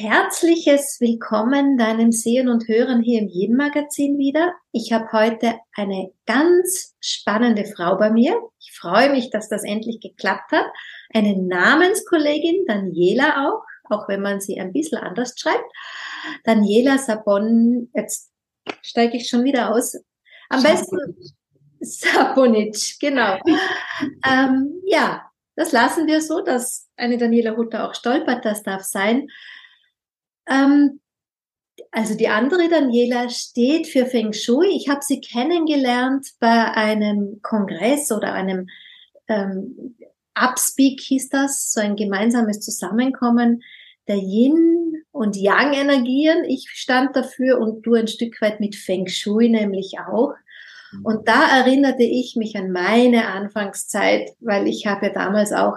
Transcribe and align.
Herzliches 0.00 0.98
Willkommen 1.00 1.76
deinem 1.76 2.12
Sehen 2.12 2.48
und 2.48 2.68
Hören 2.68 3.02
hier 3.02 3.20
im 3.20 3.26
Jeden 3.26 3.56
Magazin 3.56 4.16
wieder. 4.16 4.54
Ich 4.70 4.92
habe 4.92 5.10
heute 5.10 5.58
eine 5.74 6.12
ganz 6.24 6.94
spannende 7.00 7.64
Frau 7.64 7.96
bei 7.96 8.08
mir. 8.08 8.40
Ich 8.60 8.78
freue 8.78 9.10
mich, 9.10 9.30
dass 9.30 9.48
das 9.48 9.64
endlich 9.64 9.98
geklappt 9.98 10.52
hat. 10.52 10.66
Eine 11.12 11.36
Namenskollegin, 11.42 12.64
Daniela 12.68 13.48
auch, 13.48 13.64
auch 13.90 14.08
wenn 14.08 14.22
man 14.22 14.40
sie 14.40 14.60
ein 14.60 14.72
bisschen 14.72 14.98
anders 14.98 15.34
schreibt. 15.36 15.68
Daniela 16.44 16.98
Sabon, 16.98 17.90
jetzt 17.92 18.30
steige 18.82 19.16
ich 19.16 19.28
schon 19.28 19.42
wieder 19.42 19.74
aus. 19.74 19.96
Am 20.48 20.62
besten 20.62 20.96
Sabonic, 21.80 23.00
genau. 23.00 23.36
ähm, 24.24 24.80
ja, 24.86 25.28
das 25.56 25.72
lassen 25.72 26.06
wir 26.06 26.22
so, 26.22 26.40
dass 26.40 26.88
eine 26.96 27.18
Daniela 27.18 27.56
Hutter 27.56 27.88
auch 27.88 27.96
stolpert, 27.96 28.44
das 28.44 28.62
darf 28.62 28.84
sein. 28.84 29.26
Ähm, 30.48 31.00
also 31.90 32.16
die 32.16 32.28
andere 32.28 32.68
Daniela 32.68 33.30
steht 33.30 33.86
für 33.86 34.06
Feng 34.06 34.32
Shui. 34.32 34.68
Ich 34.68 34.88
habe 34.88 35.00
sie 35.02 35.20
kennengelernt 35.20 36.26
bei 36.40 36.72
einem 36.72 37.40
Kongress 37.42 38.12
oder 38.12 38.32
einem 38.32 38.68
ähm, 39.28 39.96
Upspeak 40.34 41.00
hieß 41.00 41.30
das, 41.30 41.72
so 41.72 41.80
ein 41.80 41.96
gemeinsames 41.96 42.60
Zusammenkommen 42.60 43.62
der 44.06 44.16
Yin 44.16 45.02
und 45.12 45.36
Yang 45.36 45.74
Energien. 45.74 46.44
Ich 46.44 46.68
stand 46.70 47.14
dafür 47.14 47.58
und 47.58 47.82
du 47.82 47.94
ein 47.94 48.08
Stück 48.08 48.40
weit 48.40 48.60
mit 48.60 48.74
Feng 48.74 49.06
Shui 49.06 49.48
nämlich 49.48 49.94
auch. 49.98 50.34
Mhm. 50.92 51.04
Und 51.04 51.28
da 51.28 51.58
erinnerte 51.58 52.04
ich 52.04 52.36
mich 52.36 52.56
an 52.56 52.70
meine 52.70 53.28
Anfangszeit, 53.28 54.30
weil 54.40 54.66
ich 54.66 54.86
habe 54.86 55.06
ja 55.06 55.12
damals 55.12 55.52
auch, 55.52 55.76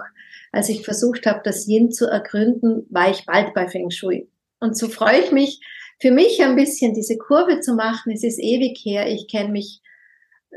als 0.50 0.68
ich 0.68 0.84
versucht 0.84 1.26
habe, 1.26 1.40
das 1.44 1.66
Yin 1.66 1.90
zu 1.90 2.06
ergründen, 2.06 2.86
war 2.90 3.10
ich 3.10 3.26
bald 3.26 3.54
bei 3.54 3.68
Feng 3.68 3.90
Shui. 3.90 4.28
Und 4.62 4.78
so 4.78 4.88
freue 4.88 5.18
ich 5.18 5.32
mich, 5.32 5.60
für 6.00 6.12
mich 6.12 6.40
ein 6.40 6.54
bisschen 6.54 6.94
diese 6.94 7.18
Kurve 7.18 7.58
zu 7.58 7.74
machen. 7.74 8.12
Es 8.12 8.22
ist 8.22 8.38
ewig 8.38 8.78
her. 8.84 9.08
Ich 9.08 9.26
kenne 9.28 9.50
mich 9.50 9.80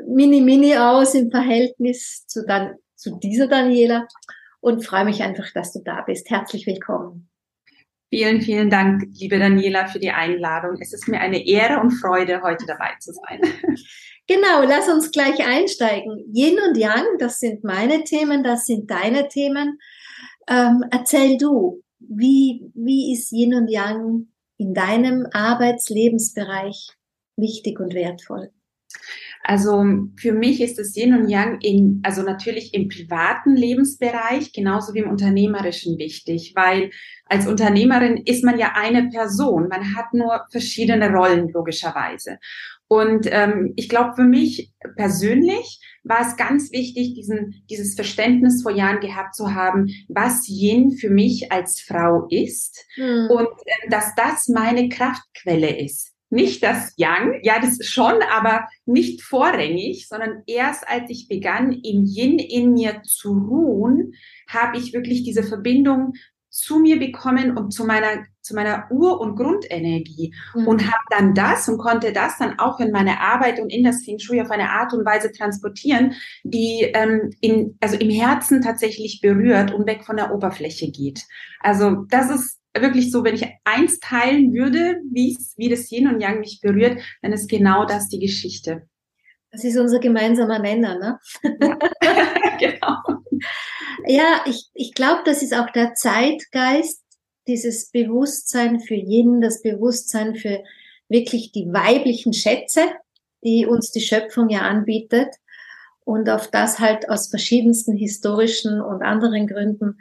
mini, 0.08 0.42
mini 0.42 0.78
aus 0.78 1.16
im 1.16 1.32
Verhältnis 1.32 2.28
zu, 2.28 2.46
dann, 2.46 2.76
zu 2.96 3.18
dieser 3.18 3.48
Daniela 3.48 4.08
und 4.62 4.86
freue 4.86 5.06
mich 5.06 5.24
einfach, 5.24 5.52
dass 5.56 5.74
du 5.74 5.80
da 5.84 6.02
bist. 6.02 6.30
Herzlich 6.30 6.68
willkommen. 6.68 7.30
Vielen, 8.12 8.42
vielen 8.42 8.70
Dank, 8.70 9.06
liebe 9.12 9.40
Daniela, 9.40 9.88
für 9.88 10.00
die 10.00 10.12
Einladung. 10.12 10.78
Es 10.80 10.94
ist 10.94 11.08
mir 11.08 11.20
eine 11.20 11.44
Ehre 11.44 11.82
und 11.82 11.90
Freude, 11.90 12.44
heute 12.44 12.66
dabei 12.68 12.92
zu 13.00 13.12
sein. 13.12 13.42
Genau, 14.28 14.64
lass 14.64 14.90
uns 14.90 15.12
gleich 15.12 15.46
einsteigen. 15.46 16.18
Yin 16.34 16.58
und 16.68 16.76
Yang, 16.76 17.06
das 17.20 17.38
sind 17.38 17.64
meine 17.64 18.04
Themen, 18.06 18.44
das 18.44 18.66
sind 18.66 18.90
deine 18.90 19.28
Themen. 19.28 19.78
Ähm, 20.50 20.84
erzähl 20.90 21.38
du, 21.38 21.84
wie, 22.10 22.72
wie 22.74 23.14
ist 23.14 23.32
Yin 23.32 23.54
und 23.54 23.70
Yang 23.70 24.28
in 24.58 24.74
deinem 24.74 25.28
Arbeitslebensbereich 25.32 26.90
wichtig 27.38 27.80
und 27.80 27.94
wertvoll? 27.94 28.52
Also 29.48 29.86
für 30.18 30.32
mich 30.32 30.60
ist 30.60 30.80
das 30.80 30.96
Yin 30.96 31.14
und 31.14 31.30
Yang 31.30 31.62
in, 31.62 32.00
also 32.04 32.24
natürlich 32.24 32.74
im 32.74 32.88
privaten 32.88 33.56
Lebensbereich 33.56 34.52
genauso 34.54 34.94
wie 34.96 35.00
im 35.00 35.10
unternehmerischen 35.10 36.00
wichtig, 36.00 36.54
weil 36.56 36.90
als 37.26 37.46
Unternehmerin 37.46 38.18
ist 38.26 38.44
man 38.44 38.58
ja 38.58 38.72
eine 38.76 39.10
Person, 39.10 39.68
man 39.68 39.96
hat 39.96 40.14
nur 40.14 40.46
verschiedene 40.50 41.12
Rollen 41.12 41.50
logischerweise. 41.50 42.40
Und 42.88 43.28
ähm, 43.30 43.74
ich 43.76 43.88
glaube, 43.88 44.14
für 44.16 44.24
mich 44.24 44.72
persönlich 44.96 45.80
war 46.06 46.22
es 46.22 46.38
ganz 46.38 46.72
wichtig, 46.72 47.16
diesen, 47.16 47.64
dieses 47.70 47.96
Verständnis 47.96 48.62
vor 48.62 48.72
Jahren 48.72 49.00
gehabt 49.00 49.36
zu 49.36 49.54
haben, 49.54 49.90
was 50.08 50.48
Yin 50.48 50.92
für 50.92 51.10
mich 51.10 51.52
als 51.52 51.82
Frau 51.82 52.28
ist 52.30 52.86
mhm. 52.96 53.28
und 53.30 53.48
äh, 53.66 53.90
dass 53.90 54.14
das 54.16 54.48
meine 54.48 54.88
Kraftquelle 54.88 55.78
ist. 55.78 56.14
Nicht 56.30 56.64
das 56.64 56.94
Yang, 56.98 57.40
ja, 57.44 57.60
das 57.60 57.86
schon, 57.86 58.22
aber 58.32 58.68
nicht 58.86 59.22
vorrangig, 59.22 60.08
sondern 60.08 60.44
erst 60.48 60.88
als 60.88 61.10
ich 61.10 61.28
begann, 61.28 61.72
im 61.72 62.06
Yin 62.06 62.40
in 62.40 62.74
mir 62.74 63.02
zu 63.04 63.32
ruhen, 63.34 64.14
habe 64.48 64.78
ich 64.78 64.94
wirklich 64.94 65.24
diese 65.24 65.44
Verbindung 65.44 66.14
zu 66.56 66.80
mir 66.80 66.98
bekommen 66.98 67.58
und 67.58 67.72
zu 67.72 67.84
meiner 67.84 68.24
zu 68.42 68.56
meiner 68.56 68.86
Ur- 68.90 69.20
und 69.20 69.36
Grundenergie 69.36 70.34
mhm. 70.54 70.68
und 70.68 70.86
habe 70.86 71.04
dann 71.10 71.34
das 71.34 71.68
und 71.68 71.80
konnte 71.80 72.14
das 72.14 72.38
dann 72.38 72.60
auch 72.60 72.80
in 72.80 72.92
meine 72.92 73.20
Arbeit 73.20 73.60
und 73.60 73.74
in 73.74 73.84
das 73.84 74.04
Feng 74.04 74.20
Shui 74.20 74.40
auf 74.40 74.52
eine 74.52 74.70
Art 74.70 74.94
und 74.94 75.04
Weise 75.04 75.32
transportieren, 75.34 76.14
die 76.44 76.90
ähm, 76.94 77.32
in, 77.42 77.76
also 77.82 77.98
im 77.98 78.10
Herzen 78.10 78.62
tatsächlich 78.62 79.20
berührt 79.20 79.74
und 79.74 79.86
weg 79.86 80.06
von 80.06 80.16
der 80.16 80.34
Oberfläche 80.34 80.92
geht. 80.92 81.26
Also 81.60 82.06
das 82.10 82.30
ist 82.30 82.62
wirklich 82.78 83.12
so, 83.12 83.26
wenn 83.26 83.36
ich 83.36 83.48
eins 83.66 84.00
teilen 84.00 84.54
würde, 84.54 85.02
wie 85.12 85.36
wie 85.58 85.70
das 85.70 85.92
Yin 85.92 86.08
und 86.08 86.22
Yang 86.22 86.40
mich 86.40 86.60
berührt, 86.62 87.02
dann 87.22 87.34
ist 87.34 87.50
genau 87.50 87.86
das 87.86 88.08
die 88.08 88.20
Geschichte. 88.20 88.88
Das 89.52 89.64
ist 89.64 89.78
unser 89.78 90.00
gemeinsamer 90.00 90.60
Nenner, 90.60 91.00
ne? 91.00 91.20
Ja, 91.62 91.78
genau. 92.60 92.98
Ja, 94.08 94.42
ich, 94.46 94.70
ich 94.74 94.94
glaube, 94.94 95.22
das 95.26 95.42
ist 95.42 95.54
auch 95.54 95.70
der 95.72 95.94
Zeitgeist, 95.94 97.02
dieses 97.48 97.92
Bewusstsein 97.92 98.80
für 98.80 98.96
Yin, 98.96 99.42
das 99.42 99.62
Bewusstsein 99.62 100.36
für 100.36 100.64
wirklich 101.10 101.52
die 101.52 101.72
weiblichen 101.72 102.34
Schätze, 102.34 102.82
die 103.44 103.66
uns 103.66 103.92
die 103.92 104.02
Schöpfung 104.02 104.50
ja 104.50 104.62
anbietet 104.62 105.36
und 106.04 106.30
auf 106.30 106.50
das 106.50 106.80
halt 106.80 107.10
aus 107.10 107.30
verschiedensten 107.30 107.96
historischen 107.96 108.82
und 108.82 109.04
anderen 109.04 109.48
Gründen 109.48 110.00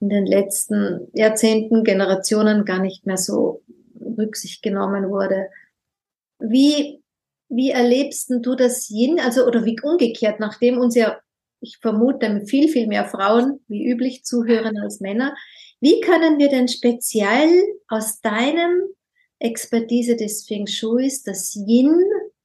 in 0.00 0.08
den 0.08 0.26
letzten 0.26 1.08
Jahrzehnten, 1.12 1.84
Generationen 1.84 2.64
gar 2.64 2.80
nicht 2.80 3.06
mehr 3.06 3.18
so 3.18 3.62
Rücksicht 4.00 4.62
genommen 4.62 5.10
wurde. 5.10 5.48
Wie, 6.38 7.02
wie 7.48 7.70
erlebst 7.70 8.30
du 8.30 8.54
das 8.54 8.88
Yin, 8.88 9.20
also, 9.20 9.46
oder 9.46 9.64
wie 9.64 9.78
umgekehrt, 9.82 10.40
nachdem 10.40 10.78
uns 10.78 10.94
ja, 10.94 11.18
ich 11.60 11.78
vermute, 11.78 12.44
viel, 12.46 12.68
viel 12.68 12.86
mehr 12.86 13.04
Frauen 13.04 13.60
wie 13.68 13.86
üblich 13.86 14.24
zuhören 14.24 14.78
als 14.78 15.00
Männer, 15.00 15.34
wie 15.80 16.00
können 16.00 16.38
wir 16.38 16.48
denn 16.48 16.68
speziell 16.68 17.62
aus 17.88 18.20
deinem 18.20 18.82
Expertise 19.38 20.16
des 20.16 20.46
Feng 20.46 20.66
Shuis 20.66 21.22
das 21.22 21.54
Yin 21.56 21.96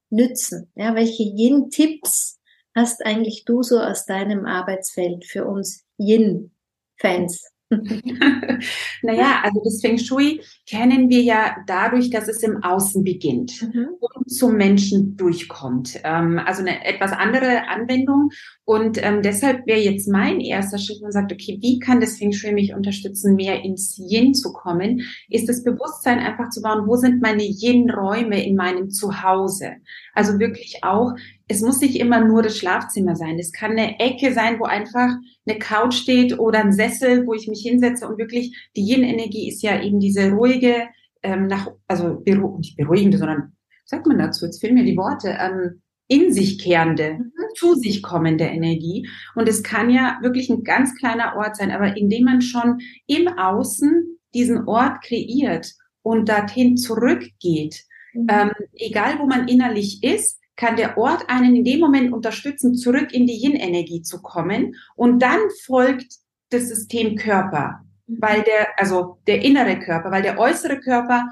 nützen? 0.09 0.71
Ja, 0.75 0.95
welche 0.95 1.23
Yin-Tipps 1.23 2.39
hast 2.73 3.05
eigentlich 3.05 3.45
du 3.45 3.63
so 3.63 3.79
aus 3.79 4.05
deinem 4.05 4.45
Arbeitsfeld 4.45 5.25
für 5.25 5.45
uns 5.45 5.83
Yin-Fans? 5.97 7.54
naja, 9.01 9.41
also 9.43 9.61
das 9.63 9.81
Feng 9.81 9.97
Shui 9.97 10.41
kennen 10.67 11.09
wir 11.09 11.21
ja 11.21 11.55
dadurch, 11.67 12.09
dass 12.09 12.27
es 12.27 12.43
im 12.43 12.63
Außen 12.63 13.03
beginnt 13.03 13.61
mhm. 13.61 13.89
und 13.99 14.29
zum 14.29 14.55
Menschen 14.55 15.17
durchkommt. 15.17 15.99
Ähm, 16.03 16.39
also 16.43 16.61
eine 16.61 16.85
etwas 16.85 17.11
andere 17.11 17.67
Anwendung. 17.67 18.29
Und 18.63 19.01
ähm, 19.03 19.21
deshalb 19.21 19.67
wäre 19.67 19.79
jetzt 19.79 20.07
mein 20.07 20.39
erster 20.39 20.77
Schritt, 20.77 21.01
man 21.01 21.11
sagt, 21.11 21.31
okay, 21.31 21.57
wie 21.61 21.79
kann 21.79 22.01
das 22.01 22.17
Feng 22.17 22.31
Shui 22.31 22.51
mich 22.51 22.73
unterstützen, 22.73 23.35
mehr 23.35 23.63
ins 23.63 23.97
Yin 23.97 24.33
zu 24.33 24.53
kommen, 24.53 25.01
ist 25.29 25.47
das 25.49 25.63
Bewusstsein 25.63 26.19
einfach 26.19 26.49
zu 26.49 26.61
bauen, 26.61 26.87
wo 26.87 26.95
sind 26.95 27.21
meine 27.21 27.43
Yin-Räume 27.43 28.43
in 28.43 28.55
meinem 28.55 28.89
Zuhause? 28.89 29.73
Also 30.13 30.39
wirklich 30.39 30.79
auch, 30.83 31.13
es 31.47 31.61
muss 31.61 31.79
nicht 31.79 31.99
immer 31.99 32.21
nur 32.21 32.41
das 32.41 32.57
Schlafzimmer 32.57 33.15
sein. 33.15 33.37
Es 33.37 33.51
kann 33.51 33.71
eine 33.71 33.99
Ecke 33.99 34.33
sein, 34.33 34.59
wo 34.59 34.65
einfach 34.65 35.09
eine 35.45 35.59
Couch 35.59 35.93
steht 35.93 36.39
oder 36.39 36.59
ein 36.59 36.73
Sessel, 36.73 37.27
wo 37.27 37.33
ich 37.33 37.47
mich 37.47 37.61
hinsetze 37.61 38.07
und 38.07 38.17
wirklich 38.17 38.69
die 38.75 38.81
Yin-Energie 38.81 39.47
ist 39.47 39.61
ja 39.61 39.81
eben 39.81 39.99
diese 39.99 40.31
ruhige, 40.31 40.87
ähm, 41.21 41.47
nach, 41.47 41.67
also 41.87 42.21
beru 42.23 42.57
nicht 42.57 42.77
beruhigende, 42.77 43.17
sondern 43.17 43.53
sagt 43.85 44.07
man 44.07 44.17
dazu, 44.17 44.45
jetzt 44.45 44.59
fehlen 44.59 44.73
mir 44.73 44.85
die 44.85 44.97
Worte, 44.97 45.37
ähm, 45.39 45.81
in 46.07 46.33
sich 46.33 46.59
kehrende, 46.59 47.13
mhm. 47.13 47.31
zu 47.55 47.75
sich 47.75 48.01
kommende 48.01 48.45
Energie. 48.45 49.07
Und 49.35 49.47
es 49.47 49.63
kann 49.63 49.89
ja 49.89 50.17
wirklich 50.21 50.49
ein 50.49 50.63
ganz 50.63 50.95
kleiner 50.95 51.35
Ort 51.35 51.57
sein, 51.57 51.71
aber 51.71 51.95
indem 51.97 52.25
man 52.25 52.41
schon 52.41 52.79
im 53.07 53.27
Außen 53.27 54.17
diesen 54.33 54.67
Ort 54.67 55.03
kreiert 55.03 55.73
und 56.01 56.29
dorthin 56.29 56.77
zurückgeht, 56.77 57.83
mhm. 58.13 58.27
ähm, 58.29 58.51
egal 58.73 59.19
wo 59.19 59.25
man 59.25 59.47
innerlich 59.47 60.03
ist, 60.03 60.39
kann 60.55 60.77
der 60.77 60.97
Ort 60.97 61.29
einen 61.29 61.55
in 61.55 61.63
dem 61.63 61.79
Moment 61.79 62.13
unterstützen, 62.13 62.75
zurück 62.75 63.13
in 63.13 63.27
die 63.27 63.41
Yin-Energie 63.43 64.01
zu 64.01 64.21
kommen. 64.21 64.75
Und 64.95 65.21
dann 65.21 65.39
folgt 65.65 66.15
das 66.49 66.67
System 66.67 67.15
Körper, 67.15 67.81
mhm. 68.07 68.17
weil 68.19 68.41
der, 68.43 68.67
also 68.77 69.17
der 69.27 69.43
innere 69.43 69.79
Körper, 69.79 70.11
weil 70.11 70.23
der 70.23 70.39
äußere 70.39 70.79
Körper 70.79 71.27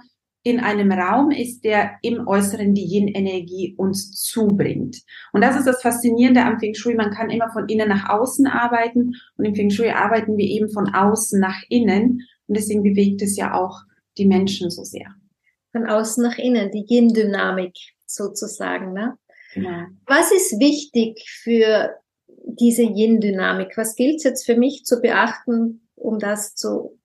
in 0.46 0.60
einem 0.60 0.92
Raum 0.92 1.32
ist, 1.32 1.64
der 1.64 1.92
im 2.02 2.28
Äußeren 2.28 2.74
die 2.74 2.86
Yin-Energie 2.86 3.76
uns 3.78 4.12
zubringt. 4.12 5.02
Und 5.32 5.42
das 5.42 5.56
ist 5.56 5.66
das 5.66 5.82
Faszinierende 5.82 6.44
am 6.44 6.60
Feng 6.60 6.74
Shui. 6.74 6.96
Man 6.96 7.12
kann 7.12 7.30
immer 7.30 7.50
von 7.52 7.70
innen 7.70 7.88
nach 7.88 8.10
außen 8.10 8.46
arbeiten 8.48 9.14
und 9.38 9.46
im 9.46 9.56
Feng 9.56 9.70
Shui 9.70 9.90
arbeiten 9.90 10.36
wir 10.36 10.46
eben 10.46 10.70
von 10.70 10.94
außen 10.94 11.40
nach 11.40 11.62
innen. 11.70 12.28
Und 12.48 12.58
deswegen 12.58 12.84
bewegt 12.84 13.22
es 13.22 13.38
ja 13.38 13.54
auch 13.54 13.84
die 14.18 14.26
Menschen 14.26 14.70
so 14.70 14.84
sehr. 14.84 15.16
Von 15.72 15.88
außen 15.88 16.22
nach 16.22 16.38
innen, 16.38 16.72
die 16.72 16.86
Yin-Dynamik 16.90 17.74
sozusagen. 18.16 18.94
Ne? 18.94 19.18
Genau. 19.54 19.88
Was 20.06 20.32
ist 20.32 20.60
wichtig 20.60 21.24
für 21.44 21.96
diese 22.28 22.84
Yin-Dynamik? 22.84 23.78
Was 23.78 23.96
gilt 23.96 24.18
es 24.18 24.24
jetzt 24.24 24.46
für 24.46 24.56
mich 24.56 24.86
zu 24.86 25.02
beachten, 25.02 25.88
um 25.96 26.20
das 26.20 26.56
zu 26.56 27.00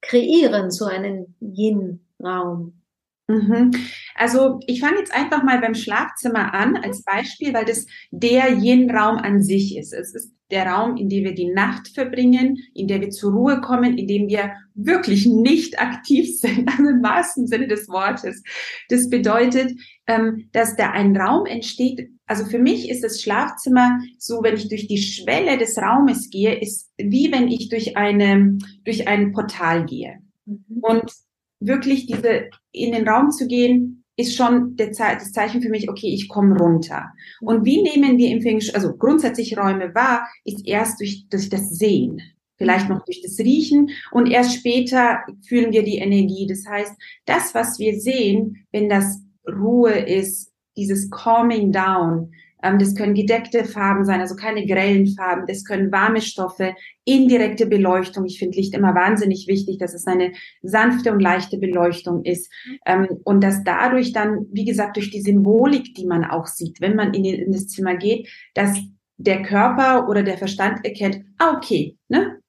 kreieren, 0.00 0.70
so 0.70 0.84
einen 0.86 1.36
Yin-Raum? 1.40 2.83
Mhm. 3.26 3.70
Also 4.14 4.60
ich 4.66 4.80
fange 4.80 4.98
jetzt 4.98 5.14
einfach 5.14 5.42
mal 5.42 5.58
beim 5.60 5.74
Schlafzimmer 5.74 6.52
an 6.52 6.76
als 6.76 7.02
Beispiel, 7.04 7.54
weil 7.54 7.64
das 7.64 7.86
der 8.10 8.58
Yin-Raum 8.58 9.16
an 9.16 9.42
sich 9.42 9.76
ist. 9.78 9.94
Es 9.94 10.14
ist 10.14 10.34
der 10.50 10.66
Raum, 10.66 10.98
in 10.98 11.08
dem 11.08 11.24
wir 11.24 11.34
die 11.34 11.50
Nacht 11.50 11.88
verbringen, 11.88 12.58
in 12.74 12.86
der 12.86 13.00
wir 13.00 13.08
zur 13.08 13.32
Ruhe 13.32 13.62
kommen, 13.62 13.96
in 13.96 14.06
dem 14.06 14.28
wir 14.28 14.52
wirklich 14.74 15.26
nicht 15.26 15.80
aktiv 15.80 16.38
sind, 16.38 16.68
also 16.68 16.90
im 16.90 17.02
wahrsten 17.02 17.46
Sinne 17.46 17.66
des 17.66 17.88
Wortes. 17.88 18.42
Das 18.90 19.08
bedeutet, 19.08 19.72
ähm, 20.06 20.48
dass 20.52 20.76
da 20.76 20.90
ein 20.90 21.16
Raum 21.16 21.46
entsteht. 21.46 22.10
Also 22.26 22.44
für 22.44 22.58
mich 22.58 22.90
ist 22.90 23.02
das 23.02 23.22
Schlafzimmer 23.22 24.00
so, 24.18 24.42
wenn 24.42 24.54
ich 24.54 24.68
durch 24.68 24.86
die 24.86 25.02
Schwelle 25.02 25.56
des 25.56 25.78
Raumes 25.78 26.28
gehe, 26.28 26.60
ist 26.60 26.90
wie 26.98 27.32
wenn 27.32 27.48
ich 27.48 27.70
durch 27.70 27.96
eine 27.96 28.58
durch 28.84 29.08
ein 29.08 29.32
Portal 29.32 29.86
gehe. 29.86 30.18
Mhm. 30.44 30.78
Und 30.82 31.23
wirklich 31.66 32.06
diese 32.06 32.50
in 32.72 32.92
den 32.92 33.08
Raum 33.08 33.30
zu 33.30 33.46
gehen, 33.46 34.04
ist 34.16 34.36
schon 34.36 34.76
der 34.76 34.92
Ze 34.92 35.04
das 35.14 35.32
Zeichen 35.32 35.60
für 35.60 35.68
mich, 35.68 35.90
okay, 35.90 36.08
ich 36.08 36.28
komme 36.28 36.56
runter. 36.56 37.12
Und 37.40 37.64
wie 37.64 37.82
nehmen 37.82 38.16
wir 38.18 38.28
im 38.30 38.42
Feng 38.42 38.62
also 38.74 38.96
grundsätzlich 38.96 39.58
Räume 39.58 39.94
wahr, 39.94 40.28
ist 40.44 40.66
erst 40.66 41.00
durch, 41.00 41.26
durch 41.30 41.48
das 41.48 41.70
Sehen, 41.70 42.20
vielleicht 42.56 42.88
noch 42.88 43.04
durch 43.04 43.22
das 43.22 43.38
Riechen 43.38 43.90
und 44.12 44.30
erst 44.30 44.56
später 44.56 45.20
fühlen 45.46 45.72
wir 45.72 45.82
die 45.82 45.98
Energie. 45.98 46.46
Das 46.46 46.64
heißt, 46.66 46.92
das, 47.26 47.54
was 47.54 47.78
wir 47.78 47.98
sehen, 47.98 48.64
wenn 48.70 48.88
das 48.88 49.20
Ruhe 49.48 49.92
ist, 49.92 50.52
dieses 50.76 51.10
Calming 51.10 51.72
Down, 51.72 52.32
das 52.64 52.94
können 52.94 53.14
gedeckte 53.14 53.64
Farben 53.64 54.04
sein, 54.04 54.20
also 54.20 54.36
keine 54.36 54.66
grellen 54.66 55.06
Farben. 55.06 55.46
Das 55.46 55.64
können 55.64 55.92
warme 55.92 56.20
Stoffe, 56.22 56.74
indirekte 57.04 57.66
Beleuchtung. 57.66 58.24
Ich 58.24 58.38
finde 58.38 58.56
Licht 58.56 58.74
immer 58.74 58.94
wahnsinnig 58.94 59.46
wichtig, 59.48 59.78
dass 59.78 59.92
es 59.92 60.06
eine 60.06 60.32
sanfte 60.62 61.12
und 61.12 61.20
leichte 61.20 61.58
Beleuchtung 61.58 62.24
ist. 62.24 62.50
Ähm, 62.86 63.08
und 63.24 63.44
dass 63.44 63.64
dadurch 63.64 64.12
dann, 64.12 64.46
wie 64.50 64.64
gesagt, 64.64 64.96
durch 64.96 65.10
die 65.10 65.20
Symbolik, 65.20 65.94
die 65.94 66.06
man 66.06 66.24
auch 66.24 66.46
sieht, 66.46 66.80
wenn 66.80 66.96
man 66.96 67.12
in, 67.12 67.24
in 67.24 67.52
das 67.52 67.68
Zimmer 67.68 67.96
geht, 67.96 68.28
dass 68.54 68.78
der 69.16 69.42
Körper 69.42 70.08
oder 70.08 70.22
der 70.22 70.38
Verstand 70.38 70.84
erkennt, 70.84 71.24
ah, 71.38 71.56
okay, 71.56 71.96
ne? 72.08 72.40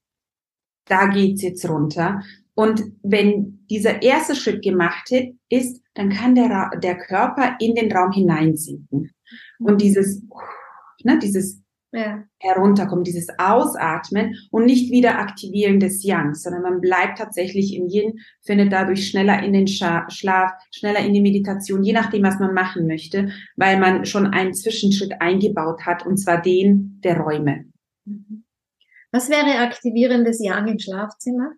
Da 0.88 1.08
geht's 1.08 1.42
jetzt 1.42 1.68
runter. 1.68 2.22
Und 2.56 2.84
wenn 3.04 3.66
dieser 3.70 4.02
erste 4.02 4.36
Schritt 4.36 4.64
gemacht 4.64 5.12
ist, 5.50 5.82
dann 5.94 6.10
kann 6.10 6.36
der, 6.36 6.72
der 6.82 6.98
Körper 6.98 7.56
in 7.60 7.76
den 7.76 7.92
Raum 7.92 8.12
hineinsinken. 8.12 9.12
Und 9.60 9.82
dieses, 9.82 10.24
ne, 11.04 11.20
dieses 11.20 11.62
ja. 11.96 12.24
Herunterkommen, 12.40 13.04
dieses 13.04 13.28
Ausatmen 13.40 14.36
und 14.52 14.66
nicht 14.66 14.92
wieder 14.92 15.18
Aktivieren 15.18 15.80
des 15.80 16.04
Yangs, 16.04 16.44
sondern 16.44 16.62
man 16.62 16.82
bleibt 16.82 17.18
tatsächlich 17.18 17.74
im 17.74 17.88
Yin, 17.88 18.20
findet 18.42 18.74
dadurch 18.74 19.08
schneller 19.08 19.42
in 19.42 19.54
den 19.54 19.68
Scha 19.68 20.10
Schlaf, 20.10 20.52
schneller 20.72 21.00
in 21.00 21.14
die 21.14 21.22
Meditation, 21.22 21.84
je 21.84 21.94
nachdem, 21.94 22.24
was 22.24 22.40
man 22.40 22.54
machen 22.54 22.86
möchte, 22.88 23.32
weil 23.56 23.80
man 23.80 24.06
schon 24.06 24.28
einen 24.28 24.54
Zwischenschritt 24.54 25.22
eingebaut 25.22 25.86
hat, 25.86 26.06
und 26.06 26.18
zwar 26.18 26.42
den 26.42 27.00
der 27.02 27.18
Räume. 27.18 27.66
Mhm. 28.04 28.44
Was 29.12 29.30
wäre 29.30 29.60
aktivierendes 29.60 30.44
Yang 30.44 30.68
im 30.68 30.80
Schlafzimmer? 30.80 31.54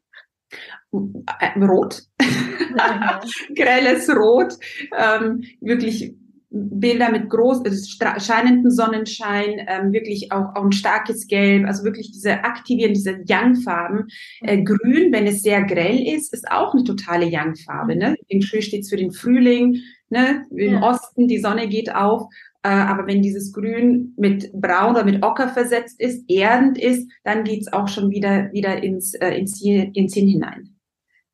Äh, 0.92 1.60
Rot, 1.60 2.04
ja. 2.22 3.20
grelles 3.56 4.10
Rot, 4.10 4.54
ähm, 4.98 5.44
wirklich 5.62 6.16
Bilder 6.50 7.12
mit 7.12 7.30
groß, 7.30 7.66
also 7.66 8.20
scheinenden 8.20 8.72
Sonnenschein, 8.72 9.66
ähm, 9.68 9.92
wirklich 9.92 10.32
auch, 10.32 10.56
auch 10.56 10.64
ein 10.64 10.72
starkes 10.72 11.28
Gelb, 11.28 11.68
also 11.68 11.84
wirklich 11.84 12.12
diese 12.12 12.44
aktivieren, 12.46 12.94
diese 12.94 13.20
Yang-Farben. 13.26 14.08
Äh, 14.42 14.64
Grün, 14.64 15.12
wenn 15.12 15.28
es 15.28 15.42
sehr 15.42 15.64
grell 15.64 16.08
ist, 16.08 16.34
ist 16.34 16.50
auch 16.50 16.74
eine 16.74 16.86
totale 16.86 17.26
Yang-Farbe. 17.26 17.98
Ne? 17.98 18.16
In 18.28 18.42
Schuh 18.42 18.62
steht 18.62 18.84
es 18.84 18.90
für 18.90 18.96
den 18.96 19.12
Frühling, 19.12 19.82
ne? 20.10 20.46
im 20.52 20.76
ja. 20.76 20.82
Osten, 20.82 21.28
die 21.28 21.40
Sonne 21.40 21.68
geht 21.68 21.94
auf. 21.94 22.24
Äh, 22.64 22.70
aber 22.70 23.08
wenn 23.08 23.22
dieses 23.22 23.54
Grün 23.54 24.14
mit 24.18 24.52
Braun 24.54 24.92
oder 24.92 25.04
mit 25.04 25.24
Ocker 25.24 25.50
versetzt 25.50 26.00
ist, 26.00 26.30
erdend 26.30 26.78
ist, 26.78 27.10
dann 27.24 27.44
geht's 27.44 27.72
auch 27.72 27.88
schon 27.88 28.10
wieder, 28.10 28.52
wieder 28.52 28.82
ins, 28.84 29.14
äh, 29.16 29.32
ins, 29.32 29.62
ins 29.62 30.14
Hin 30.14 30.28
hinein. 30.28 30.78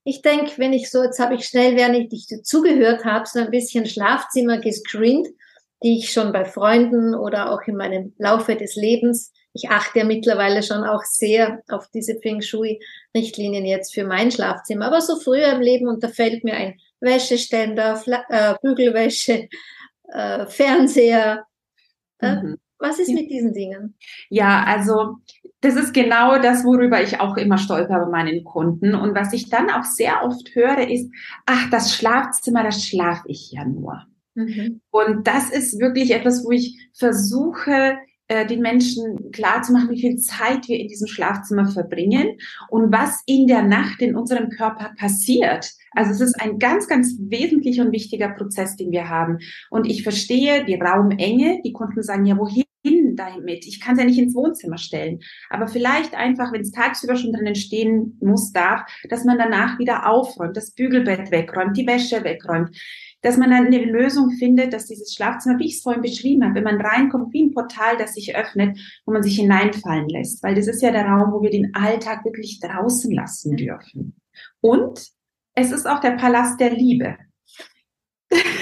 Ich 0.05 0.21
denke, 0.21 0.51
wenn 0.57 0.73
ich 0.73 0.91
so, 0.91 1.01
jetzt 1.01 1.19
habe 1.19 1.35
ich 1.35 1.45
schnell, 1.45 1.77
während 1.77 1.95
ich 1.95 2.09
dich 2.09 2.43
zugehört 2.43 3.05
habe, 3.05 3.25
so 3.25 3.39
ein 3.39 3.51
bisschen 3.51 3.85
Schlafzimmer 3.85 4.59
gescreent, 4.59 5.27
die 5.81 5.97
ich 5.97 6.11
schon 6.11 6.33
bei 6.33 6.45
Freunden 6.45 7.15
oder 7.15 7.51
auch 7.51 7.61
in 7.67 7.77
meinem 7.77 8.13
Laufe 8.17 8.55
des 8.55 8.75
Lebens, 8.75 9.31
ich 9.53 9.69
achte 9.69 9.99
ja 9.99 10.05
mittlerweile 10.05 10.63
schon 10.63 10.83
auch 10.83 11.03
sehr 11.03 11.61
auf 11.69 11.87
diese 11.93 12.15
Feng 12.15 12.41
Shui-Richtlinien 12.41 13.65
jetzt 13.65 13.93
für 13.93 14.03
mein 14.03 14.31
Schlafzimmer, 14.31 14.87
aber 14.87 14.99
so 14.99 15.19
früher 15.19 15.53
im 15.53 15.61
Leben 15.61 15.87
und 15.87 16.03
da 16.03 16.07
fällt 16.07 16.43
mir 16.43 16.55
ein 16.55 16.79
Wäscheständer, 16.99 17.95
Fla 17.95 18.23
äh, 18.29 18.55
Bügelwäsche, 18.61 19.47
äh, 20.09 20.45
Fernseher. 20.47 21.45
Äh, 22.19 22.35
mhm. 22.35 22.57
Was 22.79 22.99
ist 22.99 23.13
mit 23.13 23.29
diesen 23.29 23.53
Dingen? 23.53 23.95
Ja, 24.29 24.63
also 24.65 25.17
das 25.61 25.75
ist 25.75 25.93
genau 25.93 26.37
das, 26.39 26.65
worüber 26.65 27.01
ich 27.01 27.21
auch 27.21 27.37
immer 27.37 27.57
stolper 27.57 27.99
bei 27.99 28.09
meinen 28.09 28.43
Kunden. 28.43 28.93
Und 28.93 29.15
was 29.15 29.31
ich 29.31 29.49
dann 29.49 29.69
auch 29.69 29.85
sehr 29.85 30.23
oft 30.23 30.53
höre, 30.53 30.89
ist, 30.89 31.09
ach, 31.45 31.69
das 31.69 31.95
Schlafzimmer, 31.95 32.63
das 32.63 32.83
schlafe 32.83 33.23
ich 33.27 33.51
ja 33.51 33.63
nur. 33.63 34.03
Mhm. 34.35 34.81
Und 34.91 35.27
das 35.27 35.49
ist 35.49 35.79
wirklich 35.79 36.11
etwas, 36.11 36.43
wo 36.43 36.51
ich 36.51 36.89
versuche, 36.93 37.97
äh, 38.27 38.45
den 38.45 38.61
Menschen 38.61 39.31
klar 39.31 39.61
zu 39.61 39.73
machen, 39.73 39.89
wie 39.89 40.01
viel 40.01 40.17
Zeit 40.17 40.67
wir 40.67 40.79
in 40.79 40.87
diesem 40.87 41.07
Schlafzimmer 41.07 41.67
verbringen 41.67 42.37
und 42.69 42.91
was 42.91 43.21
in 43.25 43.47
der 43.47 43.63
Nacht 43.63 44.01
in 44.01 44.15
unserem 44.15 44.49
Körper 44.49 44.91
passiert. 44.97 45.71
Also 45.95 46.11
es 46.11 46.21
ist 46.21 46.41
ein 46.41 46.59
ganz, 46.59 46.87
ganz 46.87 47.15
wesentlicher 47.19 47.85
und 47.85 47.91
wichtiger 47.91 48.29
Prozess, 48.29 48.75
den 48.75 48.91
wir 48.91 49.09
haben. 49.09 49.39
Und 49.69 49.85
ich 49.85 50.03
verstehe 50.03 50.65
die 50.65 50.75
Raumenge. 50.75 51.61
Die 51.63 51.73
Kunden 51.73 52.01
sagen, 52.03 52.25
ja, 52.25 52.37
wohin 52.37 52.63
damit? 53.15 53.65
Ich 53.65 53.79
kann 53.79 53.93
es 53.93 53.99
ja 53.99 54.05
nicht 54.05 54.19
ins 54.19 54.35
Wohnzimmer 54.35 54.77
stellen. 54.77 55.19
Aber 55.49 55.67
vielleicht 55.67 56.15
einfach, 56.15 56.51
wenn 56.51 56.61
es 56.61 56.71
tagsüber 56.71 57.15
schon 57.15 57.31
drinnen 57.31 57.55
stehen 57.55 58.17
muss, 58.21 58.51
darf, 58.51 58.81
dass 59.09 59.23
man 59.23 59.37
danach 59.37 59.79
wieder 59.79 60.09
aufräumt, 60.09 60.57
das 60.57 60.71
Bügelbett 60.71 61.31
wegräumt, 61.31 61.77
die 61.77 61.87
Wäsche 61.87 62.23
wegräumt 62.23 62.75
dass 63.23 63.37
man 63.37 63.49
dann 63.49 63.67
eine 63.67 63.79
Lösung 63.79 64.31
findet, 64.31 64.73
dass 64.73 64.85
dieses 64.85 65.13
Schlafzimmer, 65.13 65.57
wie 65.57 65.67
ich 65.67 65.77
es 65.77 65.81
vorhin 65.81 66.01
beschrieben 66.01 66.43
habe, 66.43 66.55
wenn 66.55 66.65
man 66.65 66.81
reinkommt, 66.81 67.33
wie 67.33 67.43
ein 67.43 67.53
Portal, 67.53 67.97
das 67.97 68.15
sich 68.15 68.35
öffnet, 68.35 68.77
wo 69.05 69.13
man 69.13 69.23
sich 69.23 69.37
hineinfallen 69.37 70.09
lässt. 70.09 70.43
Weil 70.43 70.55
das 70.55 70.67
ist 70.67 70.81
ja 70.81 70.91
der 70.91 71.05
Raum, 71.05 71.31
wo 71.31 71.41
wir 71.41 71.49
den 71.49 71.73
Alltag 71.73 72.25
wirklich 72.25 72.59
draußen 72.59 73.11
lassen 73.11 73.55
dürfen. 73.55 74.15
Und 74.59 75.07
es 75.55 75.71
ist 75.71 75.87
auch 75.87 75.99
der 75.99 76.11
Palast 76.11 76.59
der 76.59 76.71
Liebe. 76.71 77.17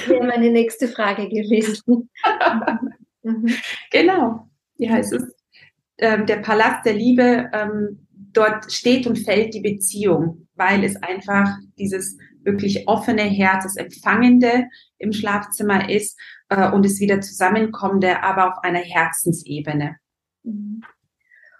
Wäre 0.07 0.25
meine 0.25 0.51
nächste 0.51 0.87
Frage 0.87 1.27
gewesen. 1.27 2.09
Mhm. 3.23 3.53
genau. 3.91 4.49
Ja, 4.77 4.97
es 4.97 5.11
ist 5.11 5.35
ähm, 5.99 6.25
der 6.25 6.37
Palast 6.37 6.83
der 6.87 6.93
Liebe. 6.93 7.51
Ähm, 7.53 8.07
dort 8.33 8.71
steht 8.71 9.05
und 9.05 9.19
fällt 9.19 9.53
die 9.53 9.61
Beziehung, 9.61 10.47
weil 10.55 10.83
es 10.83 10.95
einfach 11.03 11.47
dieses 11.77 12.17
wirklich 12.43 12.87
offene 12.87 13.21
Herz, 13.21 13.65
das 13.65 13.75
Empfangende 13.75 14.67
im 14.97 15.13
Schlafzimmer 15.13 15.87
ist 15.87 16.19
äh, 16.49 16.71
und 16.71 16.83
es 16.83 16.99
wieder 16.99 17.21
Zusammenkommende, 17.21 18.23
aber 18.23 18.51
auf 18.51 18.63
einer 18.63 18.79
Herzensebene. 18.79 19.97
Mhm. 20.41 20.81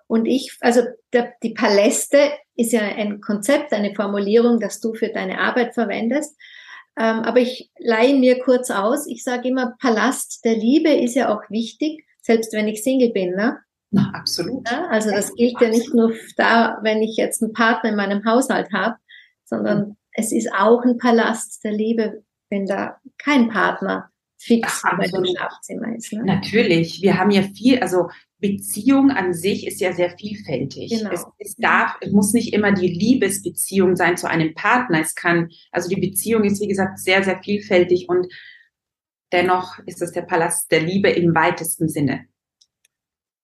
Und 0.08 0.26
ich, 0.26 0.58
also 0.60 0.82
der, 1.14 1.34
die 1.44 1.54
Paläste 1.54 2.32
ist 2.62 2.72
ja 2.72 2.82
ein 2.82 3.22
Konzept, 3.22 3.74
eine 3.74 3.94
Formulierung, 3.94 4.60
das 4.60 4.80
du 4.80 4.94
für 4.94 5.10
deine 5.10 5.40
Arbeit 5.40 5.74
verwendest. 5.74 6.38
Ähm, 6.98 7.20
aber 7.22 7.40
ich 7.40 7.72
leihe 7.80 8.16
mir 8.16 8.40
kurz 8.40 8.70
aus. 8.70 9.08
Ich 9.08 9.24
sage 9.24 9.50
immer, 9.50 9.76
Palast 9.80 10.44
der 10.46 10.56
Liebe 10.56 10.90
ist 10.90 11.16
ja 11.16 11.34
auch 11.34 11.42
wichtig, 11.50 12.06
selbst 12.22 12.54
wenn 12.54 12.68
ich 12.68 12.84
Single 12.84 13.12
bin. 13.12 13.36
Ne? 13.36 13.58
Na, 13.92 14.12
absolut. 14.14 14.70
Ja, 14.70 14.88
also 14.88 15.12
das 15.12 15.34
gilt 15.36 15.60
ja 15.60 15.70
nicht 15.70 15.94
nur 15.94 16.14
da, 16.38 16.80
wenn 16.82 17.02
ich 17.02 17.18
jetzt 17.18 17.42
einen 17.42 17.54
Partner 17.54 17.90
in 17.90 17.96
meinem 17.96 18.26
Haushalt 18.26 18.72
habe, 18.74 18.96
sondern 19.46 19.80
mhm 19.80 19.96
es 20.14 20.32
ist 20.32 20.52
auch 20.54 20.84
ein 20.84 20.98
Palast 20.98 21.64
der 21.64 21.74
Liebe, 21.74 22.24
wenn 22.50 22.66
da 22.66 23.00
kein 23.18 23.50
Partner 23.50 24.10
fix 24.38 24.82
bei 24.98 25.08
dem 25.08 25.26
Schlafzimmer 25.26 25.96
ist. 25.96 26.12
Ne? 26.14 26.24
Natürlich, 26.26 27.02
wir 27.02 27.18
haben 27.18 27.32
ja 27.32 27.44
viel, 27.44 27.80
also 27.80 28.10
Beziehung 28.42 29.12
an 29.12 29.34
sich 29.34 29.68
ist 29.68 29.80
ja 29.80 29.94
sehr 29.94 30.18
vielfältig. 30.18 30.90
Genau. 30.90 31.12
Es, 31.12 31.26
es, 31.38 31.56
darf, 31.56 31.96
es 32.02 32.12
muss 32.12 32.34
nicht 32.34 32.54
immer 32.54 32.72
die 32.72 32.88
Liebesbeziehung 32.88 33.96
sein 33.96 34.18
zu 34.18 34.28
einem 34.28 34.56
Partner. 34.56 35.00
Es 35.00 35.16
kann, 35.16 35.50
also 35.72 35.88
die 35.88 36.02
Beziehung 36.02 36.44
ist 36.44 36.60
wie 36.60 36.68
gesagt 36.68 37.00
sehr, 37.00 37.24
sehr 37.24 37.42
vielfältig 37.42 38.10
und 38.10 38.28
dennoch 39.32 39.78
ist 39.86 40.02
es 40.02 40.12
der 40.12 40.24
Palast 40.24 40.72
der 40.72 40.82
Liebe 40.82 41.10
im 41.10 41.36
weitesten 41.36 41.88
Sinne. 41.88 42.26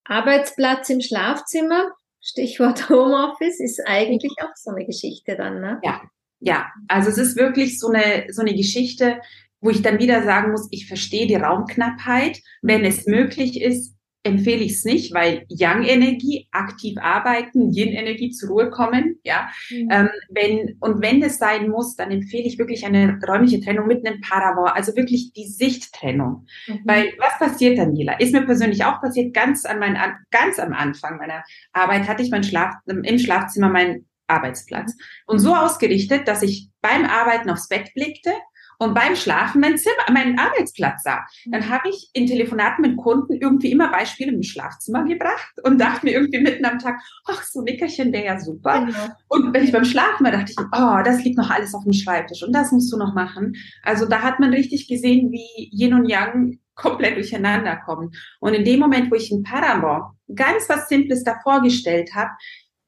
Arbeitsplatz 0.04 0.90
im 0.90 1.02
Schlafzimmer, 1.02 1.92
Stichwort 2.20 2.90
Homeoffice, 2.90 3.60
ist 3.60 3.82
eigentlich 3.86 4.34
auch 4.42 4.56
so 4.56 4.72
eine 4.72 4.86
Geschichte 4.86 5.36
dann, 5.36 5.62
ne? 5.62 5.80
Ja, 5.84 6.02
ja, 6.40 6.72
also 6.88 7.10
es 7.10 7.18
ist 7.18 7.38
wirklich 7.38 7.80
so 7.80 7.90
eine, 7.90 8.32
so 8.32 8.42
eine 8.42 8.56
Geschichte, 8.56 9.22
wo 9.60 9.70
ich 9.70 9.82
dann 9.82 10.00
wieder 10.00 10.24
sagen 10.24 10.52
muss, 10.52 10.68
ich 10.72 10.88
verstehe 10.88 11.28
die 11.28 11.36
Raumknappheit. 11.36 12.40
Wenn 12.62 12.86
es 12.86 13.06
möglich 13.06 13.62
ist, 13.62 13.97
empfehle 14.28 14.64
ich 14.64 14.74
es 14.74 14.86
nicht, 14.86 15.14
weil 15.14 15.46
Yang-Energie, 15.50 16.48
aktiv 16.52 16.98
arbeiten, 17.00 17.72
Yin-Energie 17.74 18.32
zur 18.32 18.50
Ruhe 18.50 18.70
kommen, 18.70 19.20
ja. 19.24 19.50
Mhm. 19.70 19.90
Ähm, 19.92 20.10
wenn, 20.30 20.78
und 20.80 21.02
wenn 21.02 21.22
das 21.22 21.38
sein 21.38 21.70
muss, 21.70 21.96
dann 21.96 22.12
empfehle 22.12 22.44
ich 22.44 22.60
wirklich 22.60 22.86
eine 22.86 23.20
räumliche 23.28 23.60
Trennung 23.60 23.88
mit 23.88 24.06
einem 24.06 24.22
Paravent, 24.22 24.76
also 24.76 24.96
wirklich 24.96 25.34
die 25.34 25.48
Sichttrennung. 25.48 26.46
Mhm. 26.68 26.82
Weil 26.86 27.14
was 27.18 27.40
passiert, 27.40 27.78
Daniela? 27.78 28.20
Ist 28.20 28.34
mir 28.34 28.46
persönlich 28.46 28.84
auch 28.86 29.02
passiert, 29.02 29.34
ganz 29.34 29.66
an 29.66 29.80
mein, 29.80 29.98
ganz 30.32 30.60
am 30.60 30.74
Anfang 30.74 31.18
meiner 31.18 31.44
Arbeit 31.74 32.08
hatte 32.08 32.24
ich 32.24 32.32
mein 32.32 32.44
Schlaf, 32.44 32.76
im 32.86 33.20
Schlafzimmer 33.20 33.70
meinen 33.70 34.06
Arbeitsplatz. 34.28 34.94
Mhm. 34.94 35.02
Und 35.26 35.40
so 35.40 35.56
ausgerichtet, 35.56 36.28
dass 36.28 36.44
ich 36.44 36.70
beim 36.82 37.06
Arbeiten 37.06 37.50
aufs 37.50 37.68
Bett 37.68 37.94
blickte 37.94 38.32
und 38.80 38.94
beim 38.94 39.16
Schlafen 39.16 39.62
mein 39.62 39.78
Zimmer, 39.78 40.12
meinen 40.12 40.38
Arbeitsplatz 40.38 41.04
sah. 41.04 41.26
Dann 41.46 41.62
mhm. 41.62 41.70
habe 41.70 41.90
ich 41.90 42.10
in 42.14 42.28
Telefonaten 42.28 42.82
mit 42.82 42.98
Kunden 42.98 43.34
irgendwie 43.34 43.72
immer 43.72 43.90
Beispiele 43.90 44.32
im 44.32 44.44
Schlafzimmer 44.44 45.04
gebracht 45.04 45.54
und 45.64 45.80
dachte 45.80 46.06
mir 46.06 46.14
irgendwie 46.14 46.42
mitten 46.42 46.66
am 46.66 46.80
Tag, 46.80 47.00
ach, 47.26 47.44
so 47.44 47.60
ein 47.60 47.66
Nickerchen 47.66 48.12
wäre 48.14 48.26
ja 48.26 48.40
super. 48.40 48.86
Genau. 48.86 49.08
Und 49.30 49.54
wenn 49.54 49.64
ich 49.64 49.72
beim 49.72 49.86
Schlafen 49.86 50.26
war, 50.26 50.32
dachte 50.32 50.52
ich, 50.52 50.58
oh, 50.60 51.04
das 51.04 51.24
liegt 51.24 51.38
noch 51.38 51.50
alles 51.50 51.74
auf 51.74 51.84
dem 51.84 51.94
Schreibtisch 51.94 52.44
und 52.44 52.54
das 52.54 52.72
musst 52.72 52.92
du 52.94 52.98
noch 52.98 53.14
machen. 53.14 53.56
Also 53.84 54.06
da 54.06 54.22
hat 54.22 54.40
man 54.40 54.52
richtig 54.54 54.88
gesehen, 54.88 55.32
wie 55.32 55.70
Yin 55.72 55.94
und 55.94 56.08
Yang 56.08 56.60
komplett 56.76 57.16
durcheinander 57.16 57.76
kommen. 57.78 58.12
Und 58.40 58.54
in 58.54 58.64
dem 58.64 58.80
Moment, 58.80 59.12
wo 59.12 59.16
ich 59.16 59.32
ein 59.32 59.44
Paramor 59.44 60.16
ganz 60.34 60.70
was 60.70 60.88
Simples 60.88 61.24
da 61.24 61.40
vorgestellt 61.42 62.14
habe, 62.14 62.32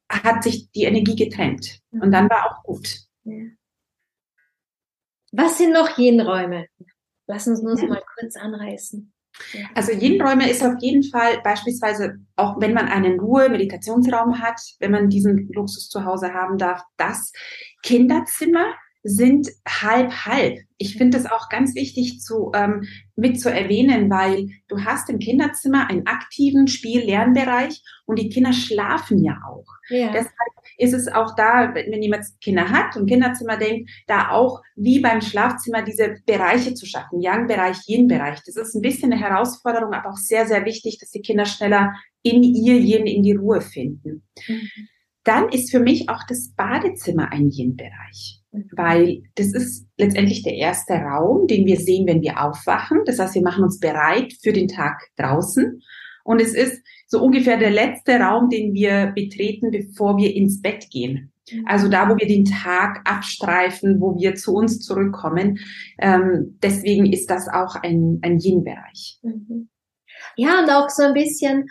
hat 0.10 0.44
sich 0.44 0.72
die 0.72 0.84
Energie 0.84 1.16
getrennt. 1.16 1.80
Und 1.92 2.12
dann 2.12 2.30
war 2.30 2.46
auch 2.46 2.64
gut. 2.64 2.88
Ja. 3.24 3.46
Was 5.32 5.58
sind 5.58 5.74
noch 5.74 5.98
Yin-Räume? 5.98 6.68
Lass 7.28 7.48
uns 7.48 7.60
uns 7.60 7.82
mal 7.84 8.02
kurz 8.18 8.36
anreißen. 8.36 9.14
Also 9.76 9.92
Yin-Räume 9.92 10.50
ist 10.50 10.64
auf 10.64 10.76
jeden 10.80 11.04
Fall 11.04 11.40
beispielsweise, 11.44 12.18
auch 12.36 12.60
wenn 12.60 12.74
man 12.74 12.88
einen 12.88 13.20
Ruhe-Meditationsraum 13.20 14.42
hat, 14.42 14.60
wenn 14.80 14.92
man 14.92 15.10
diesen 15.10 15.48
Luxus 15.54 15.90
zu 15.90 16.04
Hause 16.04 16.34
haben 16.34 16.58
darf, 16.58 16.82
das 16.98 17.32
Kinderzimmer 17.84 18.74
sind 19.04 19.48
halb 19.68 20.12
halb. 20.26 20.60
Ich 20.78 20.98
finde 20.98 21.18
es 21.18 21.26
auch 21.26 21.50
ganz 21.50 21.76
wichtig 21.76 22.22
zu 22.22 22.52
ähm, 22.54 22.86
mit 23.16 23.40
zu 23.40 23.52
erwähnen, 23.52 24.10
weil 24.10 24.50
du 24.68 24.84
hast 24.84 25.10
im 25.10 25.20
Kinderzimmer 25.20 25.90
einen 25.90 26.06
aktiven 26.06 26.68
Spiel-Lernbereich 26.68 27.82
und 28.06 28.20
die 28.20 28.30
Kinder 28.30 28.54
schlafen 28.54 29.24
ja 29.24 29.40
auch. 29.48 29.66
Ja. 29.90 30.12
Deshalb 30.12 30.34
ist 30.78 30.94
es 30.94 31.08
auch 31.08 31.36
da, 31.36 31.74
wenn 31.74 32.02
jemand 32.02 32.26
Kinder 32.42 32.70
hat 32.70 32.96
und 32.96 33.08
Kinderzimmer 33.08 33.58
denkt, 33.58 33.90
da 34.08 34.32
auch 34.32 34.62
wie 34.76 35.00
beim 35.00 35.22
Schlafzimmer 35.22 35.82
diese 35.82 36.16
Bereiche 36.26 36.74
zu 36.74 36.86
schaffen, 36.86 37.22
Yang-Bereich, 37.22 37.78
Yin-Bereich. 37.88 38.40
Das 38.46 38.56
ist 38.56 38.76
ein 38.76 38.82
bisschen 38.82 39.12
eine 39.12 39.22
Herausforderung, 39.22 39.94
aber 39.94 40.10
auch 40.10 40.18
sehr, 40.18 40.46
sehr 40.46 40.66
wichtig, 40.66 40.98
dass 41.00 41.12
die 41.12 41.22
Kinder 41.22 41.46
schneller 41.46 41.94
in 42.22 42.44
ihr 42.44 42.78
Yin, 42.78 43.08
in 43.08 43.24
die 43.24 43.34
Ruhe 43.34 43.62
finden. 43.62 44.24
Mhm. 44.48 44.70
Dann 45.30 45.50
ist 45.50 45.70
für 45.70 45.80
mich 45.80 46.10
auch 46.10 46.24
das 46.28 46.50
Badezimmer 46.58 47.32
ein 47.32 47.52
Yin-Bereich, 47.52 48.42
mhm. 48.52 48.66
weil 48.72 49.22
das 49.36 49.54
ist 49.54 49.86
letztendlich 49.96 50.42
der 50.42 50.56
erste 50.56 50.94
Raum, 50.94 51.46
den 51.46 51.68
wir 51.68 51.78
sehen, 51.78 52.08
wenn 52.08 52.24
wir 52.24 52.44
aufwachen. 52.44 53.02
Das 53.06 53.20
heißt, 53.20 53.36
wir 53.36 53.44
machen 53.44 53.64
uns 53.64 53.80
bereit 53.80 54.34
für 54.42 54.54
den 54.54 54.68
Tag 54.68 55.00
draußen. 55.18 55.84
Und 56.24 56.42
es 56.42 56.56
ist 56.56 56.82
so 57.06 57.22
ungefähr 57.22 57.58
der 57.58 57.70
letzte 57.70 58.20
Raum, 58.20 58.50
den 58.50 58.74
wir 58.74 59.12
betreten, 59.14 59.70
bevor 59.70 60.18
wir 60.18 60.36
ins 60.36 60.64
Bett 60.64 60.90
gehen. 60.90 61.32
Mhm. 61.52 61.66
Also 61.68 61.90
da, 61.90 62.10
wo 62.10 62.18
wir 62.18 62.28
den 62.28 62.46
Tag 62.46 63.08
abstreifen, 63.08 64.02
wo 64.02 64.18
wir 64.18 64.34
zu 64.34 64.56
uns 64.56 64.80
zurückkommen. 64.80 65.60
Ähm, 66.00 66.58
deswegen 66.64 67.06
ist 67.06 67.30
das 67.30 67.48
auch 67.48 67.76
ein, 67.76 68.18
ein 68.24 68.40
Yin-Bereich. 68.40 69.20
Mhm. 69.22 69.70
Ja, 70.38 70.62
und 70.62 70.72
auch 70.72 70.90
so 70.90 71.04
ein 71.04 71.14
bisschen, 71.14 71.68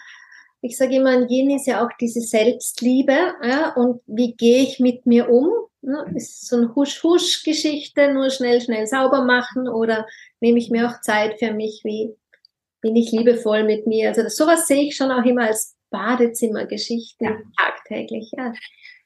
ich 0.60 0.76
sage 0.76 0.96
immer, 0.96 1.10
ein 1.10 1.28
Yin 1.28 1.50
ist 1.50 1.66
ja 1.66 1.84
auch 1.84 1.90
diese 2.00 2.20
Selbstliebe. 2.20 3.34
Ja, 3.42 3.74
und 3.74 4.00
wie 4.06 4.34
gehe 4.34 4.62
ich 4.62 4.80
mit 4.80 5.06
mir 5.06 5.30
um? 5.30 5.50
Ne? 5.80 6.04
Ist 6.14 6.48
so 6.48 6.56
eine 6.56 6.74
Husch-Husch-Geschichte, 6.74 8.12
nur 8.12 8.30
schnell, 8.30 8.60
schnell 8.60 8.86
sauber 8.86 9.24
machen 9.24 9.68
oder 9.68 10.06
nehme 10.40 10.58
ich 10.58 10.70
mir 10.70 10.88
auch 10.88 11.00
Zeit 11.00 11.38
für 11.38 11.52
mich? 11.52 11.82
Wie 11.84 12.14
bin 12.80 12.96
ich 12.96 13.10
liebevoll 13.12 13.64
mit 13.64 13.86
mir. 13.86 14.08
Also 14.08 14.22
das, 14.22 14.36
sowas 14.36 14.66
sehe 14.66 14.84
ich 14.84 14.96
schon 14.96 15.10
auch 15.10 15.24
immer 15.24 15.46
als 15.46 15.76
Badezimmergeschichte 15.90 17.24
ja. 17.24 17.36
tagtäglich. 17.56 18.30
Ja. 18.36 18.52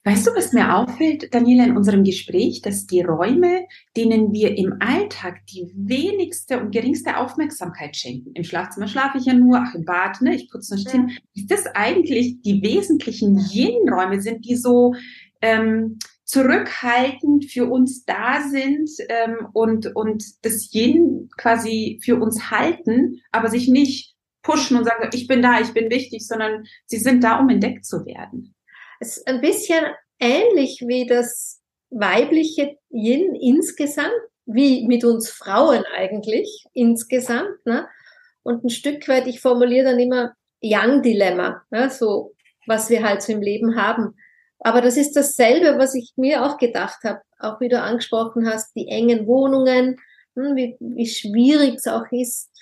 Weißt 0.05 0.27
du, 0.27 0.33
was 0.35 0.53
mir 0.53 0.77
auffällt, 0.77 1.33
Daniela, 1.33 1.65
in 1.65 1.77
unserem 1.77 2.03
Gespräch, 2.03 2.61
dass 2.61 2.87
die 2.87 3.03
Räume, 3.03 3.67
denen 3.97 4.33
wir 4.33 4.59
im 4.59 4.75
Alltag 4.81 5.47
die 5.47 5.71
wenigste 5.77 6.59
und 6.59 6.73
geringste 6.73 7.19
Aufmerksamkeit 7.19 7.97
schenken, 7.97 8.33
im 8.35 8.43
Schlafzimmer 8.43 8.89
schlafe 8.89 9.19
ich 9.19 9.27
ja 9.27 9.35
nur, 9.35 9.59
ach 9.59 9.77
im 9.77 9.85
Bad, 9.85 10.21
ne, 10.21 10.35
ich 10.35 10.51
putze 10.51 10.75
nicht 10.75 10.87
ja. 10.87 10.93
hin, 10.93 11.13
ist 11.35 11.51
das 11.53 11.67
eigentlich 11.67 12.43
die 12.43 12.63
wesentlichen 12.63 13.39
Yin-Räume 13.39 14.21
sind, 14.21 14.45
die 14.45 14.57
so 14.57 14.95
ähm, 15.41 15.99
zurückhaltend 16.25 17.45
für 17.45 17.71
uns 17.71 18.05
da 18.05 18.41
sind 18.41 18.91
ähm, 19.09 19.47
und, 19.53 19.95
und 19.95 20.25
das 20.45 20.75
Yin 20.75 21.29
quasi 21.37 22.01
für 22.03 22.17
uns 22.17 22.51
halten, 22.51 23.21
aber 23.31 23.51
sich 23.51 23.69
nicht 23.69 24.17
pushen 24.43 24.77
und 24.77 24.85
sagen, 24.85 25.09
ich 25.13 25.29
bin 25.29 25.43
da, 25.43 25.61
ich 25.61 25.73
bin 25.73 25.91
wichtig, 25.91 26.27
sondern 26.27 26.65
sie 26.87 26.99
sind 26.99 27.23
da, 27.23 27.39
um 27.39 27.49
entdeckt 27.49 27.85
zu 27.85 28.05
werden. 28.05 28.55
Es 29.03 29.17
ist 29.17 29.27
ein 29.27 29.41
bisschen 29.41 29.85
ähnlich 30.21 30.85
wie 30.87 31.07
das 31.07 31.61
weibliche 31.91 32.77
Yin 32.89 33.35
insgesamt, 33.35 34.13
wie 34.47 34.87
mit 34.87 35.03
uns 35.03 35.29
Frauen 35.29 35.83
eigentlich 35.93 36.67
insgesamt. 36.73 37.67
Ne? 37.67 37.89
Und 38.45 38.63
ein 38.63 38.71
Stück 38.71 39.09
weit, 39.09 39.27
ich 39.27 39.41
formuliere 39.41 39.87
dann 39.87 39.99
immer 39.99 40.35
Yang-Dilemma, 40.61 41.63
ne? 41.71 41.91
so 41.91 42.33
was 42.69 42.91
wir 42.91 43.03
halt 43.03 43.23
so 43.23 43.33
im 43.33 43.43
Leben 43.43 43.75
haben. 43.75 44.15
Aber 44.61 44.81
das 44.81 44.97
ist 44.97 45.17
dasselbe, 45.17 45.81
was 45.81 45.97
ich 45.97 46.13
mir 46.15 46.45
auch 46.45 46.57
gedacht 46.57 47.03
habe, 47.03 47.23
auch 47.41 47.61
wie 47.61 47.69
du 47.69 47.83
angesprochen 47.83 48.49
hast, 48.49 48.73
die 48.77 48.87
engen 48.87 49.27
Wohnungen, 49.27 49.97
hm, 50.37 50.55
wie, 50.55 50.77
wie 50.79 51.09
schwierig 51.09 51.75
es 51.75 51.89
auch 51.89 52.07
ist, 52.13 52.53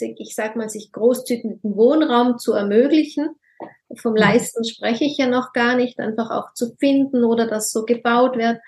ich 0.00 0.34
sag 0.34 0.56
mal, 0.56 0.68
sich 0.68 0.90
großzügigen 0.90 1.60
Wohnraum 1.62 2.36
zu 2.36 2.52
ermöglichen. 2.52 3.28
Vom. 3.96 4.14
Leisten 4.14 4.64
spreche 4.64 5.04
ich 5.04 5.16
ja 5.16 5.26
noch 5.26 5.52
gar 5.52 5.76
nicht, 5.76 5.98
einfach 5.98 6.30
auch 6.30 6.52
zu 6.54 6.74
finden 6.76 7.24
oder 7.24 7.46
dass 7.46 7.72
so 7.72 7.84
gebaut 7.84 8.36
wird. 8.36 8.58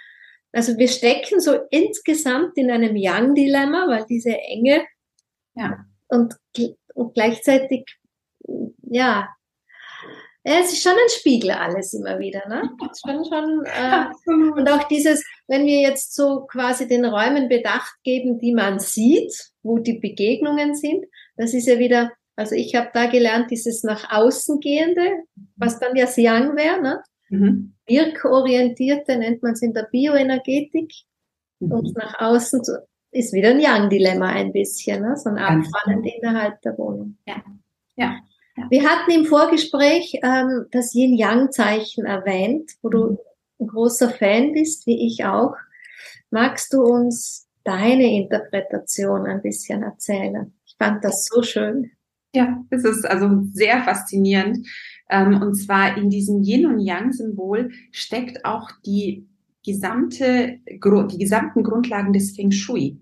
Also 0.53 0.77
wir 0.79 0.89
stecken 0.89 1.41
so 1.41 1.59
insgesamt 1.71 2.57
in 2.57 2.71
einem 2.71 2.95
Young-Dilemma, 2.97 3.87
weil 3.89 4.05
diese 4.09 4.37
Enge 4.37 4.85
ja. 5.55 5.85
und, 6.09 6.37
und 6.95 7.15
gleichzeitig, 7.15 7.85
ja, 8.83 9.29
ja, 10.43 10.61
es 10.61 10.73
ist 10.73 10.83
schon 10.83 10.93
ein 10.93 11.09
Spiegel 11.11 11.51
alles 11.51 11.93
immer 11.93 12.19
wieder, 12.19 12.49
ne? 12.49 12.71
Schon, 13.05 13.25
schon, 13.27 13.65
äh, 13.67 14.07
und 14.27 14.71
auch 14.71 14.85
dieses, 14.85 15.23
wenn 15.49 15.67
wir 15.67 15.83
jetzt 15.83 16.15
so 16.15 16.47
quasi 16.47 16.89
den 16.89 17.05
Räumen 17.05 17.51
Bedacht 17.51 17.95
geben, 18.05 18.39
die 18.39 18.55
man 18.55 18.79
sieht, 18.79 19.33
wo 19.63 19.79
die 19.79 19.99
Begegnungen 19.99 20.75
sind, 20.75 21.05
das 21.37 21.53
ist 21.53 21.67
ja 21.67 21.79
wieder, 21.79 22.11
also 22.37 22.55
ich 22.55 22.75
habe 22.75 22.91
da 22.93 23.07
gelernt, 23.07 23.51
dieses 23.51 23.83
nach 23.83 24.11
außen 24.11 24.61
gehende, 24.61 25.25
was 25.57 25.79
dann 25.79 25.97
ja 25.97 26.07
Yang 26.17 26.57
wäre, 26.57 26.81
ne? 26.81 27.03
Mhm. 27.29 27.75
Wirkorientierte 27.87 29.17
nennt 29.17 29.43
man 29.43 29.53
es 29.53 29.63
in 29.63 29.73
der 29.73 29.89
Bioenergetik. 29.91 30.93
Mhm. 31.61 31.73
Und 31.73 31.97
nach 31.97 32.21
außen 32.21 32.63
ist 33.13 33.33
wieder 33.33 33.51
ein 33.51 33.61
Yang-Dilemma 33.61 34.29
ein 34.29 34.53
bisschen, 34.53 35.03
ne? 35.03 35.17
so 35.17 35.31
ein 35.31 35.39
Abfallen 35.39 36.05
innerhalb 36.05 36.61
der 36.63 36.77
Wohnung. 36.79 37.17
Ja. 37.27 37.43
ja. 37.97 38.21
Wir 38.69 38.89
hatten 38.89 39.11
im 39.11 39.25
Vorgespräch 39.25 40.19
ähm, 40.23 40.67
das 40.71 40.95
Yin-Yang-Zeichen 40.95 42.05
erwähnt, 42.05 42.73
wo 42.83 42.89
du 42.89 43.19
ein 43.59 43.67
großer 43.67 44.11
Fan 44.11 44.53
bist, 44.53 44.87
wie 44.87 45.07
ich 45.07 45.25
auch. 45.25 45.55
Magst 46.31 46.73
du 46.73 46.83
uns 46.83 47.49
deine 47.65 48.15
Interpretation 48.17 49.27
ein 49.27 49.43
bisschen 49.43 49.83
erzählen? 49.83 50.55
Ich 50.67 50.77
fand 50.79 51.05
das 51.05 51.25
so 51.25 51.43
schön. 51.43 51.91
Ja, 52.35 52.65
es 52.71 52.85
ist 52.85 53.05
also 53.05 53.43
sehr 53.53 53.83
faszinierend. 53.83 54.67
Ähm, 55.09 55.43
und 55.43 55.55
zwar 55.57 55.97
in 55.97 56.11
diesem 56.11 56.43
Yin 56.43 56.67
und 56.67 56.79
Yang-Symbol 56.79 57.71
steckt 57.91 58.45
auch 58.45 58.71
die 58.87 59.27
gesamte, 59.65 60.59
die 60.67 61.19
gesamten 61.19 61.65
Grundlagen 61.65 62.13
des 62.13 62.37
Feng 62.37 62.53
Shui. 62.53 62.99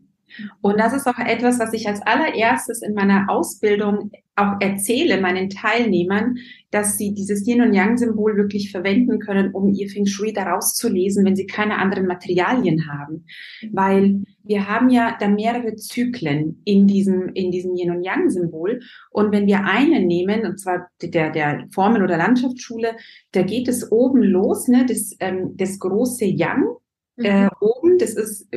Und 0.60 0.78
das 0.78 0.92
ist 0.92 1.06
auch 1.06 1.18
etwas, 1.18 1.58
was 1.58 1.72
ich 1.72 1.88
als 1.88 2.00
allererstes 2.02 2.82
in 2.82 2.94
meiner 2.94 3.28
Ausbildung 3.28 4.10
auch 4.38 4.60
erzähle 4.60 5.20
meinen 5.20 5.50
Teilnehmern, 5.50 6.36
dass 6.70 6.96
sie 6.96 7.12
dieses 7.12 7.46
Yin 7.46 7.62
und 7.62 7.74
Yang 7.74 7.98
Symbol 7.98 8.36
wirklich 8.36 8.70
verwenden 8.70 9.18
können, 9.18 9.52
um 9.52 9.72
ihr 9.72 9.88
Feng 9.88 10.06
Shui 10.06 10.32
daraus 10.32 10.74
zu 10.74 10.88
lesen, 10.88 11.24
wenn 11.24 11.34
sie 11.34 11.46
keine 11.46 11.78
anderen 11.78 12.06
Materialien 12.06 12.88
haben. 12.88 13.24
Weil 13.72 14.22
wir 14.44 14.68
haben 14.68 14.90
ja 14.90 15.16
da 15.18 15.28
mehrere 15.28 15.76
Zyklen 15.76 16.62
in 16.64 16.86
diesem, 16.86 17.30
in 17.34 17.50
diesem 17.50 17.74
Yin 17.74 17.90
und 17.90 18.04
Yang 18.04 18.30
Symbol. 18.30 18.80
Und 19.10 19.32
wenn 19.32 19.46
wir 19.46 19.64
einen 19.64 20.06
nehmen, 20.06 20.44
und 20.46 20.60
zwar 20.60 20.88
der, 21.02 21.30
der 21.30 21.66
Formen- 21.72 22.02
oder 22.02 22.16
Landschaftsschule, 22.16 22.96
da 23.32 23.42
geht 23.42 23.66
es 23.66 23.90
oben 23.90 24.22
los, 24.22 24.68
ne, 24.68 24.86
das, 24.86 25.16
ähm, 25.20 25.54
das 25.56 25.78
große 25.78 26.26
Yang 26.26 26.76
Äh, 27.18 27.44
mhm. 27.44 27.50
oben, 27.60 27.98
das 27.98 28.14
ist 28.14 28.48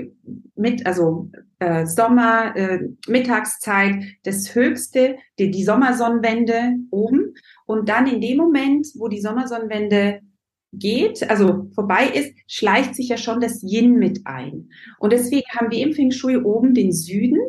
mit, 0.55 0.85
also 0.85 1.29
äh, 1.59 1.85
Sommer, 1.85 2.55
äh, 2.55 2.79
Mittagszeit, 3.07 4.03
das 4.23 4.53
höchste, 4.53 5.17
die, 5.39 5.49
die 5.51 5.63
Sommersonnenwende 5.63 6.75
oben. 6.91 7.33
Und 7.65 7.89
dann 7.89 8.07
in 8.07 8.21
dem 8.21 8.37
Moment, 8.37 8.87
wo 8.95 9.07
die 9.07 9.21
Sommersonnenwende 9.21 10.21
geht, 10.73 11.29
also 11.29 11.69
vorbei 11.73 12.07
ist, 12.07 12.33
schleicht 12.47 12.95
sich 12.95 13.09
ja 13.09 13.17
schon 13.17 13.41
das 13.41 13.61
Yin 13.63 13.95
mit 13.95 14.21
ein. 14.25 14.69
Und 14.99 15.11
deswegen 15.11 15.47
haben 15.49 15.71
wir 15.71 15.79
im 15.79 15.93
Feng 15.93 16.11
Shui 16.11 16.37
oben 16.37 16.73
den 16.73 16.91
Süden, 16.91 17.39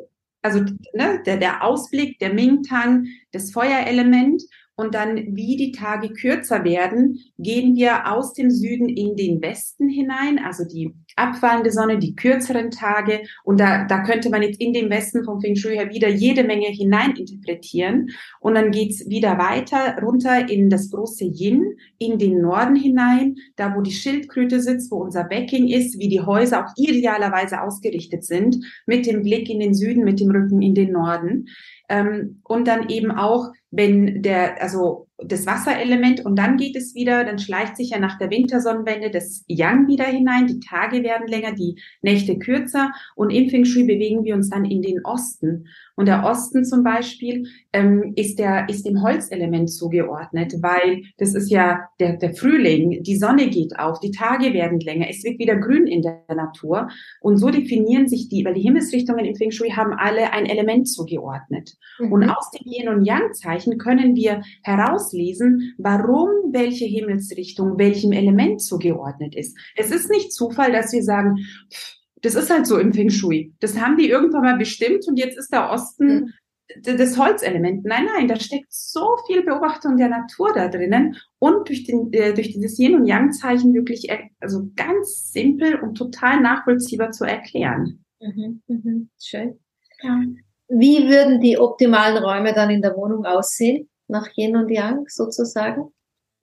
also 0.43 0.61
ne, 0.95 1.23
der, 1.25 1.37
der 1.37 1.63
Ausblick, 1.63 2.19
der 2.19 2.35
Ming-Tang, 2.35 3.07
das 3.31 3.53
Feuerelement 3.53 4.43
und 4.75 4.95
dann, 4.95 5.17
wie 5.37 5.57
die 5.57 5.73
Tage 5.73 6.09
kürzer 6.11 6.65
werden, 6.65 7.19
gehen 7.39 7.77
wir 7.77 8.11
aus 8.11 8.33
dem 8.33 8.51
Süden 8.51 8.89
in 8.89 9.17
den 9.17 9.43
Westen 9.43 9.89
hinein, 9.89 10.39
also 10.39 10.65
die 10.65 10.95
abfallende 11.17 11.71
Sonne, 11.71 11.99
die 11.99 12.17
kürzeren 12.17 12.71
Tage. 12.71 13.23
Und 13.45 13.61
da, 13.61 13.85
da 13.85 14.03
könnte 14.03 14.31
man 14.31 14.43
jetzt 14.43 14.61
in 14.61 14.73
den 14.73 14.89
Westen 14.89 15.25
vom 15.25 15.41
Feng 15.41 15.57
Shui 15.57 15.75
her 15.75 15.91
wieder 15.91 16.09
jede 16.09 16.43
Menge 16.43 16.69
hineininterpretieren. 16.69 18.11
Und 18.41 18.55
dann 18.55 18.71
geht's 18.71 19.09
wieder 19.09 19.37
weiter 19.37 19.99
runter 20.03 20.49
in 20.49 20.71
das 20.71 20.91
große 20.91 21.25
Yin, 21.25 21.77
in 21.99 22.19
den 22.19 22.41
Norden 22.41 22.77
hinein, 22.77 23.37
da 23.57 23.77
wo 23.77 23.83
die 23.83 23.93
Schildkröte 23.93 24.61
sitzt, 24.61 24.91
wo 24.91 24.97
unser 24.97 25.25
Backing 25.25 25.69
ist, 25.69 25.99
wie 25.99 26.09
die 26.09 26.23
Häuser 26.23 26.65
auch 26.65 26.73
idealerweise 26.77 27.61
ausgerichtet 27.61 28.25
sind, 28.25 28.57
mit 28.87 29.07
dem 29.07 29.23
Blick 29.23 29.51
in 29.51 29.61
den 29.61 29.75
Süden, 29.75 30.03
mit 30.05 30.19
dem 30.19 30.31
Rücken 30.31 30.63
in 30.63 30.75
den 30.75 30.93
Norden. 30.93 31.49
Ähm, 31.89 32.41
und 32.45 32.67
dann 32.69 32.89
eben 32.89 33.11
auch, 33.11 33.53
wenn 33.73 34.23
der, 34.23 34.61
also 34.63 35.09
das 35.17 35.47
Wasserelement 35.47 36.25
und 36.25 36.37
dann 36.37 36.59
geht 36.59 36.77
es 36.77 36.95
wieder, 36.95 37.25
dann 37.25 37.39
schleicht 37.39 37.77
sich 37.77 37.91
ja 37.91 37.99
nach 37.99 38.19
der 38.19 38.31
Wintersonnenwende 38.31 39.11
das 39.11 39.45
Yang 39.49 39.89
wieder 39.89 40.05
hinein, 40.05 40.47
die 40.47 40.61
Tage 40.61 41.03
werden 41.03 41.27
länger, 41.27 41.53
die 41.53 41.81
Nächte 42.03 42.39
kürzer 42.39 42.93
und 43.17 43.31
im 43.31 43.49
Feng 43.49 43.65
Shui 43.65 43.85
bewegen 43.85 44.25
wir 44.25 44.35
uns 44.35 44.51
dann 44.51 44.67
in 44.67 44.83
den 44.83 45.05
Osten. 45.05 45.69
Und 46.03 46.07
der 46.07 46.25
Osten 46.25 46.65
zum 46.65 46.83
Beispiel 46.83 47.47
ähm, 47.73 48.13
ist, 48.17 48.41
der, 48.41 48.69
ist 48.69 48.85
dem 48.85 49.05
Holzelement 49.05 49.71
zugeordnet, 49.71 50.53
weil 50.61 51.05
das 51.17 51.33
ist 51.33 51.49
ja 51.49 51.89
der, 52.01 52.17
der 52.17 52.35
Frühling, 52.35 53.05
die 53.05 53.17
Sonne 53.17 53.49
geht 53.49 53.79
auf, 53.79 54.01
die 54.01 54.11
Tage 54.11 54.53
werden 54.53 54.81
länger, 54.81 55.07
es 55.09 55.23
wird 55.23 55.39
wieder 55.39 55.55
grün 55.55 55.87
in 55.87 56.03
der 56.03 56.25
Natur. 56.35 56.89
Und 57.21 57.37
so 57.37 57.51
definieren 57.51 58.09
sich 58.09 58.29
die, 58.29 58.45
weil 58.45 58.55
die 58.55 58.63
Himmelsrichtungen 58.63 59.25
im 59.25 59.37
Feng 59.37 59.53
Shui 59.53 59.71
haben 59.71 59.93
alle 59.93 60.33
ein 60.33 60.47
Element 60.47 60.89
zugeordnet. 60.89 61.71
Mhm. 62.01 62.11
Und 62.11 62.29
aus 62.29 62.51
dem 62.51 62.67
Yin 62.69 62.89
und 62.89 63.05
Yang 63.05 63.35
Zeichen 63.35 63.79
können 63.79 64.17
wir 64.17 64.43
herauslesen, 64.65 65.73
warum 65.79 66.31
welche 66.51 66.87
Himmelsrichtung 66.87 67.79
welchem 67.79 68.11
Element 68.11 68.61
zugeordnet 68.61 69.37
ist. 69.37 69.57
Es 69.77 69.93
ist 69.93 70.11
nicht 70.11 70.33
Zufall, 70.33 70.73
dass 70.73 70.93
wir 70.93 71.05
sagen, 71.05 71.37
pff, 71.73 72.02
das 72.23 72.35
ist 72.35 72.51
halt 72.51 72.67
so 72.67 72.79
im 72.79 72.93
Feng 72.93 73.11
Shui. 73.11 73.53
Das 73.61 73.79
haben 73.79 73.97
die 73.97 74.09
irgendwann 74.09 74.43
mal 74.43 74.57
bestimmt 74.57 75.07
und 75.07 75.19
jetzt 75.19 75.37
ist 75.37 75.53
der 75.53 75.71
Osten 75.71 76.33
mhm. 76.77 76.97
das 76.97 77.19
Holzelement. 77.19 77.85
Nein, 77.85 78.07
nein, 78.15 78.29
da 78.29 78.37
steckt 78.37 78.73
so 78.73 79.17
viel 79.27 79.43
Beobachtung 79.43 79.97
der 79.97 80.09
Natur 80.09 80.53
da 80.55 80.69
drinnen 80.69 81.17
und 81.39 81.69
durch, 81.69 81.85
den, 81.85 82.13
äh, 82.13 82.33
durch 82.33 82.53
dieses 82.53 82.79
Yin- 82.79 82.95
und 82.95 83.07
Yang-Zeichen 83.07 83.75
wirklich 83.75 84.09
also 84.41 84.71
ganz 84.77 85.33
simpel 85.33 85.81
und 85.81 85.97
total 85.97 86.41
nachvollziehbar 86.41 87.11
zu 87.11 87.25
erklären. 87.25 88.05
Mhm, 88.21 88.63
mhm, 88.69 89.11
schön. 89.21 89.59
Ja. 90.03 90.21
Wie 90.69 91.09
würden 91.09 91.41
die 91.41 91.59
optimalen 91.59 92.23
Räume 92.23 92.55
dann 92.55 92.71
in 92.71 92.83
der 92.83 92.97
Wohnung 92.97 93.27
aussehen, 93.27 93.89
nach 94.07 94.29
Yin 94.37 94.57
und 94.57 94.71
Yang 94.71 95.07
sozusagen? 95.09 95.93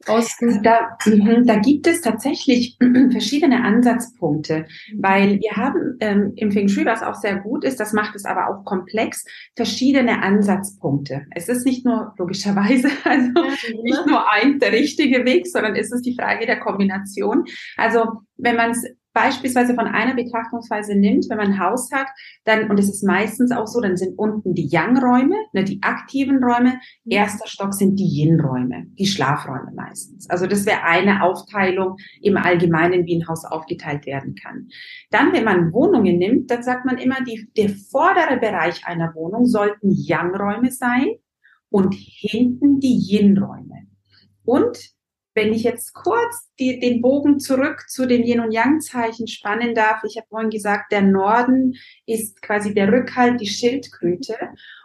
Osten. 0.08 0.64
Da, 0.64 0.98
mh, 1.06 1.42
da 1.46 1.58
gibt 1.58 1.86
es 1.88 2.02
tatsächlich 2.02 2.78
verschiedene 3.12 3.64
Ansatzpunkte, 3.64 4.66
weil 4.96 5.40
wir 5.40 5.52
haben 5.52 5.98
ähm, 6.00 6.34
im 6.36 6.52
Feng 6.52 6.70
Shui, 6.70 6.86
was 6.86 7.04
auch 7.04 7.16
sehr 7.16 7.38
gut 7.38 7.64
ist, 7.64 7.80
das 7.80 7.94
macht 7.94 8.16
es 8.16 8.26
aber 8.26 8.48
auch 8.48 8.64
komplex, 8.64 9.26
verschiedene 9.56 10.22
Ansatzpunkte. 10.22 11.26
Es 11.36 11.50
ist 11.50 11.66
nicht 11.66 11.86
nur 11.86 12.14
logischerweise, 12.18 12.90
also 13.04 13.32
nicht 13.84 14.06
nur 14.06 14.32
ein 14.32 14.60
der 14.60 14.72
richtige 14.72 15.26
Weg, 15.26 15.48
sondern 15.48 15.76
es 15.76 15.92
ist 15.92 16.06
die 16.06 16.16
Frage 16.16 16.46
der 16.46 16.60
Kombination. 16.60 17.46
Also 17.76 18.06
wenn 18.38 18.56
man 18.56 18.72
es 18.72 18.86
beispielsweise 19.20 19.76
von 19.76 19.86
einer 19.86 20.16
Betrachtungsweise 20.16 20.96
nimmt, 20.96 21.26
wenn 21.30 21.38
man 21.38 21.54
ein 21.54 21.60
Haus 21.60 21.92
hat, 21.92 22.08
dann, 22.46 22.70
und 22.70 22.80
es 22.80 22.90
ist 22.90 23.04
meistens 23.04 23.52
auch 23.52 23.68
so, 23.68 23.82
dann 23.82 23.98
sind 23.98 24.18
unten 24.18 24.54
die 24.54 24.68
Yang-Räume, 24.68 25.36
ne, 25.54 25.64
die 25.64 25.82
aktiven 25.84 26.42
Räume, 26.44 26.80
erster 27.06 27.48
Stock 27.48 27.74
sind 27.74 28.00
die 28.00 28.08
Yin-Räume, 28.08 28.88
die 28.98 29.08
Schlafräume 29.08 29.72
meistens. 29.76 30.30
Also 30.30 30.48
das 30.48 30.66
wäre 30.66 30.84
eine 30.84 31.24
Aufteilung 31.24 31.98
im 32.22 32.38
Allgemeinen, 32.38 33.06
wie 33.06 33.18
ein 33.18 33.28
Haus 33.28 33.44
aufgeteilt 33.44 34.06
werden 34.06 34.36
kann. 34.36 34.70
Dann, 35.12 35.34
wenn 35.34 35.44
man 35.44 35.74
Wohnungen 35.74 36.18
nimmt, 36.18 36.50
dann 36.50 36.64
sagt 36.64 36.86
man 36.86 36.98
immer, 36.98 37.18
die, 37.24 37.50
der 37.58 37.70
vordere 37.70 38.38
Bereich 38.40 38.86
einer 38.88 39.14
Wohnung 39.16 39.46
sollten 39.46 39.92
Yang-Räume 39.92 40.72
sein 40.72 41.08
und 41.70 41.94
hinten 41.94 42.80
die 42.80 42.98
Yin-Räume. 42.98 43.88
Und 44.46 44.99
wenn 45.40 45.54
ich 45.54 45.64
jetzt 45.64 45.94
kurz 45.94 46.50
die, 46.60 46.80
den 46.80 47.02
Bogen 47.02 47.40
zurück 47.40 47.86
zu 47.88 48.06
den 48.06 48.24
Yin- 48.24 48.42
und 48.42 48.52
Yang-Zeichen 48.52 49.26
spannen 49.28 49.74
darf, 49.74 50.04
ich 50.04 50.18
habe 50.18 50.28
vorhin 50.28 50.50
gesagt, 50.50 50.92
der 50.92 51.02
Norden 51.02 51.76
ist 52.06 52.42
quasi 52.42 52.74
der 52.74 52.92
Rückhalt, 52.92 53.40
die 53.40 53.48
Schildkröte. 53.48 54.36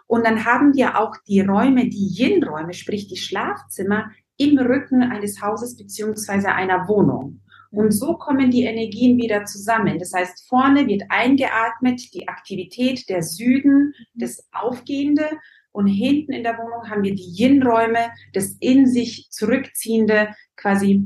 Und 0.07 0.25
dann 0.25 0.45
haben 0.45 0.73
wir 0.73 0.97
auch 0.97 1.13
die 1.27 1.41
Räume, 1.41 1.89
die 1.89 2.07
Yin-Räume, 2.07 2.73
sprich 2.73 3.07
die 3.07 3.17
Schlafzimmer, 3.17 4.11
im 4.37 4.57
Rücken 4.57 5.03
eines 5.03 5.41
Hauses 5.41 5.75
beziehungsweise 5.75 6.53
einer 6.53 6.87
Wohnung. 6.87 7.41
Und 7.71 7.91
so 7.91 8.13
kommen 8.13 8.49
die 8.49 8.63
Energien 8.63 9.17
wieder 9.17 9.43
zusammen. 9.43 9.99
Das 9.99 10.13
heißt, 10.13 10.47
vorne 10.47 10.87
wird 10.87 11.03
eingeatmet 11.09 12.13
die 12.13 12.29
Aktivität 12.29 13.09
der 13.09 13.23
Süden, 13.23 13.93
das 14.13 14.47
Aufgehende 14.53 15.27
und 15.75 15.87
hinten 15.87 16.31
in 16.31 16.43
der 16.43 16.57
Wohnung 16.57 16.89
haben 16.89 17.03
wir 17.03 17.13
die 17.13 17.33
Yin-Räume, 17.37 18.09
das 18.33 18.55
in 18.59 18.87
sich 18.87 19.27
zurückziehende, 19.29 20.29
quasi 20.55 21.03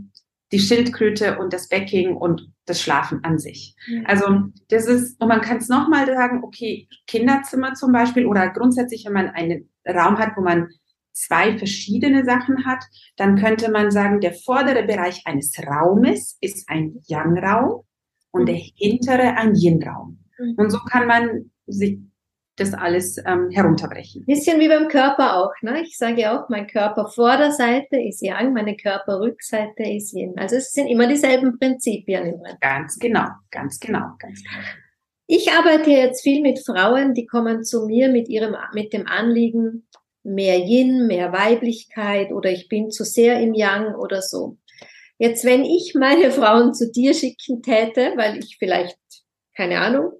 die 0.51 0.59
Schildkröte 0.59 1.37
und 1.39 1.53
das 1.53 1.69
Backing 1.69 2.15
und 2.15 2.51
das 2.65 2.81
Schlafen 2.81 3.23
an 3.23 3.39
sich. 3.39 3.75
Mhm. 3.87 4.05
Also 4.05 4.25
das 4.69 4.85
ist, 4.85 5.19
und 5.21 5.27
man 5.27 5.41
kann 5.41 5.57
es 5.57 5.69
nochmal 5.69 6.05
sagen, 6.05 6.43
okay, 6.43 6.87
Kinderzimmer 7.07 7.73
zum 7.73 7.91
Beispiel 7.91 8.25
oder 8.25 8.49
grundsätzlich, 8.49 9.05
wenn 9.05 9.13
man 9.13 9.29
einen 9.29 9.69
Raum 9.87 10.17
hat, 10.17 10.37
wo 10.37 10.41
man 10.41 10.69
zwei 11.11 11.57
verschiedene 11.57 12.23
Sachen 12.23 12.65
hat, 12.65 12.83
dann 13.17 13.37
könnte 13.37 13.71
man 13.71 13.91
sagen, 13.91 14.21
der 14.21 14.33
vordere 14.33 14.83
Bereich 14.83 15.23
eines 15.25 15.53
Raumes 15.59 16.37
ist 16.41 16.69
ein 16.69 17.01
Yang-Raum 17.07 17.83
und 18.31 18.47
der 18.47 18.55
hintere 18.55 19.35
ein 19.35 19.55
Yin-Raum. 19.55 20.19
Mhm. 20.37 20.53
Und 20.57 20.69
so 20.69 20.79
kann 20.79 21.07
man 21.07 21.51
sich 21.65 21.99
das 22.59 22.73
alles 22.73 23.17
ähm, 23.25 23.49
herunterbrechen. 23.51 24.25
Bisschen 24.25 24.59
wie 24.59 24.67
beim 24.67 24.87
Körper 24.87 25.37
auch. 25.37 25.53
Ne? 25.61 25.81
Ich 25.81 25.97
sage 25.97 26.31
auch, 26.31 26.49
mein 26.49 26.67
Körper 26.67 27.07
Vorderseite 27.07 27.97
ist 27.97 28.21
Yang, 28.21 28.53
meine 28.53 28.75
Körperrückseite 28.75 29.83
ist 29.83 30.13
Yin. 30.13 30.33
Also 30.37 30.57
es 30.57 30.71
sind 30.71 30.87
immer 30.87 31.07
dieselben 31.07 31.57
Prinzipien. 31.57 32.41
Ganz 32.61 32.99
genau, 32.99 33.27
ganz 33.51 33.79
genau, 33.79 34.05
ganz 34.19 34.43
genau. 34.43 34.65
Ich 35.27 35.51
arbeite 35.51 35.91
jetzt 35.91 36.23
viel 36.23 36.41
mit 36.41 36.59
Frauen, 36.65 37.13
die 37.13 37.27
kommen 37.27 37.63
zu 37.63 37.85
mir 37.85 38.09
mit 38.09 38.29
ihrem, 38.29 38.55
mit 38.73 38.93
dem 38.93 39.05
Anliegen, 39.07 39.87
mehr 40.23 40.57
Yin, 40.59 41.07
mehr 41.07 41.31
Weiblichkeit 41.31 42.31
oder 42.31 42.51
ich 42.51 42.67
bin 42.67 42.89
zu 42.89 43.03
sehr 43.03 43.39
im 43.39 43.53
Yang 43.53 43.95
oder 43.95 44.21
so. 44.21 44.57
Jetzt, 45.17 45.45
wenn 45.45 45.65
ich 45.65 45.93
meine 45.95 46.31
Frauen 46.31 46.73
zu 46.73 46.91
dir 46.91 47.13
schicken 47.13 47.61
täte, 47.61 48.13
weil 48.15 48.39
ich 48.39 48.57
vielleicht, 48.57 48.97
keine 49.55 49.79
Ahnung, 49.79 50.13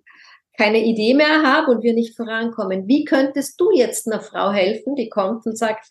keine 0.60 0.84
Idee 0.84 1.14
mehr 1.14 1.42
habe 1.44 1.72
und 1.72 1.84
wir 1.84 1.94
nicht 1.94 2.18
vorankommen. 2.18 2.86
Wie 2.86 3.06
könntest 3.06 3.60
du 3.62 3.72
jetzt 3.72 4.08
einer 4.08 4.20
Frau 4.20 4.52
helfen, 4.52 4.96
die 4.96 5.08
kommt 5.08 5.46
und 5.46 5.58
sagt, 5.58 5.88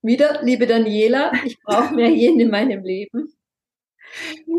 wieder, 0.00 0.42
liebe 0.44 0.68
Daniela, 0.68 1.32
ich 1.44 1.60
brauche 1.60 1.92
mehr 1.92 2.10
Yin 2.10 2.38
in 2.38 2.50
meinem 2.50 2.84
Leben? 2.84 3.32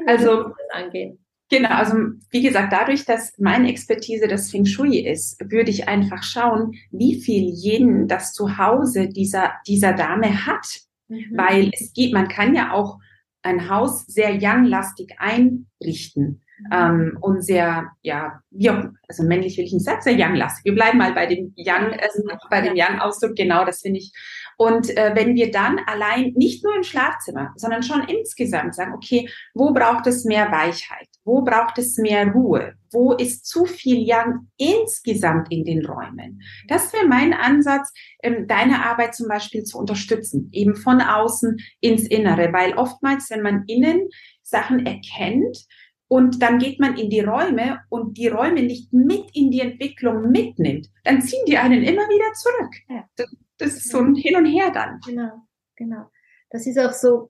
Also 0.05 0.51
angehen. 0.71 1.19
Genau, 1.49 1.69
also 1.69 1.95
wie 2.29 2.41
gesagt, 2.41 2.73
dadurch, 2.73 3.05
dass 3.05 3.37
meine 3.37 3.69
Expertise 3.69 4.27
das 4.27 4.51
Feng 4.51 4.65
Shui 4.65 4.99
ist, 4.99 5.39
würde 5.49 5.71
ich 5.71 5.87
einfach 5.87 6.23
schauen, 6.23 6.73
wie 6.91 7.15
viel 7.21 7.53
Yin 7.53 8.09
das 8.09 8.33
Zuhause 8.33 9.07
dieser, 9.07 9.53
dieser 9.65 9.93
Dame 9.93 10.45
hat. 10.45 10.67
Mhm. 11.07 11.31
Weil 11.37 11.71
es 11.71 11.93
geht, 11.93 12.11
man 12.11 12.27
kann 12.27 12.53
ja 12.53 12.73
auch 12.73 12.99
ein 13.43 13.69
Haus 13.69 14.05
sehr 14.07 14.35
yang-lastig 14.35 15.15
einrichten 15.19 16.43
ähm, 16.71 17.17
und 17.21 17.41
sehr, 17.41 17.91
ja, 18.01 18.41
auch, 18.69 18.83
also 19.07 19.23
männlich 19.23 19.57
will 19.57 19.65
ich 19.65 19.73
nicht 19.73 19.85
sagen, 19.85 20.01
sehr 20.01 20.17
young-lastig. 20.17 20.65
Wir 20.65 20.75
bleiben 20.75 20.97
mal 20.97 21.13
bei 21.13 21.25
dem 21.27 21.53
Young, 21.57 21.91
äh, 21.93 22.07
bei 22.49 22.61
dem 22.61 22.73
Young-Ausdruck, 22.75 23.35
genau, 23.35 23.65
das 23.65 23.81
finde 23.81 23.99
ich. 23.99 24.11
Und 24.57 24.89
äh, 24.97 25.11
wenn 25.13 25.35
wir 25.35 25.51
dann 25.51 25.79
allein, 25.85 26.33
nicht 26.35 26.63
nur 26.63 26.75
im 26.75 26.83
Schlafzimmer, 26.83 27.53
sondern 27.55 27.83
schon 27.83 28.03
insgesamt 28.07 28.73
sagen, 28.73 28.93
okay, 28.93 29.29
wo 29.53 29.71
braucht 29.71 30.07
es 30.07 30.25
mehr 30.25 30.51
Weichheit? 30.51 31.07
Wo 31.23 31.43
braucht 31.43 31.77
es 31.77 31.97
mehr 31.97 32.27
Ruhe? 32.31 32.73
Wo 32.91 33.13
ist 33.13 33.45
zu 33.45 33.65
viel 33.65 34.03
Young 34.07 34.47
insgesamt 34.57 35.51
in 35.51 35.63
den 35.63 35.85
Räumen? 35.85 36.41
Das 36.67 36.91
wäre 36.91 37.05
mein 37.05 37.33
Ansatz, 37.33 37.93
ähm, 38.23 38.47
deine 38.47 38.83
Arbeit 38.83 39.13
zum 39.13 39.27
Beispiel 39.27 39.63
zu 39.63 39.77
unterstützen, 39.77 40.49
eben 40.51 40.75
von 40.75 41.01
außen 41.01 41.57
ins 41.79 42.07
Innere, 42.07 42.51
weil 42.51 42.73
oftmals, 42.73 43.29
wenn 43.29 43.43
man 43.43 43.63
innen 43.67 44.07
Sachen 44.41 44.85
erkennt, 44.85 45.67
und 46.07 46.41
dann 46.41 46.59
geht 46.59 46.79
man 46.79 46.97
in 46.97 47.09
die 47.09 47.19
Räume 47.19 47.81
und 47.89 48.17
die 48.17 48.27
Räume 48.27 48.63
nicht 48.63 48.93
mit 48.93 49.25
in 49.33 49.51
die 49.51 49.59
Entwicklung 49.59 50.31
mitnimmt, 50.31 50.89
dann 51.03 51.21
ziehen 51.21 51.43
die 51.47 51.57
einen 51.57 51.83
immer 51.83 52.03
wieder 52.03 52.33
zurück. 52.33 52.73
Ja. 52.89 53.03
Das, 53.15 53.35
das, 53.57 53.73
ist 53.73 53.89
so 53.89 53.99
ein 53.99 54.15
Hin 54.15 54.37
und 54.37 54.45
Her 54.45 54.71
dann. 54.73 54.99
Genau, 55.05 55.31
genau. 55.75 56.05
Das 56.49 56.65
ist 56.65 56.79
auch 56.79 56.93
so, 56.93 57.29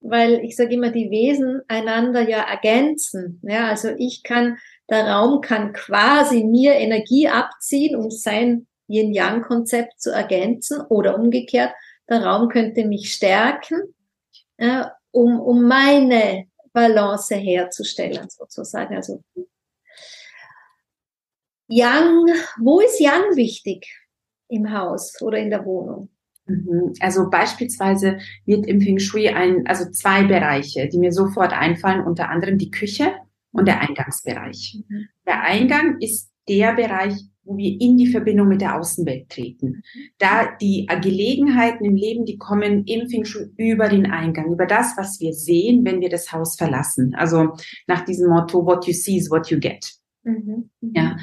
weil 0.00 0.44
ich 0.44 0.56
sage 0.56 0.74
immer, 0.74 0.90
die 0.90 1.10
Wesen 1.10 1.60
einander 1.68 2.28
ja 2.28 2.40
ergänzen. 2.40 3.40
Ja, 3.44 3.68
also 3.68 3.90
ich 3.96 4.22
kann, 4.24 4.58
der 4.90 5.06
Raum 5.06 5.40
kann 5.40 5.72
quasi 5.72 6.42
mir 6.42 6.74
Energie 6.74 7.28
abziehen, 7.28 7.94
um 7.94 8.10
sein 8.10 8.66
Yin-Yang-Konzept 8.88 10.00
zu 10.00 10.10
ergänzen 10.10 10.80
oder 10.88 11.18
umgekehrt, 11.18 11.72
der 12.08 12.24
Raum 12.24 12.48
könnte 12.48 12.84
mich 12.84 13.12
stärken, 13.12 13.94
ja, 14.58 14.92
um, 15.10 15.40
um 15.40 15.66
meine 15.66 16.46
Balance 16.76 17.34
herzustellen, 17.34 18.28
sozusagen. 18.28 18.94
Also 18.94 19.24
Yang, 21.68 22.28
wo 22.58 22.80
ist 22.80 23.00
Yang 23.00 23.34
wichtig 23.34 23.86
im 24.48 24.70
Haus 24.70 25.20
oder 25.22 25.38
in 25.38 25.48
der 25.48 25.64
Wohnung? 25.64 26.10
Mhm. 26.44 26.92
Also 27.00 27.30
beispielsweise 27.30 28.18
wird 28.44 28.66
im 28.66 28.82
Feng 28.82 28.98
Shui 28.98 29.28
ein, 29.30 29.66
also 29.66 29.90
zwei 29.90 30.24
Bereiche, 30.24 30.86
die 30.88 30.98
mir 30.98 31.12
sofort 31.12 31.54
einfallen, 31.54 32.04
unter 32.04 32.28
anderem 32.28 32.58
die 32.58 32.70
Küche 32.70 33.14
und 33.52 33.66
der 33.66 33.80
Eingangsbereich. 33.80 34.82
Mhm. 34.86 35.08
Der 35.26 35.42
Eingang 35.44 35.96
ist 36.00 36.30
der 36.46 36.74
Bereich, 36.74 37.14
wo 37.46 37.56
wir 37.56 37.80
in 37.80 37.96
die 37.96 38.08
Verbindung 38.08 38.48
mit 38.48 38.60
der 38.60 38.76
Außenwelt 38.76 39.30
treten. 39.30 39.82
Da 40.18 40.48
die 40.60 40.86
Gelegenheiten 41.00 41.84
im 41.84 41.96
Leben, 41.96 42.24
die 42.24 42.36
kommen 42.36 42.84
im 42.84 43.08
Feng 43.08 43.24
Shui 43.24 43.50
über 43.56 43.88
den 43.88 44.10
Eingang, 44.10 44.52
über 44.52 44.66
das, 44.66 44.96
was 44.96 45.20
wir 45.20 45.32
sehen, 45.32 45.84
wenn 45.84 46.00
wir 46.00 46.08
das 46.08 46.32
Haus 46.32 46.56
verlassen. 46.56 47.14
Also 47.14 47.54
nach 47.86 48.04
diesem 48.04 48.28
Motto, 48.28 48.66
what 48.66 48.86
you 48.86 48.92
see 48.92 49.16
is 49.16 49.30
what 49.30 49.48
you 49.50 49.58
get. 49.58 49.90
Mhm. 50.24 50.70
Ja, 50.80 51.16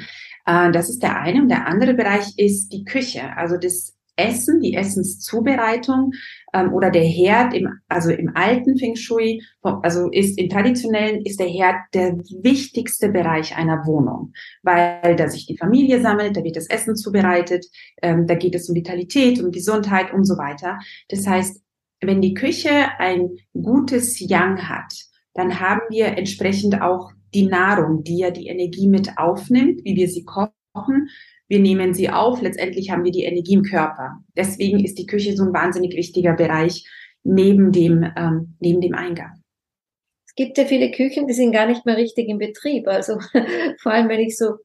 äh, 0.46 0.72
das 0.72 0.88
ist 0.88 1.02
der 1.02 1.20
eine. 1.20 1.42
Und 1.42 1.48
der 1.48 1.66
andere 1.66 1.94
Bereich 1.94 2.32
ist 2.38 2.70
die 2.70 2.84
Küche, 2.84 3.36
also 3.36 3.56
das 3.56 3.93
Essen, 4.16 4.60
die 4.60 4.74
Essenszubereitung 4.74 6.12
ähm, 6.52 6.72
oder 6.72 6.90
der 6.90 7.04
Herd 7.04 7.54
im, 7.54 7.68
also 7.88 8.10
im 8.10 8.34
alten 8.34 8.78
Feng 8.78 8.96
Shui, 8.96 9.42
also 9.62 10.10
ist 10.10 10.38
im 10.38 10.48
traditionellen 10.48 11.24
ist 11.24 11.40
der 11.40 11.48
Herd 11.48 11.76
der 11.94 12.16
wichtigste 12.42 13.08
Bereich 13.08 13.56
einer 13.56 13.86
Wohnung, 13.86 14.32
weil 14.62 15.16
da 15.16 15.28
sich 15.28 15.46
die 15.46 15.56
Familie 15.56 16.00
sammelt, 16.00 16.36
da 16.36 16.44
wird 16.44 16.56
das 16.56 16.68
Essen 16.68 16.96
zubereitet, 16.96 17.66
ähm, 18.02 18.26
da 18.26 18.34
geht 18.34 18.54
es 18.54 18.68
um 18.68 18.74
Vitalität, 18.74 19.42
um 19.42 19.50
Gesundheit 19.50 20.12
und 20.12 20.24
so 20.24 20.38
weiter. 20.38 20.78
Das 21.08 21.26
heißt, 21.26 21.60
wenn 22.00 22.20
die 22.20 22.34
Küche 22.34 22.70
ein 22.98 23.30
gutes 23.54 24.20
Yang 24.20 24.68
hat, 24.68 24.94
dann 25.34 25.58
haben 25.60 25.82
wir 25.90 26.16
entsprechend 26.18 26.80
auch 26.80 27.10
die 27.34 27.46
Nahrung, 27.46 28.04
die 28.04 28.18
ja 28.18 28.30
die 28.30 28.46
Energie 28.46 28.88
mit 28.88 29.18
aufnimmt, 29.18 29.80
wie 29.84 29.96
wir 29.96 30.08
sie 30.08 30.24
kochen, 30.24 31.08
wir 31.48 31.58
nehmen 31.58 31.94
sie 31.94 32.10
auf, 32.10 32.40
letztendlich 32.40 32.90
haben 32.90 33.04
wir 33.04 33.12
die 33.12 33.24
Energie 33.24 33.54
im 33.54 33.62
Körper. 33.62 34.18
Deswegen 34.36 34.82
ist 34.84 34.98
die 34.98 35.06
Küche 35.06 35.36
so 35.36 35.44
ein 35.44 35.52
wahnsinnig 35.52 35.94
wichtiger 35.96 36.34
Bereich 36.34 36.88
neben 37.22 37.72
dem, 37.72 38.04
ähm, 38.16 38.56
neben 38.60 38.80
dem 38.80 38.94
Eingang. 38.94 39.42
Es 40.26 40.34
gibt 40.34 40.58
ja 40.58 40.64
viele 40.64 40.90
Küchen, 40.90 41.26
die 41.26 41.34
sind 41.34 41.52
gar 41.52 41.66
nicht 41.66 41.86
mehr 41.86 41.96
richtig 41.96 42.28
in 42.28 42.38
Betrieb. 42.38 42.88
Also 42.88 43.18
vor 43.82 43.92
allem, 43.92 44.08
wenn 44.08 44.20
ich 44.20 44.36
so 44.36 44.56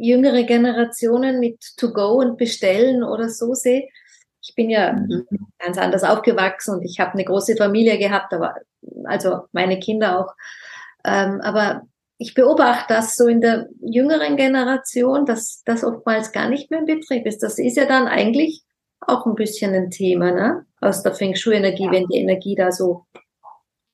jüngere 0.00 0.42
Generationen 0.42 1.40
mit 1.40 1.58
To-Go 1.76 2.20
und 2.20 2.36
Bestellen 2.36 3.02
oder 3.02 3.28
so 3.28 3.54
sehe. 3.54 3.88
Ich 4.42 4.54
bin 4.54 4.70
ja 4.70 4.92
mhm. 4.92 5.26
ganz 5.58 5.78
anders 5.78 6.04
aufgewachsen 6.04 6.76
und 6.76 6.84
ich 6.84 7.00
habe 7.00 7.12
eine 7.12 7.24
große 7.24 7.56
Familie 7.56 7.98
gehabt, 7.98 8.32
aber 8.32 8.54
also 9.04 9.44
meine 9.52 9.78
Kinder 9.78 10.20
auch. 10.20 10.34
Ähm, 11.04 11.40
aber 11.40 11.82
ich 12.18 12.34
beobachte 12.34 12.94
das 12.94 13.14
so 13.14 13.26
in 13.28 13.40
der 13.40 13.68
jüngeren 13.80 14.36
Generation, 14.36 15.24
dass 15.24 15.62
das 15.64 15.84
oftmals 15.84 16.32
gar 16.32 16.48
nicht 16.48 16.70
mehr 16.70 16.80
in 16.80 16.86
Betrieb 16.86 17.26
ist. 17.26 17.42
Das 17.42 17.58
ist 17.58 17.76
ja 17.76 17.86
dann 17.86 18.08
eigentlich 18.08 18.64
auch 19.00 19.24
ein 19.26 19.36
bisschen 19.36 19.72
ein 19.74 19.90
Thema, 19.90 20.32
ne? 20.32 20.66
Aus 20.80 21.02
der 21.02 21.14
Feng 21.14 21.36
Shui-Energie, 21.36 21.84
ja. 21.84 21.92
wenn 21.92 22.06
die 22.06 22.18
Energie 22.18 22.56
da 22.56 22.72
so 22.72 23.06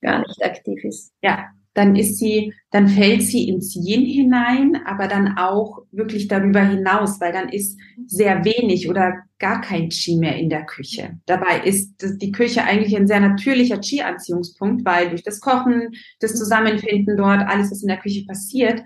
gar 0.00 0.20
nicht 0.20 0.42
aktiv 0.42 0.82
ist. 0.84 1.12
Ja, 1.22 1.48
dann 1.74 1.96
ist 1.96 2.18
sie, 2.18 2.54
dann 2.70 2.88
fällt 2.88 3.22
sie 3.22 3.48
ins 3.48 3.74
Yin 3.74 4.06
hinein, 4.06 4.80
aber 4.87 5.08
dann 5.08 5.37
auch 5.37 5.82
wirklich 5.90 6.28
darüber 6.28 6.62
hinaus, 6.62 7.20
weil 7.20 7.32
dann 7.32 7.48
ist 7.48 7.78
sehr 8.06 8.44
wenig 8.44 8.88
oder 8.88 9.14
gar 9.38 9.60
kein 9.60 9.88
Qi 9.88 10.16
mehr 10.16 10.37
in 10.37 10.48
der 10.48 10.64
Küche. 10.64 11.18
Dabei 11.26 11.60
ist 11.64 11.96
die 12.00 12.32
Küche 12.32 12.62
eigentlich 12.64 12.96
ein 12.96 13.08
sehr 13.08 13.20
natürlicher 13.20 13.78
Qi-Anziehungspunkt, 13.78 14.84
weil 14.84 15.10
durch 15.10 15.24
das 15.24 15.40
Kochen, 15.40 15.90
das 16.20 16.37
Zusammenfinden 16.37 17.16
dort, 17.16 17.42
alles, 17.46 17.70
was 17.70 17.82
in 17.82 17.88
der 17.88 17.98
Küche 17.98 18.24
passiert, 18.24 18.82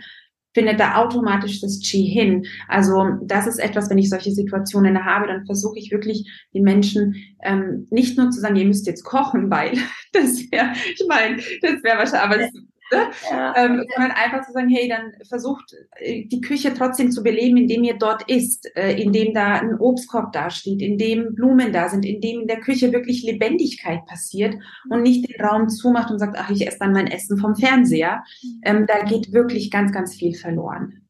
findet 0.54 0.80
da 0.80 0.96
automatisch 0.96 1.60
das 1.60 1.78
Qi 1.80 2.04
hin. 2.04 2.46
Also 2.66 3.04
das 3.22 3.46
ist 3.46 3.58
etwas, 3.58 3.90
wenn 3.90 3.98
ich 3.98 4.08
solche 4.08 4.32
Situationen 4.32 5.04
habe, 5.04 5.28
dann 5.28 5.44
versuche 5.44 5.78
ich 5.78 5.92
wirklich 5.92 6.28
den 6.54 6.62
Menschen 6.62 7.16
ähm, 7.42 7.86
nicht 7.90 8.16
nur 8.16 8.30
zu 8.30 8.40
sagen, 8.40 8.56
ihr 8.56 8.66
müsst 8.66 8.86
jetzt 8.86 9.04
kochen, 9.04 9.50
weil 9.50 9.72
das 10.12 10.50
wäre, 10.50 10.72
ich 10.92 11.04
meine, 11.06 11.36
das 11.60 11.82
wäre 11.82 11.98
wahrscheinlich, 11.98 12.22
aber 12.22 12.38
Ne? 12.38 12.68
Ja. 12.90 13.10
Ähm, 13.56 13.84
sondern 13.94 14.12
einfach 14.12 14.46
zu 14.46 14.52
sagen, 14.52 14.68
hey, 14.68 14.88
dann 14.88 15.12
versucht 15.28 15.74
äh, 15.96 16.24
die 16.26 16.40
Küche 16.40 16.72
trotzdem 16.74 17.10
zu 17.10 17.22
beleben, 17.22 17.56
indem 17.56 17.82
ihr 17.82 17.98
dort 17.98 18.28
isst, 18.28 18.70
äh, 18.76 18.92
indem 19.00 19.34
da 19.34 19.54
ein 19.54 19.78
Obstkorb 19.78 20.32
dasteht, 20.32 20.80
indem 20.80 21.34
Blumen 21.34 21.72
da 21.72 21.88
sind, 21.88 22.04
indem 22.04 22.42
in 22.42 22.46
der 22.46 22.60
Küche 22.60 22.92
wirklich 22.92 23.22
Lebendigkeit 23.22 24.04
passiert 24.06 24.54
und 24.90 25.02
nicht 25.02 25.28
den 25.28 25.44
Raum 25.44 25.68
zumacht 25.68 26.10
und 26.10 26.18
sagt, 26.18 26.36
ach, 26.38 26.50
ich 26.50 26.66
esse 26.66 26.78
dann 26.78 26.92
mein 26.92 27.06
Essen 27.06 27.38
vom 27.38 27.56
Fernseher. 27.56 28.22
Ähm, 28.62 28.86
da 28.86 29.02
geht 29.04 29.32
wirklich 29.32 29.70
ganz, 29.70 29.92
ganz 29.92 30.14
viel 30.14 30.34
verloren. 30.34 31.08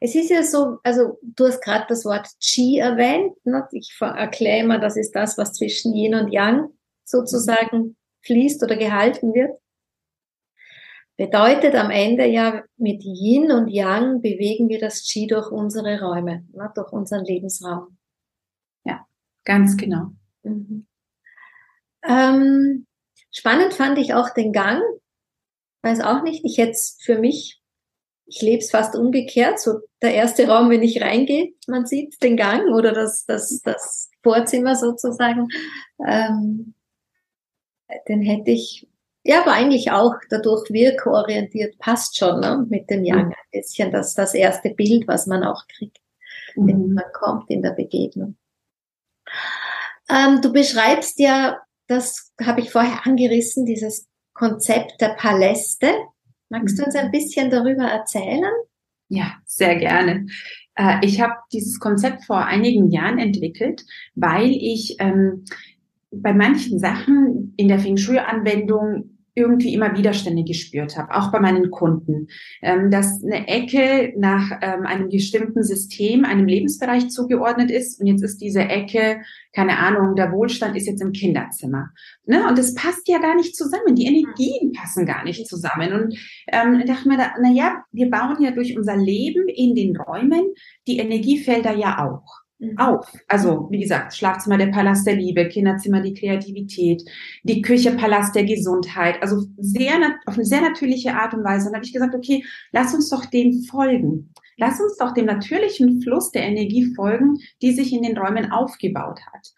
Es 0.00 0.14
ist 0.14 0.30
ja 0.30 0.42
so, 0.42 0.78
also 0.82 1.18
du 1.22 1.46
hast 1.46 1.62
gerade 1.62 1.84
das 1.88 2.06
Wort 2.06 2.26
Qi 2.42 2.78
erwähnt. 2.78 3.34
Ne? 3.44 3.68
Ich 3.72 3.94
erkläre 4.00 4.60
immer, 4.60 4.78
das 4.78 4.96
ist 4.96 5.12
das, 5.12 5.36
was 5.36 5.52
zwischen 5.52 5.94
Yin 5.94 6.14
und 6.14 6.32
Yang 6.32 6.70
sozusagen 7.04 7.96
fließt 8.24 8.62
oder 8.62 8.76
gehalten 8.76 9.34
wird. 9.34 9.52
Bedeutet 11.20 11.74
am 11.74 11.90
Ende 11.90 12.24
ja, 12.24 12.64
mit 12.78 13.04
Yin 13.04 13.52
und 13.52 13.68
Yang 13.68 14.22
bewegen 14.22 14.70
wir 14.70 14.80
das 14.80 15.06
Qi 15.06 15.26
durch 15.26 15.50
unsere 15.50 16.00
Räume, 16.00 16.46
ne, 16.54 16.72
durch 16.74 16.90
unseren 16.92 17.26
Lebensraum. 17.26 17.98
Ja, 18.84 19.06
ganz 19.44 19.76
genau. 19.76 20.12
Mhm. 20.44 20.86
Ähm, 22.08 22.86
spannend 23.30 23.74
fand 23.74 23.98
ich 23.98 24.14
auch 24.14 24.30
den 24.30 24.54
Gang. 24.54 24.80
Weiß 25.82 26.00
auch 26.00 26.22
nicht, 26.22 26.42
ich 26.46 26.56
hätte 26.56 26.70
es 26.70 26.96
für 27.02 27.18
mich, 27.18 27.60
ich 28.24 28.40
lebe 28.40 28.62
es 28.62 28.70
fast 28.70 28.96
umgekehrt, 28.96 29.60
so 29.60 29.80
der 30.00 30.14
erste 30.14 30.48
Raum, 30.48 30.70
wenn 30.70 30.82
ich 30.82 31.02
reingehe, 31.02 31.52
man 31.66 31.84
sieht 31.84 32.22
den 32.22 32.38
Gang 32.38 32.72
oder 32.72 32.92
das, 32.92 33.26
das, 33.26 33.60
das 33.62 34.10
Vorzimmer 34.22 34.74
sozusagen, 34.74 35.48
ähm, 36.02 36.72
den 38.08 38.22
hätte 38.22 38.52
ich 38.52 38.88
ja, 39.22 39.42
aber 39.42 39.52
eigentlich 39.52 39.90
auch 39.90 40.14
dadurch 40.30 40.70
wirkorientiert 40.70 41.78
passt 41.78 42.16
schon 42.16 42.40
ne? 42.40 42.66
mit 42.68 42.88
dem 42.88 43.04
Yang 43.04 43.26
mhm. 43.26 43.32
ein 43.32 43.50
bisschen. 43.60 43.92
Das 43.92 44.14
das 44.14 44.34
erste 44.34 44.70
Bild, 44.70 45.06
was 45.08 45.26
man 45.26 45.44
auch 45.44 45.66
kriegt, 45.68 45.98
mhm. 46.56 46.68
wenn 46.68 46.92
man 46.94 47.04
kommt 47.12 47.50
in 47.50 47.62
der 47.62 47.72
Begegnung. 47.72 48.36
Ähm, 50.08 50.40
du 50.40 50.52
beschreibst 50.52 51.20
ja, 51.20 51.60
das 51.86 52.32
habe 52.40 52.60
ich 52.60 52.70
vorher 52.70 53.06
angerissen, 53.06 53.66
dieses 53.66 54.08
Konzept 54.32 55.00
der 55.00 55.10
Paläste. 55.10 55.92
Magst 56.48 56.78
du 56.78 56.84
uns 56.84 56.94
ein 56.96 57.08
mhm. 57.08 57.12
bisschen 57.12 57.50
darüber 57.50 57.84
erzählen? 57.84 58.52
Ja, 59.08 59.34
sehr 59.44 59.76
gerne. 59.76 60.26
Äh, 60.76 60.98
ich 61.02 61.20
habe 61.20 61.34
dieses 61.52 61.78
Konzept 61.78 62.24
vor 62.24 62.46
einigen 62.46 62.90
Jahren 62.90 63.18
entwickelt, 63.18 63.84
weil 64.14 64.50
ich 64.50 64.96
ähm, 64.98 65.44
bei 66.10 66.32
manchen 66.32 66.78
Sachen 66.78 67.54
in 67.56 67.68
der 67.68 67.78
Feng 67.78 67.96
Shui-Anwendung 67.96 69.10
irgendwie 69.34 69.74
immer 69.74 69.96
Widerstände 69.96 70.44
gespürt 70.44 70.96
habe, 70.96 71.14
auch 71.14 71.30
bei 71.30 71.40
meinen 71.40 71.70
Kunden, 71.70 72.28
ähm, 72.62 72.90
dass 72.90 73.22
eine 73.22 73.46
Ecke 73.48 74.12
nach 74.16 74.50
ähm, 74.60 74.86
einem 74.86 75.08
bestimmten 75.08 75.62
System, 75.62 76.24
einem 76.24 76.46
Lebensbereich 76.46 77.10
zugeordnet 77.10 77.70
ist 77.70 78.00
und 78.00 78.06
jetzt 78.06 78.22
ist 78.22 78.38
diese 78.38 78.60
Ecke, 78.60 79.20
keine 79.54 79.78
Ahnung, 79.78 80.16
der 80.16 80.32
Wohlstand 80.32 80.76
ist 80.76 80.86
jetzt 80.86 81.00
im 81.00 81.12
Kinderzimmer. 81.12 81.90
Ne? 82.26 82.46
Und 82.48 82.58
das 82.58 82.74
passt 82.74 83.08
ja 83.08 83.18
gar 83.18 83.36
nicht 83.36 83.56
zusammen, 83.56 83.94
die 83.94 84.06
Energien 84.06 84.72
passen 84.72 85.06
gar 85.06 85.24
nicht 85.24 85.46
zusammen. 85.46 85.92
Und 85.92 86.18
ähm, 86.48 86.82
dachte 86.86 87.08
mir, 87.08 87.16
da, 87.16 87.32
na 87.40 87.50
ja, 87.50 87.84
wir 87.92 88.10
bauen 88.10 88.42
ja 88.42 88.50
durch 88.50 88.76
unser 88.76 88.96
Leben 88.96 89.48
in 89.48 89.74
den 89.74 89.96
Räumen 89.96 90.42
die 90.86 90.98
Energiefelder 90.98 91.74
ja 91.74 92.04
auch. 92.04 92.40
Mhm. 92.60 92.78
auf. 92.78 93.10
Also, 93.26 93.68
wie 93.70 93.80
gesagt, 93.80 94.14
Schlafzimmer 94.14 94.58
der 94.58 94.66
Palast 94.66 95.06
der 95.06 95.16
Liebe, 95.16 95.48
Kinderzimmer 95.48 96.02
die 96.02 96.12
Kreativität, 96.12 97.02
die 97.42 97.62
Küche 97.62 97.92
Palast 97.92 98.34
der 98.34 98.44
Gesundheit. 98.44 99.16
Also 99.22 99.46
sehr, 99.56 99.96
auf 100.26 100.34
eine 100.34 100.44
sehr 100.44 100.60
natürliche 100.60 101.14
Art 101.14 101.32
und 101.32 101.42
Weise. 101.42 101.68
Und 101.68 101.74
habe 101.74 101.84
ich 101.84 101.92
gesagt, 101.92 102.14
okay, 102.14 102.44
lass 102.72 102.94
uns 102.94 103.08
doch 103.08 103.24
dem 103.24 103.62
folgen. 103.62 104.34
Lass 104.58 104.78
uns 104.78 104.98
doch 104.98 105.14
dem 105.14 105.24
natürlichen 105.24 106.02
Fluss 106.02 106.32
der 106.32 106.42
Energie 106.42 106.92
folgen, 106.94 107.38
die 107.62 107.72
sich 107.72 107.94
in 107.94 108.02
den 108.02 108.18
Räumen 108.18 108.52
aufgebaut 108.52 109.20
hat. 109.32 109.48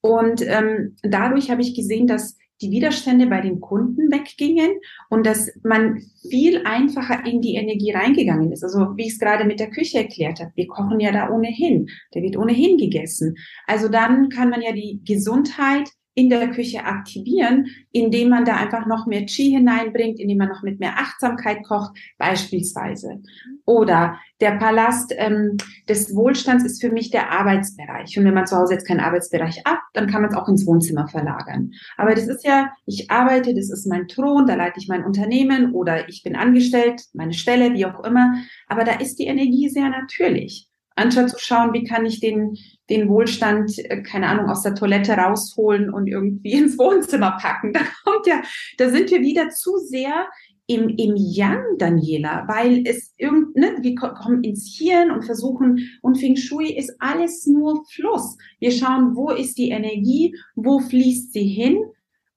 Und 0.00 0.42
ähm, 0.46 0.96
dadurch 1.02 1.50
habe 1.50 1.62
ich 1.62 1.74
gesehen, 1.74 2.06
dass 2.06 2.36
die 2.62 2.70
Widerstände 2.70 3.26
bei 3.26 3.40
den 3.40 3.60
Kunden 3.60 4.10
weggingen 4.10 4.70
und 5.10 5.26
dass 5.26 5.50
man 5.62 6.00
viel 6.28 6.64
einfacher 6.64 7.26
in 7.26 7.42
die 7.42 7.56
Energie 7.56 7.92
reingegangen 7.92 8.52
ist. 8.52 8.62
Also 8.62 8.96
wie 8.96 9.06
ich 9.06 9.14
es 9.14 9.18
gerade 9.18 9.44
mit 9.44 9.60
der 9.60 9.70
Küche 9.70 9.98
erklärt 9.98 10.40
habe, 10.40 10.52
wir 10.54 10.66
kochen 10.68 11.00
ja 11.00 11.12
da 11.12 11.30
ohnehin, 11.30 11.88
der 12.14 12.22
wird 12.22 12.36
ohnehin 12.36 12.78
gegessen. 12.78 13.36
Also 13.66 13.88
dann 13.88 14.28
kann 14.28 14.50
man 14.50 14.62
ja 14.62 14.72
die 14.72 15.00
Gesundheit 15.04 15.90
in 16.14 16.28
der 16.28 16.50
Küche 16.50 16.84
aktivieren, 16.84 17.66
indem 17.90 18.28
man 18.28 18.44
da 18.44 18.56
einfach 18.56 18.86
noch 18.86 19.06
mehr 19.06 19.24
Chi 19.26 19.50
hineinbringt, 19.50 20.20
indem 20.20 20.38
man 20.38 20.48
noch 20.48 20.62
mit 20.62 20.78
mehr 20.78 20.98
Achtsamkeit 20.98 21.62
kocht, 21.64 21.96
beispielsweise. 22.18 23.22
Oder 23.64 24.18
der 24.40 24.52
Palast 24.52 25.14
ähm, 25.16 25.56
des 25.88 26.14
Wohlstands 26.14 26.64
ist 26.64 26.80
für 26.80 26.90
mich 26.90 27.10
der 27.10 27.30
Arbeitsbereich. 27.30 28.18
Und 28.18 28.24
wenn 28.24 28.34
man 28.34 28.46
zu 28.46 28.56
Hause 28.56 28.74
jetzt 28.74 28.86
keinen 28.86 29.00
Arbeitsbereich 29.00 29.62
hat, 29.64 29.78
dann 29.94 30.08
kann 30.08 30.22
man 30.22 30.30
es 30.30 30.36
auch 30.36 30.48
ins 30.48 30.66
Wohnzimmer 30.66 31.08
verlagern. 31.08 31.72
Aber 31.96 32.14
das 32.14 32.28
ist 32.28 32.44
ja, 32.44 32.72
ich 32.84 33.10
arbeite, 33.10 33.54
das 33.54 33.70
ist 33.70 33.86
mein 33.86 34.08
Thron, 34.08 34.46
da 34.46 34.54
leite 34.54 34.80
ich 34.80 34.88
mein 34.88 35.04
Unternehmen 35.04 35.72
oder 35.72 36.08
ich 36.08 36.22
bin 36.22 36.36
angestellt, 36.36 37.02
meine 37.14 37.34
Stelle, 37.34 37.72
wie 37.72 37.86
auch 37.86 38.04
immer. 38.04 38.34
Aber 38.68 38.84
da 38.84 38.92
ist 38.92 39.18
die 39.18 39.26
Energie 39.26 39.68
sehr 39.68 39.88
natürlich 39.88 40.68
anstatt 40.96 41.30
zu 41.30 41.38
schauen, 41.38 41.72
wie 41.72 41.84
kann 41.84 42.06
ich 42.06 42.20
den, 42.20 42.56
den 42.90 43.08
Wohlstand, 43.08 43.78
äh, 43.78 44.02
keine 44.02 44.28
Ahnung, 44.28 44.48
aus 44.48 44.62
der 44.62 44.74
Toilette 44.74 45.12
rausholen 45.12 45.92
und 45.92 46.06
irgendwie 46.06 46.52
ins 46.58 46.78
Wohnzimmer 46.78 47.38
packen. 47.40 47.72
Da 47.72 47.80
kommt 48.04 48.26
ja, 48.26 48.42
da 48.78 48.90
sind 48.90 49.10
wir 49.10 49.20
wieder 49.20 49.50
zu 49.50 49.76
sehr 49.78 50.26
im, 50.66 50.88
im 50.90 51.14
Yang, 51.16 51.62
Daniela, 51.78 52.46
weil 52.46 52.82
es 52.86 53.14
irgend, 53.16 53.56
ne, 53.56 53.76
wir 53.80 53.94
kommen 53.94 54.42
ins 54.44 54.76
Hirn 54.78 55.10
und 55.10 55.24
versuchen, 55.24 55.90
und 56.02 56.18
Feng 56.18 56.36
Shui 56.36 56.72
ist 56.72 56.94
alles 56.98 57.46
nur 57.46 57.84
Fluss. 57.92 58.36
Wir 58.58 58.70
schauen, 58.70 59.14
wo 59.16 59.30
ist 59.30 59.58
die 59.58 59.70
Energie, 59.70 60.34
wo 60.54 60.78
fließt 60.78 61.32
sie 61.32 61.46
hin 61.46 61.78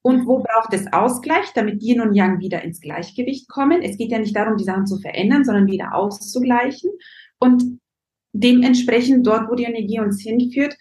und 0.01 0.27
wo 0.27 0.39
braucht 0.39 0.73
es 0.73 0.91
Ausgleich, 0.91 1.51
damit 1.53 1.81
Yin 1.81 2.01
und 2.01 2.13
Yang 2.13 2.39
wieder 2.39 2.63
ins 2.63 2.81
Gleichgewicht 2.81 3.47
kommen. 3.47 3.81
Es 3.81 3.97
geht 3.97 4.11
ja 4.11 4.19
nicht 4.19 4.35
darum, 4.35 4.57
die 4.57 4.63
Sachen 4.63 4.85
zu 4.85 4.99
verändern, 4.99 5.45
sondern 5.45 5.67
wieder 5.67 5.95
auszugleichen. 5.95 6.91
Und 7.39 7.79
dementsprechend 8.39 9.25
dort, 9.25 9.49
wo 9.49 9.55
die 9.55 9.63
Energie 9.63 9.99
uns 9.99 10.21
hinführt, 10.21 10.75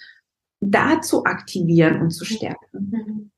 da 0.60 1.00
zu 1.00 1.24
aktivieren 1.24 2.00
und 2.00 2.10
zu 2.10 2.24
stärken. 2.24 3.30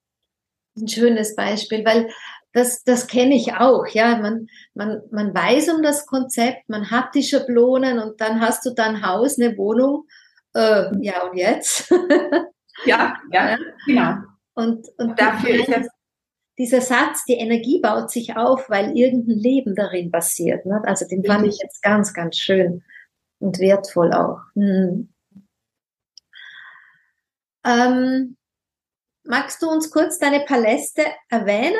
Ein 0.76 0.88
schönes 0.88 1.34
Beispiel, 1.34 1.84
weil 1.84 2.08
das, 2.52 2.84
das 2.84 3.06
kenne 3.06 3.34
ich 3.34 3.54
auch. 3.54 3.86
Ja, 3.88 4.18
man, 4.18 4.46
man, 4.74 5.02
man 5.10 5.34
weiß 5.34 5.68
um 5.70 5.82
das 5.82 6.06
Konzept, 6.06 6.68
man 6.68 6.90
hat 6.90 7.14
die 7.14 7.22
Schablonen 7.22 7.98
und 7.98 8.20
dann 8.20 8.40
hast 8.40 8.64
du 8.64 8.70
dein 8.70 9.06
Haus, 9.06 9.38
eine 9.38 9.56
Wohnung. 9.58 10.06
Äh, 10.54 10.90
ja, 11.00 11.22
und 11.24 11.36
jetzt? 11.36 11.92
ja, 12.86 13.16
ja, 13.30 13.56
genau. 13.86 14.16
Und, 14.54 14.86
und 14.96 15.20
dafür 15.20 15.50
ist 15.50 15.68
jetzt 15.68 15.90
dieser 16.58 16.80
Satz, 16.80 17.24
die 17.26 17.34
Energie 17.34 17.80
baut 17.82 18.10
sich 18.10 18.36
auf, 18.36 18.70
weil 18.70 18.96
irgendein 18.96 19.36
Leben 19.36 19.74
darin 19.74 20.10
passiert. 20.10 20.64
Ne? 20.64 20.80
Also 20.84 21.06
den 21.06 21.22
fand 21.24 21.46
ich 21.46 21.58
jetzt 21.62 21.82
ganz, 21.82 22.14
ganz 22.14 22.38
schön 22.38 22.82
und 23.38 23.58
wertvoll 23.58 24.12
auch. 24.12 24.40
Hm. 24.54 25.12
Ähm, 27.64 28.36
magst 29.24 29.60
du 29.62 29.68
uns 29.68 29.90
kurz 29.90 30.18
deine 30.18 30.40
Paläste 30.40 31.02
erwähnen, 31.28 31.74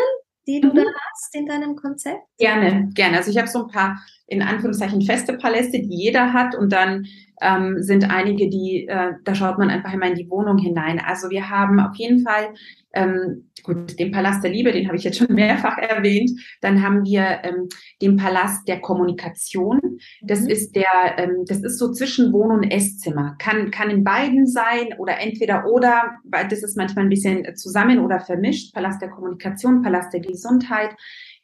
die 0.46 0.60
du 0.60 0.68
mhm. 0.68 0.76
da 0.76 0.82
hast 0.84 1.34
in 1.34 1.46
deinem 1.46 1.76
Konzept? 1.76 2.22
Gerne, 2.38 2.88
gerne. 2.92 3.18
Also 3.18 3.30
ich 3.30 3.38
habe 3.38 3.48
so 3.48 3.64
ein 3.64 3.70
paar 3.70 3.98
in 4.26 4.42
Anführungszeichen 4.42 5.02
feste 5.02 5.34
Paläste, 5.34 5.78
die 5.78 5.94
jeder 5.94 6.32
hat 6.32 6.54
und 6.54 6.72
dann 6.72 7.06
ähm, 7.40 7.82
sind 7.82 8.10
einige, 8.10 8.48
die, 8.48 8.86
äh, 8.88 9.12
da 9.24 9.34
schaut 9.34 9.58
man 9.58 9.70
einfach 9.70 9.92
immer 9.92 10.06
in 10.06 10.14
die 10.14 10.30
Wohnung 10.30 10.58
hinein. 10.58 11.00
Also 11.04 11.30
wir 11.30 11.50
haben 11.50 11.78
auf 11.80 11.94
jeden 11.96 12.24
Fall 12.24 12.54
ähm, 12.94 13.50
gut, 13.62 13.98
den 13.98 14.10
Palast 14.10 14.42
der 14.42 14.50
Liebe, 14.50 14.72
den 14.72 14.86
habe 14.86 14.96
ich 14.96 15.04
jetzt 15.04 15.18
schon 15.18 15.30
mehrfach 15.34 15.76
erwähnt. 15.76 16.30
Dann 16.62 16.82
haben 16.82 17.04
wir 17.04 17.40
ähm, 17.42 17.68
den 18.00 18.16
Palast 18.16 18.66
der 18.66 18.80
Kommunikation. 18.80 19.80
Das 20.22 20.42
mhm. 20.42 20.48
ist 20.48 20.74
der, 20.74 21.18
ähm, 21.18 21.44
das 21.46 21.62
ist 21.62 21.78
so 21.78 21.92
zwischen 21.92 22.32
Wohn- 22.32 22.52
und 22.52 22.70
Esszimmer. 22.70 23.36
Kann, 23.38 23.70
kann 23.70 23.90
in 23.90 24.02
beiden 24.02 24.46
sein 24.46 24.94
oder 24.98 25.20
entweder 25.20 25.66
oder, 25.66 26.16
weil 26.24 26.48
das 26.48 26.62
ist 26.62 26.76
manchmal 26.76 27.04
ein 27.04 27.10
bisschen 27.10 27.54
zusammen 27.54 27.98
oder 27.98 28.20
vermischt. 28.20 28.74
Palast 28.74 29.02
der 29.02 29.10
Kommunikation, 29.10 29.82
Palast 29.82 30.12
der 30.14 30.20
Gesundheit. 30.20 30.90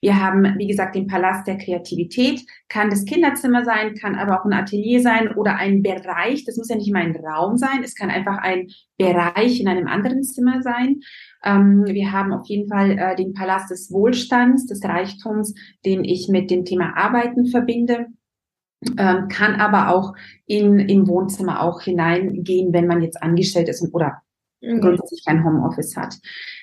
Wir 0.02 0.20
haben, 0.20 0.58
wie 0.58 0.66
gesagt, 0.66 0.96
den 0.96 1.06
Palast 1.06 1.46
der 1.46 1.58
Kreativität. 1.58 2.44
Kann 2.68 2.90
das 2.90 3.04
Kinderzimmer 3.04 3.64
sein, 3.64 3.94
kann 3.94 4.16
aber 4.16 4.40
auch 4.40 4.44
ein 4.44 4.52
Atelier 4.52 5.00
sein 5.00 5.32
oder 5.36 5.56
ein 5.56 5.80
Bereich. 5.80 6.44
Das 6.44 6.56
muss 6.56 6.68
ja 6.68 6.74
nicht 6.74 6.88
immer 6.88 6.98
ein 6.98 7.14
Raum 7.14 7.56
sein. 7.56 7.84
Es 7.84 7.94
kann 7.94 8.10
einfach 8.10 8.38
ein 8.38 8.66
Bereich 8.98 9.60
in 9.60 9.68
einem 9.68 9.86
anderen 9.86 10.24
Zimmer 10.24 10.60
sein. 10.60 11.00
Ähm, 11.44 11.84
wir 11.86 12.10
haben 12.10 12.32
auf 12.32 12.46
jeden 12.46 12.68
Fall 12.68 12.98
äh, 12.98 13.14
den 13.14 13.32
Palast 13.32 13.70
des 13.70 13.92
Wohlstands, 13.92 14.66
des 14.66 14.82
Reichtums, 14.82 15.54
den 15.86 16.02
ich 16.02 16.28
mit 16.28 16.50
dem 16.50 16.64
Thema 16.64 16.96
Arbeiten 16.96 17.46
verbinde. 17.46 18.06
Ähm, 18.98 19.28
kann 19.28 19.60
aber 19.60 19.94
auch 19.94 20.14
in, 20.46 20.80
im 20.80 21.06
Wohnzimmer 21.06 21.62
auch 21.62 21.80
hineingehen, 21.80 22.72
wenn 22.72 22.88
man 22.88 23.02
jetzt 23.02 23.22
angestellt 23.22 23.68
ist 23.68 23.88
oder 23.94 24.20
mhm. 24.60 24.80
grundsätzlich 24.80 25.24
kein 25.24 25.44
Homeoffice 25.44 25.96
hat. 25.96 26.16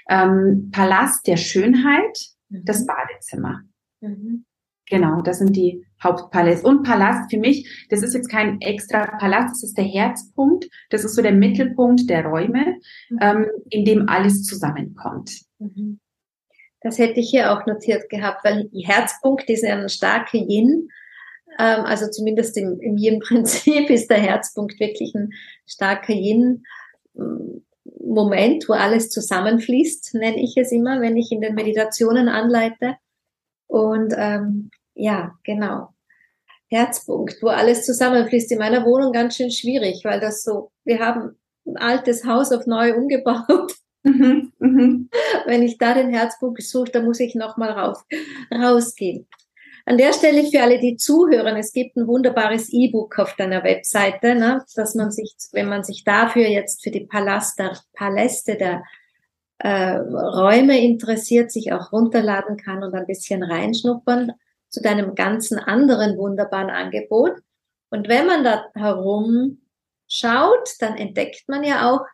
Ähm, 0.10 0.71
Palast 0.73 1.25
der 1.25 1.38
Schönheit, 1.38 2.17
das 2.49 2.81
mhm. 2.81 2.88
Badezimmer. 2.88 3.62
Mhm. 4.01 4.45
Genau, 4.89 5.21
das 5.21 5.38
sind 5.38 5.55
die 5.55 5.85
Hauptpaläste. 6.03 6.67
Und 6.67 6.83
Palast 6.83 7.29
für 7.29 7.38
mich, 7.38 7.88
das 7.89 8.01
ist 8.01 8.15
jetzt 8.15 8.29
kein 8.29 8.59
extra 8.59 9.05
Palast, 9.17 9.51
das 9.51 9.63
ist 9.63 9.77
der 9.77 9.85
Herzpunkt, 9.85 10.67
das 10.89 11.03
ist 11.03 11.15
so 11.15 11.21
der 11.21 11.33
Mittelpunkt 11.33 12.09
der 12.09 12.25
Räume, 12.25 12.77
mhm. 13.09 13.19
ähm, 13.21 13.45
in 13.69 13.85
dem 13.85 14.09
alles 14.09 14.43
zusammenkommt. 14.43 15.31
Mhm. 15.59 15.99
Das 16.81 16.97
hätte 16.97 17.19
ich 17.19 17.29
hier 17.29 17.51
auch 17.51 17.65
notiert 17.65 18.09
gehabt, 18.09 18.43
weil 18.43 18.69
Herzpunkt 18.73 19.49
ist 19.49 19.63
ja 19.63 19.77
ein 19.77 19.89
starker 19.89 20.38
Yin. 20.38 20.88
Ähm, 21.59 21.81
also 21.85 22.09
zumindest 22.09 22.57
im, 22.57 22.79
im 22.79 22.97
Yin-Prinzip 22.97 23.89
ist 23.89 24.09
der 24.09 24.19
Herzpunkt 24.19 24.79
wirklich 24.79 25.13
ein 25.13 25.31
starker 25.67 26.13
Yin. 26.13 26.63
Moment, 28.01 28.67
wo 28.69 28.73
alles 28.73 29.09
zusammenfließt, 29.09 30.15
nenne 30.15 30.41
ich 30.41 30.55
es 30.57 30.71
immer, 30.71 31.01
wenn 31.01 31.17
ich 31.17 31.31
in 31.31 31.41
den 31.41 31.55
Meditationen 31.55 32.29
anleite. 32.29 32.95
Und 33.67 34.13
ähm, 34.17 34.71
ja, 34.95 35.35
genau. 35.43 35.93
Herzpunkt, 36.69 37.41
wo 37.41 37.47
alles 37.47 37.85
zusammenfließt. 37.85 38.51
In 38.51 38.59
meiner 38.59 38.85
Wohnung 38.85 39.12
ganz 39.12 39.35
schön 39.35 39.51
schwierig, 39.51 40.01
weil 40.03 40.19
das 40.19 40.43
so, 40.43 40.71
wir 40.85 40.99
haben 40.99 41.38
ein 41.65 41.77
altes 41.77 42.25
Haus 42.25 42.51
auf 42.51 42.65
neu 42.65 42.95
umgebaut. 42.95 43.75
Mhm, 44.01 44.53
mhm. 44.59 45.09
Wenn 45.45 45.62
ich 45.62 45.77
da 45.77 45.93
den 45.93 46.13
Herzpunkt 46.13 46.55
besuche, 46.55 46.89
dann 46.89 47.03
muss 47.03 47.19
ich 47.19 47.35
nochmal 47.35 47.71
raus, 47.71 47.97
rausgehen. 48.49 49.27
An 49.89 49.97
der 49.97 50.13
Stelle 50.13 50.43
für 50.43 50.62
alle, 50.62 50.78
die 50.78 50.97
zuhören, 50.97 51.58
es 51.58 51.73
gibt 51.73 51.97
ein 51.97 52.06
wunderbares 52.06 52.69
E-Book 52.71 53.17
auf 53.17 53.36
deiner 53.36 53.63
Webseite, 53.63 54.36
ne, 54.36 54.63
dass 54.75 54.93
man 54.93 55.10
sich, 55.10 55.34
wenn 55.52 55.67
man 55.67 55.84
sich 55.84 56.04
dafür 56.04 56.47
jetzt 56.47 56.84
für 56.84 56.91
die 56.91 57.08
Palaste, 57.08 57.71
Paläste 57.93 58.56
der 58.56 58.84
äh, 59.58 59.95
Räume 59.95 60.80
interessiert, 60.80 61.52
sich 61.52 61.73
auch 61.73 61.91
runterladen 61.91 62.56
kann 62.56 62.84
und 62.84 62.93
ein 62.93 63.08
bisschen 63.08 63.41
reinschnuppern 63.41 64.34
zu 64.69 64.80
deinem 64.80 65.15
ganzen 65.15 65.58
anderen 65.58 66.19
wunderbaren 66.19 66.69
Angebot. 66.69 67.39
Und 67.89 68.08
wenn 68.08 68.28
man 68.28 68.43
da 68.43 68.65
herum 68.75 69.63
schaut, 70.08 70.69
dann 70.82 70.97
entdeckt 70.97 71.49
man 71.49 71.63
ja 71.63 71.91
auch, 71.91 72.06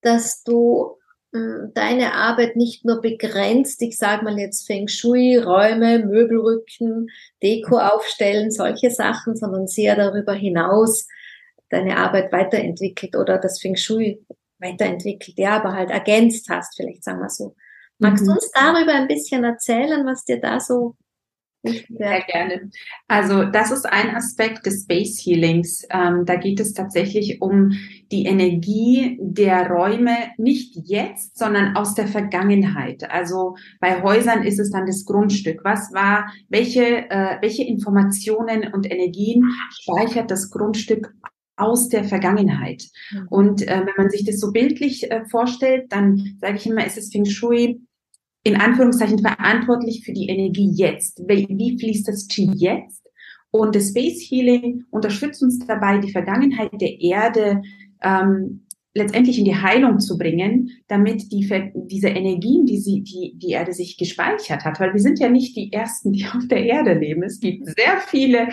dass 0.00 0.44
du 0.44 0.96
deine 1.30 2.14
Arbeit 2.14 2.56
nicht 2.56 2.84
nur 2.84 3.02
begrenzt, 3.02 3.82
ich 3.82 3.98
sage 3.98 4.24
mal 4.24 4.38
jetzt 4.38 4.66
Feng 4.66 4.88
Shui, 4.88 5.36
Räume, 5.36 5.98
Möbelrücken, 5.98 7.08
Deko 7.42 7.78
aufstellen, 7.78 8.50
solche 8.50 8.90
Sachen, 8.90 9.36
sondern 9.36 9.66
sehr 9.66 9.94
darüber 9.94 10.32
hinaus 10.32 11.06
deine 11.68 11.98
Arbeit 11.98 12.32
weiterentwickelt 12.32 13.14
oder 13.14 13.38
das 13.38 13.60
Feng 13.60 13.76
Shui 13.76 14.24
weiterentwickelt, 14.58 15.38
ja, 15.38 15.56
aber 15.56 15.74
halt 15.74 15.90
ergänzt 15.90 16.48
hast, 16.48 16.76
vielleicht 16.76 17.04
sagen 17.04 17.20
wir 17.20 17.28
so. 17.28 17.54
Magst 17.98 18.22
mhm. 18.22 18.28
du 18.28 18.32
uns 18.32 18.50
darüber 18.52 18.94
ein 18.94 19.08
bisschen 19.08 19.44
erzählen, 19.44 20.06
was 20.06 20.24
dir 20.24 20.40
da 20.40 20.60
so 20.60 20.96
sehr 21.62 22.22
gerne. 22.22 22.70
Also 23.08 23.44
das 23.44 23.70
ist 23.70 23.86
ein 23.86 24.14
Aspekt 24.14 24.66
des 24.66 24.82
Space 24.82 25.20
Healings. 25.24 25.86
Ähm, 25.90 26.24
da 26.24 26.36
geht 26.36 26.60
es 26.60 26.72
tatsächlich 26.72 27.42
um 27.42 27.72
die 28.12 28.26
Energie 28.26 29.18
der 29.20 29.68
Räume 29.68 30.16
nicht 30.36 30.76
jetzt, 30.84 31.36
sondern 31.36 31.76
aus 31.76 31.94
der 31.94 32.06
Vergangenheit. 32.06 33.10
Also 33.10 33.56
bei 33.80 34.02
Häusern 34.02 34.42
ist 34.42 34.58
es 34.58 34.70
dann 34.70 34.86
das 34.86 35.04
Grundstück. 35.04 35.60
Was 35.64 35.92
war, 35.92 36.32
welche, 36.48 37.10
äh, 37.10 37.38
welche 37.40 37.64
Informationen 37.64 38.72
und 38.72 38.90
Energien 38.90 39.50
speichert 39.70 40.30
das 40.30 40.50
Grundstück 40.50 41.12
aus 41.56 41.88
der 41.88 42.04
Vergangenheit. 42.04 42.84
Mhm. 43.10 43.28
Und 43.28 43.62
äh, 43.66 43.82
wenn 43.84 43.94
man 43.96 44.10
sich 44.10 44.24
das 44.24 44.38
so 44.38 44.52
bildlich 44.52 45.10
äh, 45.10 45.24
vorstellt, 45.28 45.86
dann 45.92 46.36
sage 46.40 46.56
ich 46.56 46.66
immer, 46.66 46.86
ist 46.86 46.98
es 46.98 47.10
Feng 47.10 47.24
Shui 47.24 47.80
in 48.48 48.56
Anführungszeichen 48.56 49.18
verantwortlich 49.18 50.04
für 50.04 50.12
die 50.12 50.28
Energie 50.28 50.70
jetzt. 50.72 51.22
Wie, 51.26 51.78
fließt 51.78 52.08
das 52.08 52.26
Qi 52.28 52.50
jetzt? 52.54 53.06
Und 53.50 53.74
das 53.74 53.90
Space 53.90 54.26
Healing 54.28 54.84
unterstützt 54.90 55.42
uns 55.42 55.58
dabei, 55.66 55.98
die 55.98 56.12
Vergangenheit 56.12 56.70
der 56.80 57.00
Erde 57.00 57.62
ähm, 58.02 58.66
letztendlich 58.94 59.38
in 59.38 59.44
die 59.44 59.56
Heilung 59.56 60.00
zu 60.00 60.16
bringen, 60.18 60.70
damit 60.88 61.30
die, 61.30 61.48
diese 61.74 62.08
Energien, 62.08 62.64
die 62.64 62.78
sie, 62.78 63.02
die, 63.02 63.34
die 63.36 63.50
Erde 63.50 63.72
sich 63.72 63.96
gespeichert 63.96 64.64
hat, 64.64 64.80
weil 64.80 64.92
wir 64.92 65.00
sind 65.00 65.18
ja 65.18 65.28
nicht 65.28 65.56
die 65.56 65.72
Ersten, 65.72 66.12
die 66.12 66.26
auf 66.26 66.46
der 66.48 66.64
Erde 66.64 66.94
leben. 66.94 67.22
Es 67.22 67.38
gibt 67.40 67.66
sehr 67.66 67.98
viele 68.06 68.48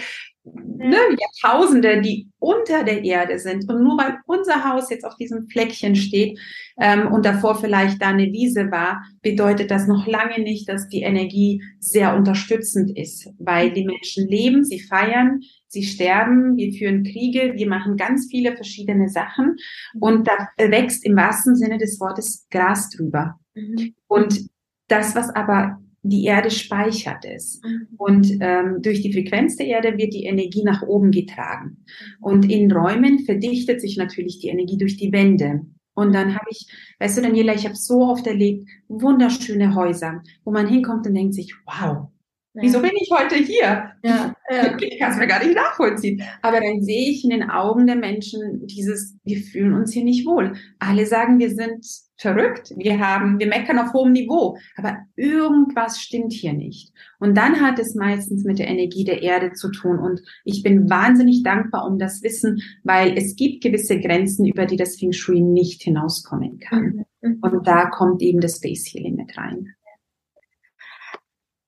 ne, 0.54 0.98
Jahrtausende, 1.20 2.02
die 2.02 2.30
unter 2.40 2.84
der 2.84 3.04
Erde 3.04 3.40
sind. 3.40 3.68
Und 3.70 3.84
nur 3.84 3.98
weil 3.98 4.18
unser 4.26 4.70
Haus 4.70 4.90
jetzt 4.90 5.06
auf 5.06 5.16
diesem 5.16 5.48
Fleckchen 5.48 5.96
steht 5.96 6.40
ähm, 6.80 7.12
und 7.12 7.26
davor 7.26 7.56
vielleicht 7.56 8.02
da 8.02 8.10
eine 8.10 8.32
Wiese 8.32 8.72
war, 8.72 9.04
bedeutet 9.22 9.72
das 9.72 9.88
noch 9.88 10.06
lange 10.08 10.42
nicht, 10.42 10.70
dass 10.70 10.88
die 10.88 11.02
Energie 11.02 11.64
sehr 11.80 12.16
unterstützend 12.16 12.96
ist, 12.98 13.30
weil 13.40 13.72
die 13.72 13.86
Menschen 13.86 14.28
leben, 14.28 14.64
sie 14.64 14.80
feiern, 14.80 15.42
sie 15.68 15.84
sterben, 15.84 16.56
wir 16.58 16.72
führen 16.74 17.04
Kriege, 17.04 17.54
wir 17.56 17.68
machen 17.68 17.98
ganz 17.98 18.28
viele 18.30 18.56
verschiedene 18.56 19.10
Sachen 19.10 19.56
und 20.00 20.28
da 20.28 20.48
wächst 20.58 21.06
im 21.06 21.16
wahrsten 21.16 21.56
Sinne 21.56 21.78
des 21.78 22.00
Wortes 22.00 22.48
Gras 22.50 22.90
drüber. 22.90 23.40
Mhm. 23.56 23.96
Und 24.08 24.48
das, 24.88 25.16
was 25.16 25.30
aber 25.30 25.80
die 26.10 26.26
Erde 26.26 26.52
speichert 26.52 27.26
es. 27.26 27.62
Mhm. 27.64 27.88
Und 27.98 28.38
ähm, 28.40 28.82
durch 28.82 29.02
die 29.02 29.12
Frequenz 29.12 29.58
der 29.58 29.68
Erde 29.68 29.98
wird 29.98 30.14
die 30.14 30.26
Energie 30.26 30.64
nach 30.64 30.84
oben 30.84 31.12
getragen. 31.12 31.78
Und 32.22 32.50
in 32.50 32.72
Räumen 32.72 33.20
verdichtet 33.20 33.82
sich 33.82 33.98
natürlich 33.98 34.40
die 34.40 34.50
Energie 34.50 34.78
durch 34.78 34.98
die 34.98 35.12
Wände. 35.12 35.62
Und 35.96 36.14
dann 36.14 36.36
habe 36.36 36.46
ich, 36.50 36.68
weißt 37.00 37.18
du, 37.18 37.22
Daniela, 37.22 37.56
ich 37.56 37.66
habe 37.66 37.76
so 37.76 38.02
oft 38.02 38.28
erlebt, 38.28 38.68
wunderschöne 38.88 39.74
Häuser, 39.76 40.22
wo 40.44 40.52
man 40.52 40.68
hinkommt 40.68 41.08
und 41.08 41.16
denkt 41.16 41.34
sich, 41.34 41.54
wow. 41.66 42.10
Wieso 42.56 42.82
bin 42.82 42.92
ich 43.00 43.10
heute 43.12 43.36
hier? 43.36 43.92
Ja, 44.04 44.36
ja. 44.50 44.78
Ich 44.82 45.00
kann 45.00 45.12
es 45.12 45.18
mir 45.18 45.28
gar 45.28 45.44
nicht 45.44 45.56
nachvollziehen. 45.56 46.24
Aber 46.42 46.60
dann 46.60 46.82
sehe 46.82 47.10
ich 47.10 47.24
in 47.24 47.32
den 47.32 47.50
Augen 47.50 47.88
der 47.88 47.96
Menschen 47.96 48.66
dieses, 48.68 49.16
wir 49.24 49.38
fühlen 49.38 49.74
uns 49.74 49.92
hier 49.94 50.04
nicht 50.04 50.26
wohl. 50.26 50.54
Alle 50.80 51.06
sagen, 51.06 51.40
wir 51.40 51.50
sind 51.50 51.86
verrückt. 52.18 52.74
Wir 52.78 53.00
haben, 53.00 53.40
wir 53.40 53.48
meckern 53.48 53.80
auf 53.80 53.94
hohem 53.94 54.14
Niveau, 54.14 54.58
aber 54.78 54.98
irgendwas 55.16 56.00
stimmt 56.00 56.34
hier 56.34 56.54
nicht. 56.54 56.94
Und 57.20 57.36
dann 57.36 57.62
hat 57.62 57.80
es 57.80 57.96
meistens 57.96 58.44
mit 58.44 58.60
der 58.60 58.68
Energie 58.68 59.04
der 59.04 59.22
Erde 59.22 59.52
zu 59.54 59.70
tun. 59.70 60.00
Und 60.00 60.22
ich 60.44 60.64
bin 60.64 60.90
wahnsinnig 60.90 61.44
dankbar 61.44 61.86
um 61.86 62.00
das 62.00 62.24
Wissen, 62.24 62.62
weil 62.84 63.18
es 63.18 63.36
gibt 63.36 63.64
gewisse 63.64 64.00
Grenzen, 64.00 64.46
über 64.46 64.66
die 64.66 64.78
das 64.78 64.98
Feng 64.98 65.12
Shui 65.12 65.42
nicht 65.42 65.84
hinauskommen 65.84 66.60
kann. 66.60 67.06
Mhm. 67.22 67.40
Und 67.42 67.68
da 67.68 67.90
kommt 67.90 68.22
eben 68.22 68.40
das 68.40 68.58
Space 68.58 68.86
Healing 68.94 69.16
mit 69.16 69.38
rein. 69.38 69.75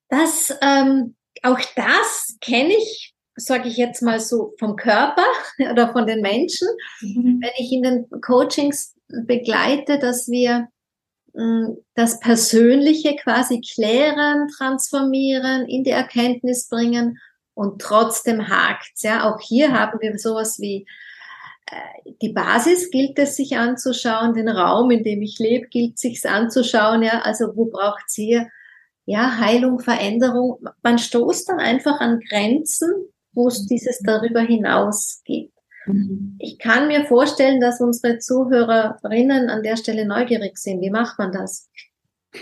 Das, 0.10 0.58
ähm, 0.62 1.16
auch 1.44 1.60
das 1.76 2.38
kenne 2.42 2.74
ich 2.74 3.14
sage 3.38 3.70
ich 3.70 3.78
jetzt 3.78 4.02
mal 4.02 4.20
so, 4.20 4.54
vom 4.60 4.76
Körper 4.76 5.26
oder 5.72 5.94
von 5.94 6.06
den 6.06 6.22
Menschen, 6.22 6.68
mhm. 7.02 7.40
wenn 7.42 7.52
ich 7.58 7.72
in 7.72 7.84
den 7.84 8.10
Coachings 8.22 8.96
begleite, 9.08 10.00
dass 10.00 10.28
wir 10.28 10.68
mm, 11.34 11.76
das 11.94 12.20
Persönliche 12.20 13.16
quasi 13.16 13.62
klären, 13.62 14.48
transformieren, 14.50 15.68
in 15.68 15.84
die 15.84 15.92
Erkenntnis 15.92 16.68
bringen 16.68 17.20
und 17.54 17.82
trotzdem 17.82 18.50
hakt. 18.50 19.02
Ja, 19.02 19.32
auch 19.32 19.40
hier 19.40 19.72
haben 19.72 20.00
wir 20.02 20.18
sowas 20.18 20.60
wie 20.60 20.88
äh, 21.68 22.12
die 22.22 22.34
Basis 22.34 22.90
gilt 22.90 23.20
es 23.20 23.36
sich 23.36 23.56
anzuschauen, 23.58 24.34
den 24.34 24.50
Raum, 24.50 24.90
in 24.90 25.04
dem 25.04 25.22
ich 25.22 25.38
lebe, 25.38 25.68
gilt 25.68 25.96
es 25.96 26.02
sich 26.02 26.28
anzuschauen. 26.28 27.04
Ja, 27.04 27.22
also 27.22 27.56
wo 27.56 27.66
braucht 27.66 28.04
es 28.08 28.16
hier 28.16 28.48
ja 29.08 29.40
Heilung, 29.40 29.80
Veränderung? 29.80 30.60
Man 30.84 31.00
stoßt 31.00 31.50
dann 31.50 31.60
einfach 31.60 32.00
an 32.00 32.20
Grenzen, 32.20 32.92
wo 33.32 33.48
es 33.48 33.66
dieses 33.66 34.00
darüber 34.04 34.42
hinaus 34.42 35.22
gibt. 35.26 35.54
Mhm. 35.88 36.36
Ich 36.40 36.60
kann 36.60 36.88
mir 36.88 37.06
vorstellen, 37.06 37.60
dass 37.60 37.82
unsere 37.82 38.20
Zuhörerinnen 38.20 39.50
an 39.50 39.64
der 39.64 39.78
Stelle 39.78 40.06
neugierig 40.06 40.58
sind. 40.58 40.82
Wie 40.82 40.92
macht 40.92 41.18
man 41.18 41.32
das? 41.32 41.70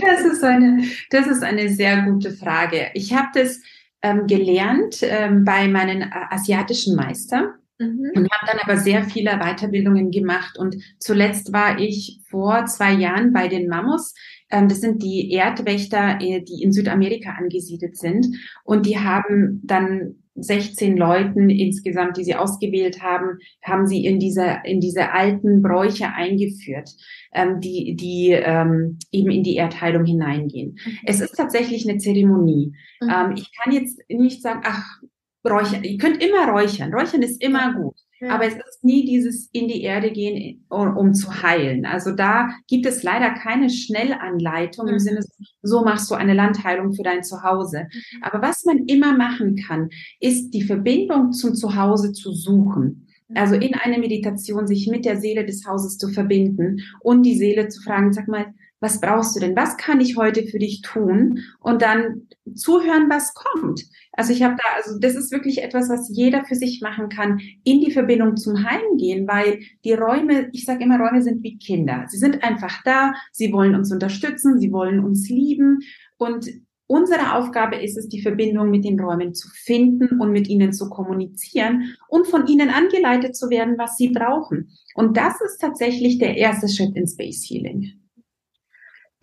Das 0.00 0.22
ist 0.22 0.42
eine, 0.42 0.84
das 1.10 1.26
ist 1.26 1.42
eine 1.42 1.68
sehr 1.68 2.02
gute 2.02 2.32
Frage. 2.32 2.90
Ich 2.94 3.12
habe 3.12 3.28
das 3.34 3.60
ähm, 4.02 4.26
gelernt 4.26 5.00
ähm, 5.02 5.44
bei 5.44 5.68
meinen 5.68 6.00
äh, 6.00 6.10
asiatischen 6.30 6.96
Meistern. 6.96 7.52
Mhm. 7.84 8.12
Und 8.14 8.30
habe 8.30 8.46
dann 8.46 8.58
aber 8.62 8.76
sehr 8.76 9.04
viele 9.04 9.38
Weiterbildungen 9.38 10.10
gemacht. 10.10 10.58
Und 10.58 10.76
zuletzt 10.98 11.52
war 11.52 11.78
ich 11.78 12.20
vor 12.28 12.66
zwei 12.66 12.92
Jahren 12.92 13.32
bei 13.32 13.48
den 13.48 13.68
Mamos. 13.68 14.14
Ähm, 14.50 14.68
das 14.68 14.80
sind 14.80 15.02
die 15.02 15.30
Erdwächter, 15.32 16.18
äh, 16.20 16.42
die 16.42 16.62
in 16.62 16.72
Südamerika 16.72 17.30
angesiedelt 17.32 17.96
sind. 17.96 18.26
Und 18.64 18.86
die 18.86 18.98
haben 18.98 19.60
dann 19.64 20.16
16 20.36 20.96
Leuten 20.96 21.48
insgesamt, 21.48 22.16
die 22.16 22.24
sie 22.24 22.34
ausgewählt 22.34 23.02
haben, 23.02 23.38
haben 23.62 23.86
sie 23.86 24.04
in 24.04 24.18
diese, 24.18 24.58
in 24.64 24.80
diese 24.80 25.12
alten 25.12 25.62
Bräuche 25.62 26.12
eingeführt, 26.12 26.90
ähm, 27.32 27.60
die, 27.60 27.94
die 27.94 28.32
ähm, 28.32 28.98
eben 29.12 29.30
in 29.30 29.44
die 29.44 29.56
Erdheilung 29.56 30.04
hineingehen. 30.04 30.76
Mhm. 30.84 30.98
Es 31.04 31.20
ist 31.20 31.36
tatsächlich 31.36 31.88
eine 31.88 31.98
Zeremonie. 31.98 32.72
Mhm. 33.00 33.08
Ähm, 33.08 33.34
ich 33.36 33.52
kann 33.56 33.72
jetzt 33.72 34.00
nicht 34.08 34.42
sagen, 34.42 34.62
ach, 34.64 35.00
räuchern. 35.44 35.84
Ihr 35.84 35.98
könnt 35.98 36.22
immer 36.22 36.48
räuchern. 36.48 36.92
Räuchern 36.92 37.22
ist 37.22 37.42
immer 37.42 37.74
gut. 37.74 37.94
Aber 38.28 38.46
es 38.46 38.54
ist 38.54 38.84
nie 38.84 39.04
dieses 39.04 39.48
in 39.52 39.68
die 39.68 39.82
Erde 39.82 40.10
gehen, 40.10 40.64
um, 40.68 40.96
um, 40.96 41.14
zu 41.14 41.42
heilen. 41.42 41.84
Also 41.84 42.12
da 42.12 42.50
gibt 42.68 42.86
es 42.86 43.02
leider 43.02 43.30
keine 43.34 43.70
Schnellanleitung 43.70 44.88
im 44.88 44.94
mhm. 44.94 44.98
Sinne, 44.98 45.20
so 45.62 45.84
machst 45.84 46.10
du 46.10 46.14
eine 46.14 46.34
Landheilung 46.34 46.94
für 46.94 47.02
dein 47.02 47.22
Zuhause. 47.22 47.82
Mhm. 47.82 48.22
Aber 48.22 48.42
was 48.42 48.64
man 48.64 48.86
immer 48.86 49.16
machen 49.16 49.56
kann, 49.56 49.90
ist 50.20 50.50
die 50.50 50.62
Verbindung 50.62 51.32
zum 51.32 51.54
Zuhause 51.54 52.12
zu 52.12 52.32
suchen. 52.32 53.08
Mhm. 53.28 53.36
Also 53.36 53.54
in 53.56 53.74
einer 53.74 53.98
Meditation 53.98 54.66
sich 54.66 54.86
mit 54.88 55.04
der 55.04 55.20
Seele 55.20 55.44
des 55.44 55.66
Hauses 55.66 55.98
zu 55.98 56.08
verbinden 56.08 56.80
und 57.00 57.24
die 57.24 57.36
Seele 57.36 57.68
zu 57.68 57.82
fragen, 57.82 58.12
sag 58.12 58.28
mal, 58.28 58.46
was 58.84 59.00
brauchst 59.00 59.34
du 59.34 59.40
denn? 59.40 59.56
Was 59.56 59.78
kann 59.78 60.02
ich 60.02 60.18
heute 60.18 60.46
für 60.46 60.58
dich 60.58 60.82
tun? 60.82 61.40
Und 61.58 61.80
dann 61.80 62.28
zuhören, 62.54 63.08
was 63.08 63.32
kommt. 63.32 63.82
Also 64.12 64.34
ich 64.34 64.42
habe 64.42 64.56
da, 64.56 64.64
also 64.76 64.98
das 65.00 65.14
ist 65.14 65.32
wirklich 65.32 65.62
etwas, 65.62 65.88
was 65.88 66.10
jeder 66.12 66.44
für 66.44 66.54
sich 66.54 66.82
machen 66.82 67.08
kann, 67.08 67.40
in 67.64 67.80
die 67.80 67.90
Verbindung 67.90 68.36
zum 68.36 68.62
Heim 68.62 68.98
gehen, 68.98 69.26
weil 69.26 69.60
die 69.86 69.94
Räume, 69.94 70.50
ich 70.52 70.66
sage 70.66 70.84
immer, 70.84 71.00
Räume 71.00 71.22
sind 71.22 71.42
wie 71.42 71.56
Kinder. 71.56 72.04
Sie 72.08 72.18
sind 72.18 72.44
einfach 72.44 72.82
da, 72.84 73.14
sie 73.32 73.54
wollen 73.54 73.74
uns 73.74 73.90
unterstützen, 73.90 74.60
sie 74.60 74.70
wollen 74.70 75.02
uns 75.02 75.28
lieben 75.30 75.80
und 76.18 76.46
Unsere 76.86 77.34
Aufgabe 77.34 77.76
ist 77.76 77.96
es, 77.96 78.10
die 78.10 78.20
Verbindung 78.20 78.68
mit 78.68 78.84
den 78.84 79.00
Räumen 79.00 79.32
zu 79.32 79.48
finden 79.48 80.20
und 80.20 80.32
mit 80.32 80.48
ihnen 80.48 80.74
zu 80.74 80.90
kommunizieren 80.90 81.96
und 82.08 82.26
von 82.26 82.46
ihnen 82.46 82.68
angeleitet 82.68 83.34
zu 83.34 83.48
werden, 83.48 83.78
was 83.78 83.96
sie 83.96 84.10
brauchen. 84.10 84.68
Und 84.94 85.16
das 85.16 85.40
ist 85.40 85.62
tatsächlich 85.62 86.18
der 86.18 86.36
erste 86.36 86.68
Schritt 86.68 86.94
in 86.94 87.06
Space 87.06 87.42
Healing. 87.48 88.03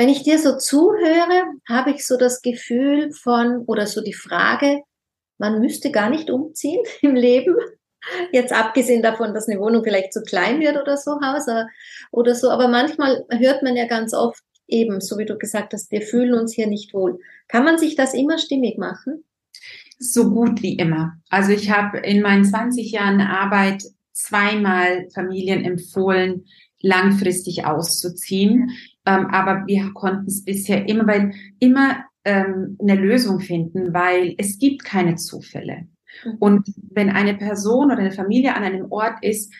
Wenn 0.01 0.09
ich 0.09 0.23
dir 0.23 0.39
so 0.39 0.57
zuhöre, 0.57 1.43
habe 1.69 1.91
ich 1.91 2.07
so 2.07 2.17
das 2.17 2.41
Gefühl 2.41 3.11
von 3.11 3.65
oder 3.67 3.85
so 3.85 4.01
die 4.01 4.15
Frage, 4.15 4.81
man 5.37 5.59
müsste 5.59 5.91
gar 5.91 6.09
nicht 6.09 6.31
umziehen 6.31 6.81
im 7.03 7.13
Leben. 7.13 7.55
Jetzt 8.31 8.51
abgesehen 8.51 9.03
davon, 9.03 9.35
dass 9.35 9.47
eine 9.47 9.59
Wohnung 9.59 9.83
vielleicht 9.83 10.11
zu 10.11 10.23
klein 10.23 10.59
wird 10.59 10.81
oder 10.81 10.97
so, 10.97 11.21
Haus 11.21 11.45
oder 12.09 12.33
so. 12.33 12.49
Aber 12.49 12.67
manchmal 12.67 13.27
hört 13.29 13.61
man 13.61 13.75
ja 13.75 13.85
ganz 13.85 14.15
oft 14.15 14.41
eben, 14.65 15.01
so 15.01 15.19
wie 15.19 15.25
du 15.25 15.37
gesagt 15.37 15.71
hast, 15.73 15.91
wir 15.91 16.01
fühlen 16.01 16.33
uns 16.33 16.51
hier 16.51 16.65
nicht 16.65 16.95
wohl. 16.95 17.19
Kann 17.47 17.63
man 17.63 17.77
sich 17.77 17.95
das 17.95 18.15
immer 18.15 18.39
stimmig 18.39 18.79
machen? 18.79 19.23
So 19.99 20.31
gut 20.31 20.63
wie 20.63 20.77
immer. 20.77 21.13
Also 21.29 21.51
ich 21.51 21.69
habe 21.69 21.99
in 21.99 22.23
meinen 22.23 22.43
20 22.43 22.91
Jahren 22.91 23.21
Arbeit 23.21 23.83
zweimal 24.13 25.07
Familien 25.13 25.63
empfohlen, 25.63 26.47
langfristig 26.81 27.65
auszuziehen. 27.65 28.71
Ähm, 29.05 29.27
aber 29.27 29.65
wir 29.67 29.91
konnten 29.93 30.27
es 30.27 30.43
bisher 30.43 30.87
immer, 30.87 31.07
weil 31.07 31.33
immer 31.59 32.05
ähm, 32.23 32.77
eine 32.79 32.95
Lösung 32.95 33.39
finden, 33.39 33.93
weil 33.93 34.35
es 34.37 34.59
gibt 34.59 34.83
keine 34.83 35.15
Zufälle. 35.15 35.87
Mhm. 36.23 36.37
Und 36.39 36.73
wenn 36.91 37.09
eine 37.09 37.35
Person 37.35 37.85
oder 37.85 37.97
eine 37.97 38.11
Familie 38.11 38.55
an 38.55 38.63
einem 38.63 38.91
Ort 38.91 39.23
ist, 39.23 39.51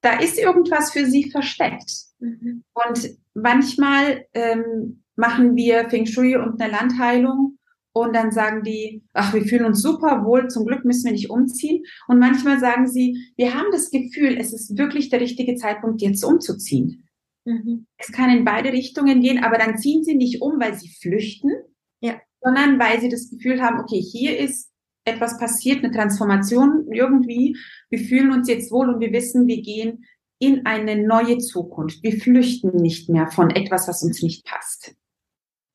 da 0.00 0.18
ist 0.18 0.38
irgendwas 0.38 0.92
für 0.92 1.06
sie 1.06 1.30
versteckt. 1.30 1.90
Mhm. 2.18 2.62
Und 2.74 3.10
manchmal 3.32 4.26
ähm, 4.34 5.02
machen 5.16 5.56
wir 5.56 5.88
Feng 5.88 6.06
Shui 6.06 6.36
und 6.36 6.60
eine 6.60 6.70
Landheilung 6.70 7.58
und 7.94 8.14
dann 8.14 8.32
sagen 8.32 8.64
die, 8.64 9.04
ach, 9.12 9.32
wir 9.32 9.44
fühlen 9.44 9.64
uns 9.64 9.80
super 9.80 10.24
wohl, 10.24 10.48
zum 10.48 10.66
Glück 10.66 10.84
müssen 10.84 11.04
wir 11.04 11.12
nicht 11.12 11.30
umziehen. 11.30 11.84
Und 12.08 12.18
manchmal 12.18 12.58
sagen 12.58 12.88
sie, 12.88 13.32
wir 13.36 13.54
haben 13.54 13.68
das 13.70 13.90
Gefühl, 13.90 14.36
es 14.36 14.52
ist 14.52 14.76
wirklich 14.76 15.10
der 15.10 15.20
richtige 15.20 15.54
Zeitpunkt, 15.54 16.02
jetzt 16.02 16.24
umzuziehen. 16.24 17.08
Mhm. 17.44 17.86
Es 17.96 18.10
kann 18.10 18.30
in 18.30 18.44
beide 18.44 18.72
Richtungen 18.72 19.20
gehen, 19.20 19.44
aber 19.44 19.58
dann 19.58 19.78
ziehen 19.78 20.02
sie 20.02 20.16
nicht 20.16 20.42
um, 20.42 20.58
weil 20.58 20.74
sie 20.74 20.88
flüchten, 20.88 21.52
ja. 22.00 22.20
sondern 22.40 22.80
weil 22.80 23.00
sie 23.00 23.08
das 23.08 23.30
Gefühl 23.30 23.62
haben, 23.62 23.78
okay, 23.78 24.00
hier 24.00 24.40
ist 24.40 24.72
etwas 25.04 25.38
passiert, 25.38 25.84
eine 25.84 25.92
Transformation 25.92 26.88
irgendwie. 26.90 27.56
Wir 27.90 28.00
fühlen 28.00 28.32
uns 28.32 28.48
jetzt 28.48 28.72
wohl 28.72 28.88
und 28.88 28.98
wir 28.98 29.12
wissen, 29.12 29.46
wir 29.46 29.62
gehen 29.62 30.04
in 30.40 30.66
eine 30.66 30.96
neue 30.96 31.38
Zukunft. 31.38 32.02
Wir 32.02 32.18
flüchten 32.20 32.74
nicht 32.74 33.08
mehr 33.08 33.28
von 33.28 33.50
etwas, 33.50 33.86
was 33.86 34.02
uns 34.02 34.20
nicht 34.20 34.44
passt. 34.44 34.96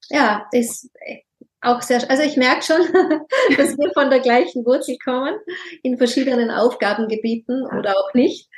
Ja, 0.09 0.47
ist 0.51 0.89
auch 1.61 1.81
sehr, 1.81 2.09
also 2.09 2.23
ich 2.23 2.37
merke 2.37 2.63
schon, 2.63 2.81
dass 3.57 3.77
wir 3.77 3.91
von 3.93 4.09
der 4.09 4.19
gleichen 4.19 4.65
Wurzel 4.65 4.97
kommen, 5.03 5.35
in 5.83 5.97
verschiedenen 5.97 6.51
Aufgabengebieten 6.51 7.65
oder 7.65 7.95
auch 7.97 8.13
nicht. 8.13 8.49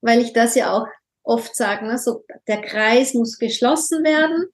weil 0.00 0.20
ich 0.20 0.32
das 0.32 0.54
ja 0.54 0.72
auch 0.72 0.86
oft 1.22 1.54
sage, 1.54 1.86
ne, 1.86 1.98
so, 1.98 2.24
der 2.48 2.62
Kreis 2.62 3.14
muss 3.14 3.38
geschlossen 3.38 4.02
werden, 4.02 4.46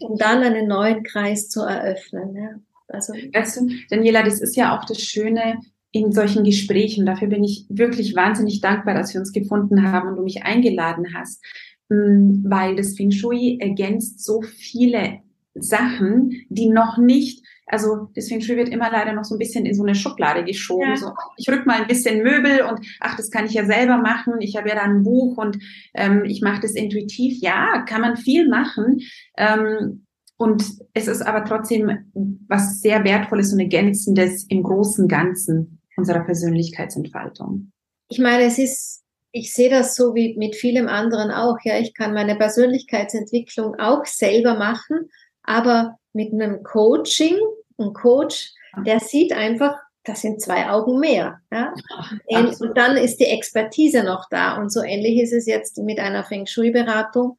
um 0.00 0.16
dann 0.16 0.42
einen 0.42 0.68
neuen 0.68 1.02
Kreis 1.02 1.48
zu 1.48 1.62
eröffnen. 1.62 2.36
Ja. 2.36 2.50
Also, 2.88 3.14
weißt 3.14 3.60
du, 3.60 3.68
Daniela, 3.88 4.22
das 4.22 4.40
ist 4.40 4.56
ja 4.56 4.76
auch 4.76 4.84
das 4.84 5.00
Schöne 5.00 5.60
in 5.92 6.12
solchen 6.12 6.44
Gesprächen. 6.44 7.06
Dafür 7.06 7.28
bin 7.28 7.44
ich 7.44 7.66
wirklich 7.68 8.14
wahnsinnig 8.14 8.60
dankbar, 8.60 8.94
dass 8.94 9.12
wir 9.12 9.20
uns 9.20 9.32
gefunden 9.32 9.90
haben 9.90 10.08
und 10.08 10.16
du 10.16 10.22
mich 10.22 10.42
eingeladen 10.42 11.14
hast, 11.14 11.42
mm, 11.88 12.44
weil 12.48 12.76
das 12.76 12.96
Feng 12.96 13.10
Shui 13.10 13.58
ergänzt 13.60 14.24
so 14.24 14.42
viele 14.42 15.20
Sachen, 15.54 16.32
die 16.48 16.68
noch 16.68 16.98
nicht 16.98 17.44
also 17.70 18.08
deswegen 18.16 18.46
wird 18.48 18.68
immer 18.68 18.90
leider 18.90 19.12
noch 19.12 19.24
so 19.24 19.36
ein 19.36 19.38
bisschen 19.38 19.64
in 19.64 19.74
so 19.74 19.84
eine 19.84 19.94
Schublade 19.94 20.44
geschoben. 20.44 20.90
Ja. 20.90 20.96
So, 20.96 21.12
ich 21.36 21.48
rück 21.48 21.66
mal 21.66 21.80
ein 21.80 21.86
bisschen 21.86 22.22
Möbel 22.22 22.62
und 22.62 22.80
ach, 22.98 23.16
das 23.16 23.30
kann 23.30 23.46
ich 23.46 23.52
ja 23.52 23.64
selber 23.64 23.98
machen. 23.98 24.40
Ich 24.40 24.56
habe 24.56 24.68
ja 24.68 24.74
da 24.74 24.82
ein 24.82 25.04
Buch 25.04 25.36
und 25.36 25.58
ähm, 25.94 26.24
ich 26.24 26.42
mache 26.42 26.62
das 26.62 26.72
intuitiv. 26.72 27.40
Ja, 27.40 27.82
kann 27.82 28.00
man 28.00 28.16
viel 28.16 28.48
machen. 28.48 29.00
Ähm, 29.36 30.04
und 30.36 30.64
es 30.94 31.06
ist 31.06 31.22
aber 31.22 31.44
trotzdem 31.44 32.10
was 32.48 32.80
sehr 32.80 33.04
Wertvolles 33.04 33.52
und 33.52 33.60
Ergänzendes 33.60 34.46
im 34.48 34.64
großen 34.64 35.06
Ganzen 35.06 35.80
unserer 35.96 36.24
Persönlichkeitsentfaltung. 36.24 37.70
Ich 38.08 38.18
meine, 38.18 38.44
es 38.44 38.58
ist, 38.58 39.04
ich 39.30 39.54
sehe 39.54 39.70
das 39.70 39.94
so 39.94 40.14
wie 40.16 40.36
mit 40.36 40.56
vielem 40.56 40.88
anderen 40.88 41.30
auch. 41.30 41.58
Ja, 41.62 41.78
ich 41.78 41.94
kann 41.94 42.14
meine 42.14 42.34
Persönlichkeitsentwicklung 42.34 43.76
auch 43.78 44.06
selber 44.06 44.58
machen, 44.58 45.08
aber 45.42 45.98
mit 46.12 46.32
einem 46.32 46.62
Coaching 46.62 47.36
ein 47.78 47.92
Coach, 47.92 48.52
der 48.84 49.00
sieht 49.00 49.32
einfach, 49.32 49.76
das 50.04 50.22
sind 50.22 50.40
zwei 50.40 50.68
Augen 50.70 50.98
mehr. 50.98 51.40
Ja? 51.52 51.74
und 52.60 52.76
dann 52.76 52.96
ist 52.96 53.18
die 53.20 53.26
Expertise 53.26 54.02
noch 54.02 54.28
da. 54.30 54.56
Und 54.56 54.70
so 54.72 54.82
ähnlich 54.82 55.20
ist 55.20 55.32
es 55.32 55.46
jetzt 55.46 55.78
mit 55.78 55.98
einer 55.98 56.24
Feng 56.24 56.46
Shui-Beratung. 56.46 57.38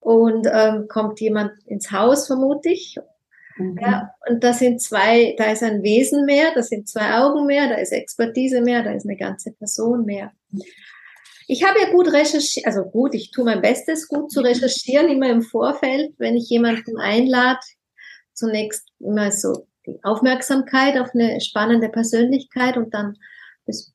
Und 0.00 0.46
ähm, 0.52 0.86
kommt 0.88 1.18
jemand 1.20 1.52
ins 1.66 1.90
Haus, 1.90 2.26
vermute 2.26 2.68
ich. 2.68 2.98
Mhm. 3.56 3.78
Ja, 3.80 4.10
und 4.28 4.42
da 4.42 4.52
sind 4.52 4.82
zwei, 4.82 5.34
da 5.38 5.50
ist 5.50 5.62
ein 5.62 5.82
Wesen 5.82 6.26
mehr, 6.26 6.52
da 6.54 6.62
sind 6.62 6.88
zwei 6.88 7.14
Augen 7.18 7.46
mehr, 7.46 7.68
da 7.68 7.76
ist 7.76 7.92
Expertise 7.92 8.60
mehr, 8.60 8.82
da 8.82 8.90
ist 8.90 9.06
eine 9.06 9.16
ganze 9.16 9.52
Person 9.52 10.04
mehr. 10.04 10.32
Ich 11.46 11.64
habe 11.64 11.80
ja 11.80 11.90
gut 11.90 12.12
recherchiert, 12.12 12.66
also 12.66 12.84
gut, 12.84 13.14
ich 13.14 13.30
tue 13.30 13.44
mein 13.44 13.60
Bestes, 13.60 14.08
gut 14.08 14.30
zu 14.30 14.40
recherchieren, 14.40 15.08
immer 15.08 15.28
im 15.30 15.42
Vorfeld, 15.42 16.14
wenn 16.18 16.36
ich 16.36 16.48
jemanden 16.48 16.98
einlade, 16.98 17.60
zunächst 18.32 18.88
immer 18.98 19.30
so 19.30 19.66
die 19.86 19.98
Aufmerksamkeit 20.02 20.98
auf 20.98 21.10
eine 21.14 21.40
spannende 21.40 21.88
Persönlichkeit 21.88 22.76
und 22.76 22.94
dann 22.94 23.16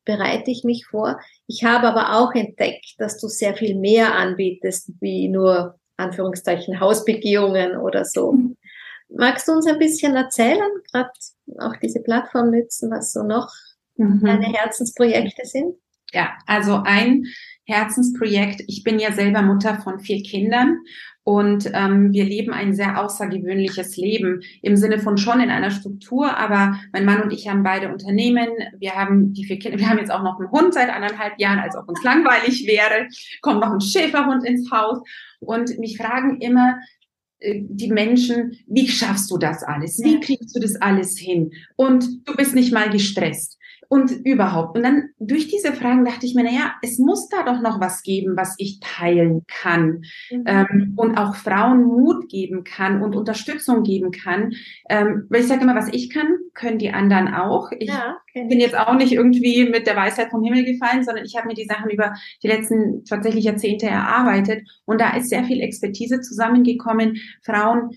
bereite 0.05 0.51
ich 0.51 0.63
mich 0.63 0.85
vor. 0.85 1.19
Ich 1.47 1.63
habe 1.63 1.87
aber 1.87 2.19
auch 2.19 2.33
entdeckt, 2.33 2.95
dass 2.97 3.19
du 3.19 3.27
sehr 3.27 3.55
viel 3.55 3.75
mehr 3.75 4.15
anbietest, 4.15 4.91
wie 4.99 5.27
nur 5.27 5.79
Anführungszeichen 5.97 6.79
Hausbegehungen 6.79 7.77
oder 7.77 8.05
so. 8.05 8.33
Mhm. 8.33 8.57
Magst 9.09 9.47
du 9.47 9.53
uns 9.53 9.67
ein 9.67 9.79
bisschen 9.79 10.15
erzählen, 10.15 10.69
gerade 10.91 11.09
auch 11.59 11.75
diese 11.81 11.99
Plattform 12.01 12.51
nützen, 12.51 12.91
was 12.91 13.11
so 13.11 13.23
noch 13.23 13.51
mhm. 13.95 14.23
deine 14.23 14.45
Herzensprojekte 14.45 15.45
sind? 15.45 15.75
Ja, 16.13 16.37
also 16.45 16.81
ein 16.83 17.25
Herzensprojekt. 17.65 18.63
Ich 18.67 18.83
bin 18.83 18.99
ja 18.99 19.11
selber 19.11 19.41
Mutter 19.43 19.79
von 19.81 19.99
vier 19.99 20.23
Kindern 20.23 20.79
und 21.23 21.69
ähm, 21.75 22.11
wir 22.11 22.23
leben 22.23 22.51
ein 22.51 22.73
sehr 22.73 22.99
außergewöhnliches 22.99 23.95
Leben 23.97 24.41
im 24.63 24.75
Sinne 24.75 24.97
von 24.97 25.17
schon 25.17 25.39
in 25.39 25.51
einer 25.51 25.69
Struktur, 25.69 26.35
aber 26.35 26.79
mein 26.91 27.05
Mann 27.05 27.21
und 27.21 27.31
ich 27.31 27.47
haben 27.47 27.61
beide 27.61 27.89
Unternehmen. 27.89 28.49
Wir 28.79 28.93
haben 28.93 29.33
die 29.33 29.45
vier 29.45 29.59
Kinder, 29.59 29.77
wir 29.77 29.87
haben 29.87 29.99
jetzt 29.99 30.11
auch 30.11 30.23
noch 30.23 30.39
einen 30.39 30.49
Hund 30.49 30.73
seit 30.73 30.89
anderthalb 30.89 31.39
Jahren, 31.39 31.59
als 31.59 31.75
ob 31.75 31.87
uns 31.87 32.01
langweilig 32.01 32.65
wäre. 32.65 33.07
Kommt 33.41 33.59
noch 33.59 33.71
ein 33.71 33.81
Schäferhund 33.81 34.43
ins 34.43 34.71
Haus 34.71 35.03
und 35.39 35.77
mich 35.77 35.97
fragen 35.97 36.41
immer, 36.41 36.79
äh, 37.37 37.61
die 37.61 37.91
Menschen, 37.91 38.57
wie 38.65 38.87
schaffst 38.87 39.29
du 39.29 39.37
das 39.37 39.61
alles? 39.61 40.01
Wie 40.03 40.19
kriegst 40.19 40.55
du 40.55 40.59
das 40.59 40.75
alles 40.77 41.19
hin? 41.19 41.51
Und 41.75 42.27
du 42.27 42.35
bist 42.35 42.55
nicht 42.55 42.73
mal 42.73 42.89
gestresst 42.89 43.58
und 43.89 44.11
überhaupt. 44.11 44.77
Und 44.77 44.83
dann 44.83 45.09
durch 45.17 45.47
diese 45.47 45.73
Fragen 45.73 46.05
dachte 46.05 46.25
ich 46.25 46.35
mir, 46.35 46.43
na 46.43 46.51
ja, 46.51 46.73
es 46.83 46.99
muss 46.99 47.27
da 47.27 47.43
doch 47.43 47.59
noch 47.59 47.81
was 47.81 48.03
geben, 48.03 48.37
was 48.37 48.53
ich 48.59 48.79
teilen 48.79 49.41
kann 49.47 50.03
mhm. 50.29 50.43
ähm, 50.45 50.93
und 50.95 51.17
auch 51.17 51.35
Frauen 51.35 51.83
Mut 51.83 52.29
geben 52.29 52.63
kann 52.63 53.01
und 53.01 53.15
Unterstützung 53.15 53.81
geben 53.81 54.11
kann. 54.11 54.53
Ähm, 54.89 55.25
weil 55.29 55.41
ich 55.41 55.47
sage 55.47 55.63
immer, 55.63 55.75
was 55.75 55.91
ich 55.91 56.11
kann, 56.11 56.37
können 56.53 56.77
die 56.77 56.91
anderen 56.91 57.33
auch. 57.33 57.71
Ich 57.79 57.89
ja, 57.89 58.15
okay. 58.29 58.47
bin 58.47 58.59
jetzt 58.59 58.77
auch 58.77 58.93
nicht 58.93 59.11
irgendwie 59.11 59.67
mit 59.67 59.87
der 59.87 59.95
Weisheit 59.95 60.29
vom 60.29 60.43
Himmel 60.43 60.65
gefallen, 60.65 61.03
sondern 61.03 61.25
ich 61.25 61.35
habe 61.35 61.47
mir 61.47 61.55
die 61.55 61.65
Sachen 61.65 61.89
über 61.89 62.13
die 62.43 62.47
letzten 62.47 63.03
tatsächlich 63.05 63.45
Jahrzehnte 63.45 63.87
erarbeitet 63.87 64.69
und 64.85 65.01
da 65.01 65.15
ist 65.15 65.29
sehr 65.29 65.43
viel 65.45 65.61
Expertise 65.61 66.21
zusammengekommen, 66.21 67.17
Frauen 67.43 67.89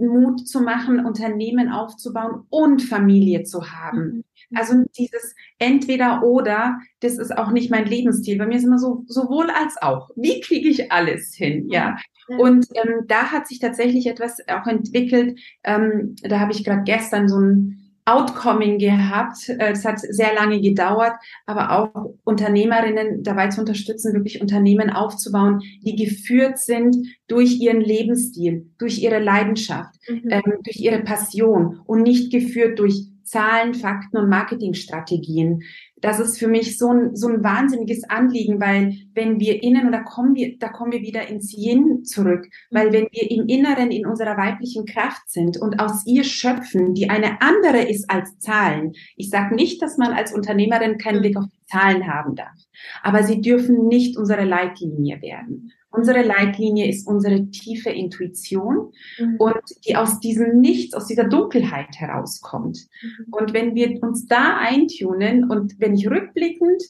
Mut 0.00 0.48
zu 0.48 0.60
machen, 0.62 1.04
Unternehmen 1.04 1.70
aufzubauen 1.70 2.46
und 2.48 2.82
Familie 2.82 3.42
zu 3.42 3.70
haben. 3.70 4.00
Mhm. 4.00 4.24
Also 4.54 4.74
dieses 4.98 5.34
entweder 5.58 6.22
oder, 6.22 6.78
das 7.00 7.18
ist 7.18 7.36
auch 7.36 7.52
nicht 7.52 7.70
mein 7.70 7.86
Lebensstil. 7.86 8.38
Bei 8.38 8.46
mir 8.46 8.56
ist 8.56 8.64
immer 8.64 8.78
so 8.78 9.04
sowohl 9.06 9.50
als 9.50 9.80
auch. 9.80 10.10
Wie 10.16 10.40
kriege 10.40 10.68
ich 10.68 10.90
alles 10.90 11.34
hin? 11.34 11.68
Ja. 11.70 11.96
Und 12.38 12.66
ähm, 12.74 13.06
da 13.06 13.32
hat 13.32 13.48
sich 13.48 13.58
tatsächlich 13.58 14.06
etwas 14.06 14.38
auch 14.48 14.66
entwickelt. 14.66 15.38
Ähm, 15.64 16.14
da 16.22 16.38
habe 16.38 16.52
ich 16.52 16.64
gerade 16.64 16.82
gestern 16.84 17.28
so 17.28 17.38
ein 17.38 17.80
Outcoming 18.04 18.78
gehabt. 18.78 19.48
Äh, 19.48 19.72
es 19.72 19.84
hat 19.84 20.00
sehr 20.00 20.34
lange 20.34 20.60
gedauert, 20.60 21.12
aber 21.46 21.70
auch 21.72 22.10
Unternehmerinnen 22.24 23.22
dabei 23.22 23.48
zu 23.48 23.60
unterstützen, 23.60 24.14
wirklich 24.14 24.40
Unternehmen 24.40 24.90
aufzubauen, 24.90 25.60
die 25.82 25.96
geführt 25.96 26.58
sind 26.58 26.96
durch 27.28 27.60
ihren 27.60 27.80
Lebensstil, 27.80 28.70
durch 28.78 29.02
ihre 29.02 29.20
Leidenschaft, 29.20 29.94
mhm. 30.08 30.28
ähm, 30.30 30.54
durch 30.64 30.78
ihre 30.78 31.00
Passion 31.00 31.80
und 31.84 32.02
nicht 32.02 32.32
geführt 32.32 32.78
durch 32.78 33.06
Zahlen, 33.30 33.74
Fakten 33.74 34.18
und 34.18 34.28
Marketingstrategien. 34.28 35.62
Das 36.00 36.18
ist 36.18 36.38
für 36.38 36.48
mich 36.48 36.78
so 36.78 36.88
ein, 36.88 37.14
so 37.14 37.28
ein 37.28 37.44
wahnsinniges 37.44 38.02
Anliegen, 38.08 38.60
weil 38.60 38.96
wenn 39.14 39.38
wir 39.38 39.62
innen, 39.62 39.86
und 39.86 39.92
da 39.92 40.00
kommen 40.00 40.34
wir, 40.34 40.58
da 40.58 40.68
kommen 40.68 40.90
wir 40.90 41.00
wieder 41.00 41.28
ins 41.28 41.54
Yin 41.56 42.04
zurück, 42.04 42.48
weil 42.70 42.92
wenn 42.92 43.06
wir 43.12 43.30
im 43.30 43.46
Inneren 43.46 43.92
in 43.92 44.06
unserer 44.06 44.36
weiblichen 44.36 44.84
Kraft 44.84 45.30
sind 45.30 45.58
und 45.58 45.78
aus 45.78 46.04
ihr 46.06 46.24
schöpfen, 46.24 46.94
die 46.94 47.08
eine 47.08 47.40
andere 47.40 47.82
ist 47.82 48.10
als 48.10 48.38
Zahlen. 48.38 48.94
Ich 49.16 49.30
sage 49.30 49.54
nicht, 49.54 49.80
dass 49.80 49.96
man 49.96 50.12
als 50.12 50.34
Unternehmerin 50.34 50.98
keinen 50.98 51.20
Blick 51.20 51.36
auf 51.36 51.44
die 51.44 51.66
Zahlen 51.66 52.08
haben 52.08 52.34
darf, 52.34 52.58
aber 53.02 53.22
sie 53.22 53.40
dürfen 53.40 53.86
nicht 53.86 54.16
unsere 54.16 54.44
Leitlinie 54.44 55.22
werden. 55.22 55.72
Unsere 55.92 56.22
Leitlinie 56.22 56.88
ist 56.88 57.06
unsere 57.08 57.50
tiefe 57.50 57.90
Intuition 57.90 58.92
mhm. 59.18 59.36
und 59.38 59.62
die 59.86 59.96
aus 59.96 60.20
diesem 60.20 60.60
Nichts, 60.60 60.94
aus 60.94 61.06
dieser 61.06 61.24
Dunkelheit 61.24 61.96
herauskommt. 61.98 62.78
Mhm. 63.02 63.26
Und 63.32 63.52
wenn 63.52 63.74
wir 63.74 64.00
uns 64.02 64.26
da 64.26 64.56
eintunen 64.58 65.50
und 65.50 65.74
wenn 65.78 65.94
ich 65.94 66.08
rückblickend 66.08 66.82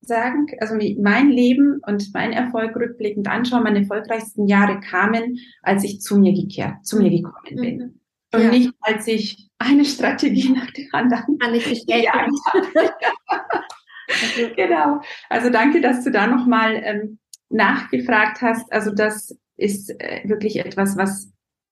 sagen, 0.00 0.46
also 0.60 0.76
mein 1.00 1.30
Leben 1.30 1.80
und 1.86 2.14
mein 2.14 2.32
Erfolg 2.32 2.76
rückblickend 2.76 3.28
anschaue, 3.28 3.62
meine 3.62 3.80
erfolgreichsten 3.80 4.46
Jahre 4.46 4.78
kamen, 4.80 5.38
als 5.62 5.82
ich 5.82 6.00
zu 6.00 6.16
mir 6.18 6.32
gekehrt, 6.32 6.86
zu 6.86 6.98
mir 6.98 7.10
gekommen 7.10 7.56
bin. 7.56 7.76
Mhm. 7.78 8.00
Und 8.32 8.42
ja. 8.42 8.50
nicht, 8.50 8.72
als 8.80 9.06
ich 9.06 9.48
eine 9.58 9.84
Strategie 9.84 10.50
nach 10.50 10.70
der 10.70 10.86
anderen 10.92 11.38
Kann 11.38 11.54
ich 11.54 11.68
bestätigen. 11.68 12.08
also, 14.08 14.54
genau. 14.54 15.00
Also 15.28 15.50
danke, 15.50 15.80
dass 15.80 16.04
du 16.04 16.10
da 16.10 16.26
nochmal 16.26 16.80
ähm, 16.84 17.18
nachgefragt 17.48 18.42
hast. 18.42 18.70
Also 18.72 18.90
das 18.90 19.36
ist 19.56 19.90
äh, 20.00 20.22
wirklich 20.24 20.58
etwas, 20.58 20.96
was 20.96 21.28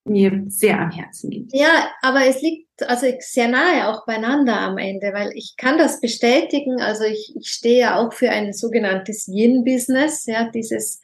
mir 0.07 0.43
sehr 0.47 0.79
am 0.79 0.91
Herzen 0.91 1.31
liegt. 1.31 1.53
Ja, 1.53 1.91
aber 2.01 2.25
es 2.25 2.41
liegt 2.41 2.67
also 2.87 3.07
sehr 3.19 3.47
nahe 3.47 3.89
auch 3.89 4.05
beieinander 4.05 4.59
am 4.59 4.77
Ende, 4.77 5.11
weil 5.13 5.31
ich 5.33 5.55
kann 5.57 5.77
das 5.77 5.99
bestätigen. 5.99 6.81
Also 6.81 7.03
ich, 7.03 7.33
ich 7.35 7.49
stehe 7.49 7.79
ja 7.79 7.99
auch 7.99 8.13
für 8.13 8.29
ein 8.29 8.53
sogenanntes 8.53 9.27
Yin-Business, 9.27 10.25
ja, 10.25 10.49
dieses, 10.49 11.01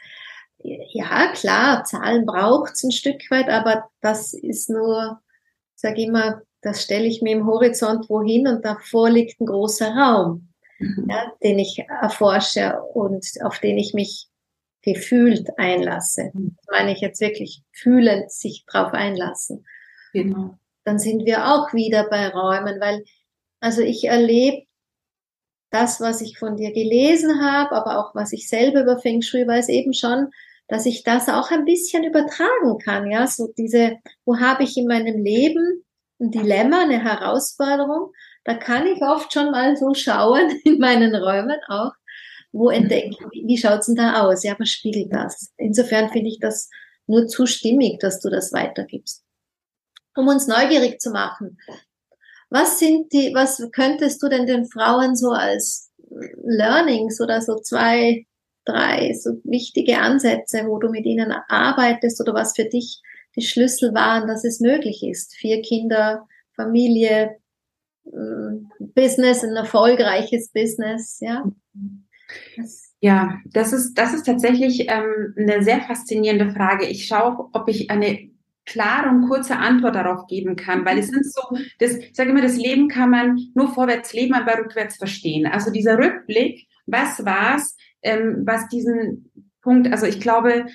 ja 0.60 1.32
klar, 1.34 1.84
Zahlen 1.84 2.26
braucht's 2.26 2.84
ein 2.84 2.92
Stück 2.92 3.20
weit, 3.30 3.50
aber 3.50 3.90
das 4.02 4.34
ist 4.34 4.70
nur, 4.70 5.20
sag 5.76 5.98
ich 5.98 6.06
immer, 6.06 6.42
das 6.62 6.84
stelle 6.84 7.06
ich 7.06 7.22
mir 7.22 7.34
im 7.34 7.46
Horizont 7.46 8.10
wohin 8.10 8.48
und 8.48 8.64
davor 8.64 9.10
liegt 9.10 9.42
ein 9.42 9.46
großer 9.46 9.94
Raum, 9.94 10.48
mhm. 10.80 11.08
ja, 11.10 11.32
den 11.44 11.60
ich 11.60 11.84
erforsche 12.02 12.80
und 12.94 13.26
auf 13.44 13.60
den 13.60 13.78
ich 13.78 13.94
mich 13.94 14.30
gefühlt 14.84 15.48
einlasse. 15.58 16.32
Das 16.34 16.66
meine 16.70 16.92
ich 16.92 17.00
jetzt 17.00 17.22
wirklich 17.22 17.64
fühlend 17.72 18.32
sich 18.32 18.66
drauf 18.68 18.94
einlassen. 18.94 19.66
Genau. 20.12 20.58
Dann 20.84 21.00
sind 21.00 21.26
wir 21.26 21.48
auch 21.48 21.74
wieder 21.74 22.08
bei 22.10 22.28
Räumen, 22.28 22.80
weil, 22.80 23.04
also 23.62 23.82
ich 23.82 24.04
erlebe 24.04 24.66
das, 25.72 26.02
was 26.02 26.22
ich 26.22 26.38
von 26.38 26.58
dir 26.58 26.72
gelesen 26.72 27.42
habe, 27.42 27.72
aber 27.72 27.98
auch 27.98 28.14
was 28.14 28.34
ich 28.34 28.48
selber 28.48 28.82
über 28.82 29.00
Feng 29.00 29.22
Shui 29.22 29.48
weiß, 29.48 29.70
eben 29.70 29.94
schon, 29.94 30.30
dass 30.68 30.86
ich 30.86 31.04
das 31.04 31.30
auch 31.30 31.50
ein 31.50 31.66
bisschen 31.66 32.04
übertragen 32.04 32.78
kann. 32.84 33.10
Ja, 33.10 33.26
so 33.26 33.52
diese, 33.58 33.98
wo 34.26 34.40
habe 34.40 34.64
ich 34.64 34.78
in 34.78 34.88
meinem 34.88 35.24
Leben 35.24 35.84
ein 36.20 36.32
Dilemma, 36.32 36.82
eine 36.82 37.04
Herausforderung? 37.04 38.12
Da 38.44 38.54
kann 38.56 38.86
ich 38.86 39.02
oft 39.02 39.32
schon 39.34 39.52
mal 39.52 39.78
so 39.78 39.94
schauen 39.94 40.52
in 40.66 40.78
meinen 40.80 41.16
Räumen 41.16 41.60
auch 41.70 41.94
wo 42.54 42.70
entdecken, 42.70 43.16
wie, 43.32 43.58
schaut's 43.58 43.88
denn 43.88 43.95
da 43.95 44.22
aus? 44.22 44.43
Ja, 44.43 44.56
was 44.60 44.70
spiegelt 44.70 45.12
das? 45.12 45.51
Insofern 45.58 46.10
finde 46.12 46.30
ich 46.30 46.39
das 46.39 46.70
nur 47.08 47.28
zu 47.28 47.45
stimmig, 47.47 47.99
dass 47.99 48.22
du 48.22 48.30
das 48.30 48.54
weitergibst. 48.54 49.24
Um 50.16 50.28
uns 50.28 50.47
neugierig 50.47 51.01
zu 51.01 51.10
machen. 51.10 51.58
Was 52.49 52.78
sind 52.78 53.12
die, 53.12 53.34
was 53.34 53.68
könntest 53.72 54.22
du 54.22 54.30
denn 54.30 54.45
den 54.45 54.68
Frauen 54.68 55.16
so 55.16 55.32
als 55.32 55.91
Learnings 56.43 57.20
oder 57.20 57.41
so 57.41 57.56
zwei, 57.56 58.28
drei 58.66 59.14
so 59.14 59.41
wichtige 59.43 59.97
Ansätze, 59.97 60.68
wo 60.68 60.78
du 60.78 60.89
mit 60.89 61.06
ihnen 61.06 61.34
arbeitest 61.49 62.22
oder 62.22 62.36
was 62.36 62.56
für 62.56 62.66
dich 62.66 63.01
die 63.36 63.41
Schlüssel 63.41 63.95
waren, 63.95 64.28
dass 64.28 64.43
es 64.43 64.60
möglich 64.60 65.01
ist? 65.04 65.34
Vier 65.34 65.64
Kinder, 65.64 66.28
Familie, 66.56 67.38
mm, 68.06 68.70
Business, 68.93 69.43
ein 69.43 69.56
erfolgreiches 69.56 70.51
Business, 70.51 71.20
ja? 71.20 71.43
Ja, 73.00 73.40
das 73.46 73.74
ist, 73.74 73.96
das 73.96 74.14
ist 74.14 74.26
tatsächlich 74.26 74.88
ähm, 74.90 75.34
eine 75.38 75.62
sehr 75.64 75.82
faszinierende 75.82 76.52
Frage. 76.54 76.86
Ich 76.86 77.06
schaue, 77.06 77.50
ob 77.52 77.68
ich 77.68 77.92
eine 77.92 78.30
klare 78.66 79.10
und 79.10 79.28
kurze 79.28 79.58
Antwort 79.58 79.96
darauf 79.96 80.26
geben 80.28 80.56
kann, 80.56 80.86
weil 80.86 81.00
es 81.00 81.10
sind 81.10 81.26
so, 81.26 81.42
das, 81.80 81.98
ich 81.98 82.16
sage 82.16 82.30
immer, 82.30 82.42
das 82.42 82.56
Leben 82.56 82.88
kann 82.88 83.10
man 83.10 83.38
nur 83.56 83.74
vorwärts 83.74 84.14
leben, 84.14 84.34
aber 84.34 84.58
rückwärts 84.58 84.96
verstehen. 84.96 85.48
Also 85.48 85.70
dieser 85.70 85.98
Rückblick, 85.98 86.66
was 86.86 87.26
war's, 87.26 87.76
ähm, 88.04 88.44
was 88.46 88.70
diesen 88.70 89.32
Punkt, 89.62 89.92
also 89.92 90.06
ich 90.06 90.22
glaube 90.22 90.66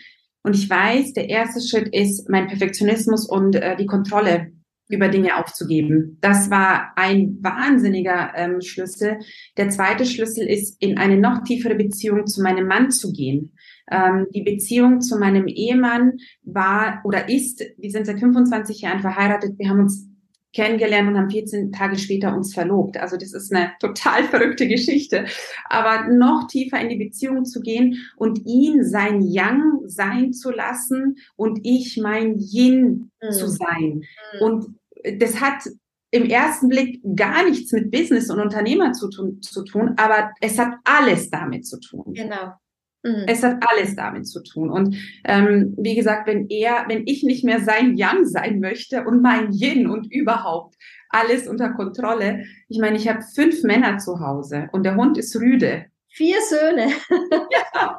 und 0.43 0.55
ich 0.55 0.69
weiß, 0.69 1.15
der 1.15 1.29
erste 1.29 1.61
Schritt 1.61 1.95
ist 1.95 2.29
mein 2.29 2.47
Perfektionismus 2.47 3.29
und 3.29 3.57
äh, 3.57 3.77
die 3.77 3.87
Kontrolle 3.87 4.53
über 4.89 5.09
Dinge 5.09 5.37
aufzugeben. 5.37 6.19
Das 6.21 6.51
war 6.51 6.93
ein 6.97 7.39
wahnsinniger 7.41 8.33
ähm, 8.35 8.61
Schlüssel. 8.61 9.19
Der 9.57 9.69
zweite 9.69 10.07
Schlüssel 10.07 10.47
ist, 10.47 10.81
in 10.83 10.99
eine 10.99 11.19
noch 11.19 11.45
tiefere 11.45 11.75
Beziehung 11.75 12.27
zu 12.27 12.43
meinem 12.43 12.67
Mann 12.67 12.91
zu 12.91 13.13
gehen. 13.13 13.53
Ähm, 13.91 14.27
die 14.35 14.43
Beziehung 14.43 15.01
zu 15.01 15.19
meinem 15.19 15.47
Ehemann 15.47 16.19
war 16.43 17.01
oder 17.05 17.29
ist, 17.29 17.63
wir 17.77 17.91
sind 17.91 18.07
seit 18.07 18.21
25 18.21 18.81
Jahren 18.81 19.01
verheiratet, 19.01 19.59
wir 19.59 19.69
haben 19.69 19.81
uns 19.81 20.08
kennengelernt 20.53 21.09
und 21.09 21.19
haben 21.19 21.31
14 21.31 21.73
Tage 21.73 21.99
später 21.99 22.35
uns 22.35 22.55
verlobt. 22.55 22.97
Also 22.97 23.17
das 23.17 23.33
ist 23.33 23.53
eine 23.53 23.73
total 23.81 24.25
verrückte 24.31 24.67
Geschichte. 24.67 25.27
Aber 25.69 26.09
noch 26.09 26.47
tiefer 26.49 26.81
in 26.81 26.89
die 26.89 27.05
Beziehung 27.05 27.45
zu 27.45 27.61
gehen 27.61 27.99
und 28.17 28.47
ihn 28.47 28.85
sein 28.85 29.23
Yang 29.23 29.81
sein 29.87 30.33
zu 30.33 30.51
lassen 30.51 31.17
und 31.37 31.61
ich 31.63 31.97
mein 31.97 32.39
Yin 32.39 33.11
mhm. 33.23 33.33
zu 33.33 33.49
sein. 33.49 34.03
Mhm. 34.39 34.43
Und 34.43 34.67
das 35.19 35.41
hat 35.41 35.65
im 36.11 36.25
ersten 36.25 36.69
Blick 36.69 37.01
gar 37.17 37.45
nichts 37.45 37.73
mit 37.73 37.91
Business 37.91 38.31
und 38.31 38.41
Unternehmer 38.41 38.93
zu 38.93 39.11
tun, 39.11 39.43
zu 39.43 39.63
tun, 39.63 39.93
aber 39.97 40.33
es 40.41 40.59
hat 40.59 40.75
alles 40.85 41.29
damit 41.31 41.67
zu 41.67 41.79
tun. 41.79 42.15
Genau. 42.15 42.55
Mhm. 43.09 43.25
Es 43.27 43.43
hat 43.43 43.63
alles 43.67 43.97
damit 43.97 44.27
zu 44.27 44.43
tun. 44.43 44.71
Und 44.71 44.97
ähm, 45.25 45.75
wie 45.79 45.95
gesagt, 45.95 46.27
wenn 46.27 46.49
er, 46.49 46.85
wenn 46.89 47.03
ich 47.07 47.23
nicht 47.23 47.45
mehr 47.45 47.61
sein 47.61 47.97
Yang 47.97 48.27
sein 48.27 48.61
möchte 48.61 49.05
und 49.05 49.23
mein 49.23 49.53
Yin 49.53 49.87
und 49.87 50.13
überhaupt 50.13 50.77
alles 51.11 51.49
unter 51.49 51.71
Kontrolle, 51.71 52.45
ich 52.69 52.79
meine, 52.79 52.97
ich 52.97 53.09
habe 53.09 53.23
fünf 53.35 53.63
Männer 53.63 53.99
zu 53.99 54.21
Hause 54.21 54.69
und 54.73 54.85
der 54.85 54.97
Hund 54.97 55.17
ist 55.17 55.35
rüde. 55.37 55.87
Vier 56.09 56.37
Söhne. 56.49 56.89
Ja. 57.51 57.99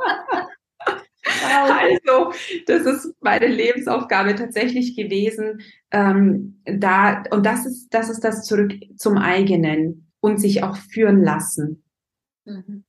Also, 1.44 2.32
das 2.66 2.86
ist 2.86 3.16
meine 3.22 3.48
Lebensaufgabe 3.48 4.36
tatsächlich 4.36 4.96
gewesen. 4.96 5.62
Ähm, 5.92 6.62
da, 6.66 7.24
und 7.30 7.46
das 7.46 7.66
ist, 7.66 7.90
das 7.94 8.10
ist 8.10 8.22
das 8.22 8.46
zurück 8.46 8.74
zum 8.98 9.18
eigenen 9.18 10.12
und 10.22 10.40
sich 10.40 10.64
auch 10.64 10.76
führen 10.78 11.22
lassen. 11.22 11.84
Mhm. 12.46 12.84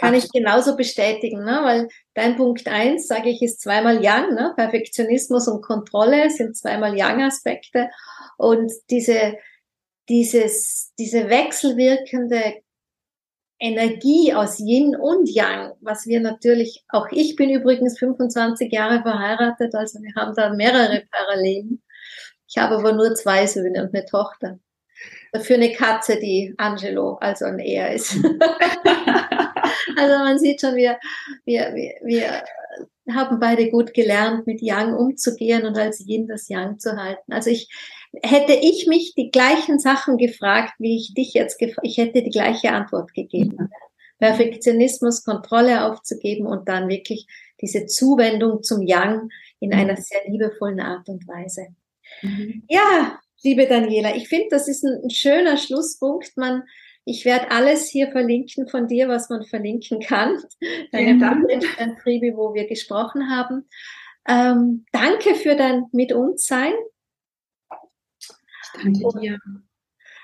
Kann 0.00 0.14
ich 0.14 0.30
genauso 0.32 0.76
bestätigen, 0.76 1.44
ne? 1.44 1.60
weil 1.62 1.88
dein 2.14 2.36
Punkt 2.36 2.66
eins, 2.66 3.06
sage 3.06 3.28
ich, 3.28 3.42
ist 3.42 3.60
zweimal 3.60 4.02
Yang, 4.02 4.34
ne? 4.34 4.54
Perfektionismus 4.56 5.46
und 5.46 5.62
Kontrolle 5.62 6.30
sind 6.30 6.56
zweimal 6.56 6.96
Yang-Aspekte 6.96 7.90
und 8.38 8.72
diese, 8.88 9.36
dieses, 10.08 10.94
diese 10.98 11.28
wechselwirkende 11.28 12.54
Energie 13.58 14.32
aus 14.32 14.58
Yin 14.58 14.96
und 14.96 15.28
Yang, 15.28 15.74
was 15.82 16.06
wir 16.06 16.20
natürlich, 16.20 16.82
auch 16.88 17.08
ich 17.10 17.36
bin 17.36 17.50
übrigens 17.50 17.98
25 17.98 18.72
Jahre 18.72 19.02
verheiratet, 19.02 19.74
also 19.74 20.00
wir 20.00 20.14
haben 20.16 20.34
da 20.34 20.54
mehrere 20.54 21.04
Parallelen. 21.10 21.82
Ich 22.48 22.56
habe 22.56 22.76
aber 22.78 22.92
nur 22.92 23.14
zwei 23.14 23.46
Söhne 23.46 23.84
und 23.84 23.94
eine 23.94 24.06
Tochter. 24.06 24.58
Dafür 25.32 25.56
eine 25.56 25.72
Katze, 25.72 26.18
die 26.18 26.54
Angelo, 26.56 27.16
also 27.20 27.44
ein 27.44 27.58
Er 27.58 27.94
ist. 27.94 28.16
also 29.96 30.18
man 30.18 30.38
sieht 30.38 30.60
schon, 30.60 30.76
wir, 30.76 30.98
wir, 31.44 31.74
wir, 31.74 31.94
wir 32.02 32.42
haben 33.14 33.40
beide 33.40 33.70
gut 33.70 33.94
gelernt, 33.94 34.46
mit 34.46 34.60
Yang 34.62 34.94
umzugehen 34.94 35.66
und 35.66 35.76
als 35.76 36.00
Yin 36.06 36.28
das 36.28 36.48
Yang 36.48 36.78
zu 36.78 36.96
halten. 36.96 37.32
Also 37.32 37.50
ich, 37.50 37.68
hätte 38.22 38.52
ich 38.54 38.86
mich 38.86 39.14
die 39.16 39.30
gleichen 39.30 39.78
Sachen 39.78 40.16
gefragt, 40.16 40.74
wie 40.78 40.96
ich 40.96 41.14
dich 41.14 41.32
jetzt 41.34 41.58
gefragt, 41.58 41.86
ich 41.86 41.98
hätte 41.98 42.22
die 42.22 42.30
gleiche 42.30 42.72
Antwort 42.72 43.12
gegeben. 43.14 43.56
Mhm. 43.58 43.68
Perfektionismus, 44.18 45.24
Kontrolle 45.24 45.86
aufzugeben 45.86 46.46
und 46.46 46.68
dann 46.68 46.88
wirklich 46.88 47.26
diese 47.60 47.86
Zuwendung 47.86 48.62
zum 48.62 48.82
Yang 48.82 49.30
in 49.60 49.72
einer 49.72 49.94
mhm. 49.94 50.02
sehr 50.02 50.20
liebevollen 50.26 50.80
Art 50.80 51.08
und 51.08 51.26
Weise. 51.26 51.68
Mhm. 52.22 52.64
Ja, 52.68 53.18
liebe 53.42 53.66
Daniela, 53.66 54.14
ich 54.14 54.28
finde, 54.28 54.48
das 54.50 54.68
ist 54.68 54.84
ein, 54.84 55.04
ein 55.04 55.10
schöner 55.10 55.56
Schlusspunkt. 55.56 56.36
Man, 56.36 56.64
ich 57.04 57.24
werde 57.24 57.50
alles 57.50 57.88
hier 57.88 58.10
verlinken 58.12 58.68
von 58.68 58.86
dir, 58.86 59.08
was 59.08 59.30
man 59.30 59.44
verlinken 59.44 60.00
kann. 60.00 60.36
Deine 60.92 61.18
dein 61.78 61.96
Triebe, 61.98 62.36
wo 62.36 62.54
wir 62.54 62.66
gesprochen 62.66 63.30
haben. 63.30 63.68
Ähm, 64.28 64.84
danke 64.92 65.34
für 65.34 65.56
dein 65.56 65.86
Mit 65.92 66.12
uns 66.12 66.46
sein. 66.46 66.72
Danke 68.74 69.18
dir. 69.18 69.38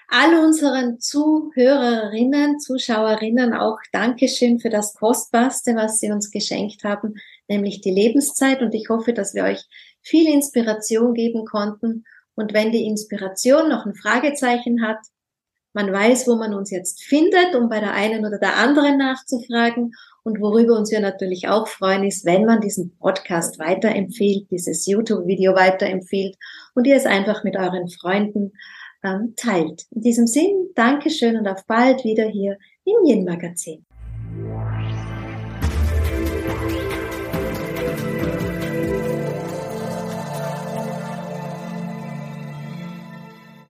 All 0.08 0.38
unseren 0.38 1.00
Zuhörerinnen, 1.00 2.60
Zuschauerinnen 2.60 3.54
auch 3.54 3.78
Dankeschön 3.90 4.60
für 4.60 4.70
das 4.70 4.94
Kostbarste, 4.94 5.74
was 5.74 5.98
Sie 5.98 6.12
uns 6.12 6.30
geschenkt 6.30 6.84
haben, 6.84 7.14
nämlich 7.48 7.80
die 7.80 7.90
Lebenszeit. 7.90 8.62
Und 8.62 8.72
ich 8.74 8.88
hoffe, 8.88 9.12
dass 9.12 9.34
wir 9.34 9.42
euch 9.42 9.64
viel 10.02 10.32
Inspiration 10.32 11.12
geben 11.14 11.44
konnten. 11.44 12.04
Und 12.36 12.52
wenn 12.52 12.70
die 12.70 12.86
Inspiration 12.86 13.68
noch 13.68 13.84
ein 13.84 13.96
Fragezeichen 13.96 14.86
hat, 14.86 14.98
man 15.76 15.92
weiß, 15.92 16.26
wo 16.26 16.36
man 16.36 16.54
uns 16.54 16.70
jetzt 16.70 17.04
findet, 17.04 17.54
um 17.54 17.68
bei 17.68 17.80
der 17.80 17.92
einen 17.92 18.24
oder 18.24 18.38
der 18.38 18.56
anderen 18.56 18.96
nachzufragen. 18.96 19.92
Und 20.24 20.40
worüber 20.40 20.76
uns 20.76 20.90
wir 20.90 21.00
natürlich 21.00 21.48
auch 21.48 21.68
freuen, 21.68 22.02
ist, 22.02 22.24
wenn 22.24 22.46
man 22.46 22.62
diesen 22.62 22.96
Podcast 22.96 23.58
weiterempfiehlt, 23.58 24.50
dieses 24.50 24.86
YouTube-Video 24.86 25.54
weiterempfiehlt 25.54 26.36
und 26.74 26.86
ihr 26.86 26.96
es 26.96 27.04
einfach 27.04 27.44
mit 27.44 27.56
euren 27.56 27.88
Freunden 27.88 28.54
ähm, 29.04 29.34
teilt. 29.36 29.84
In 29.94 30.00
diesem 30.00 30.26
Sinn, 30.26 30.70
Dankeschön 30.74 31.36
und 31.36 31.46
auf 31.46 31.66
bald 31.66 32.04
wieder 32.04 32.26
hier 32.26 32.56
im 32.84 33.04
Yin 33.04 33.24
Magazin. 33.24 33.85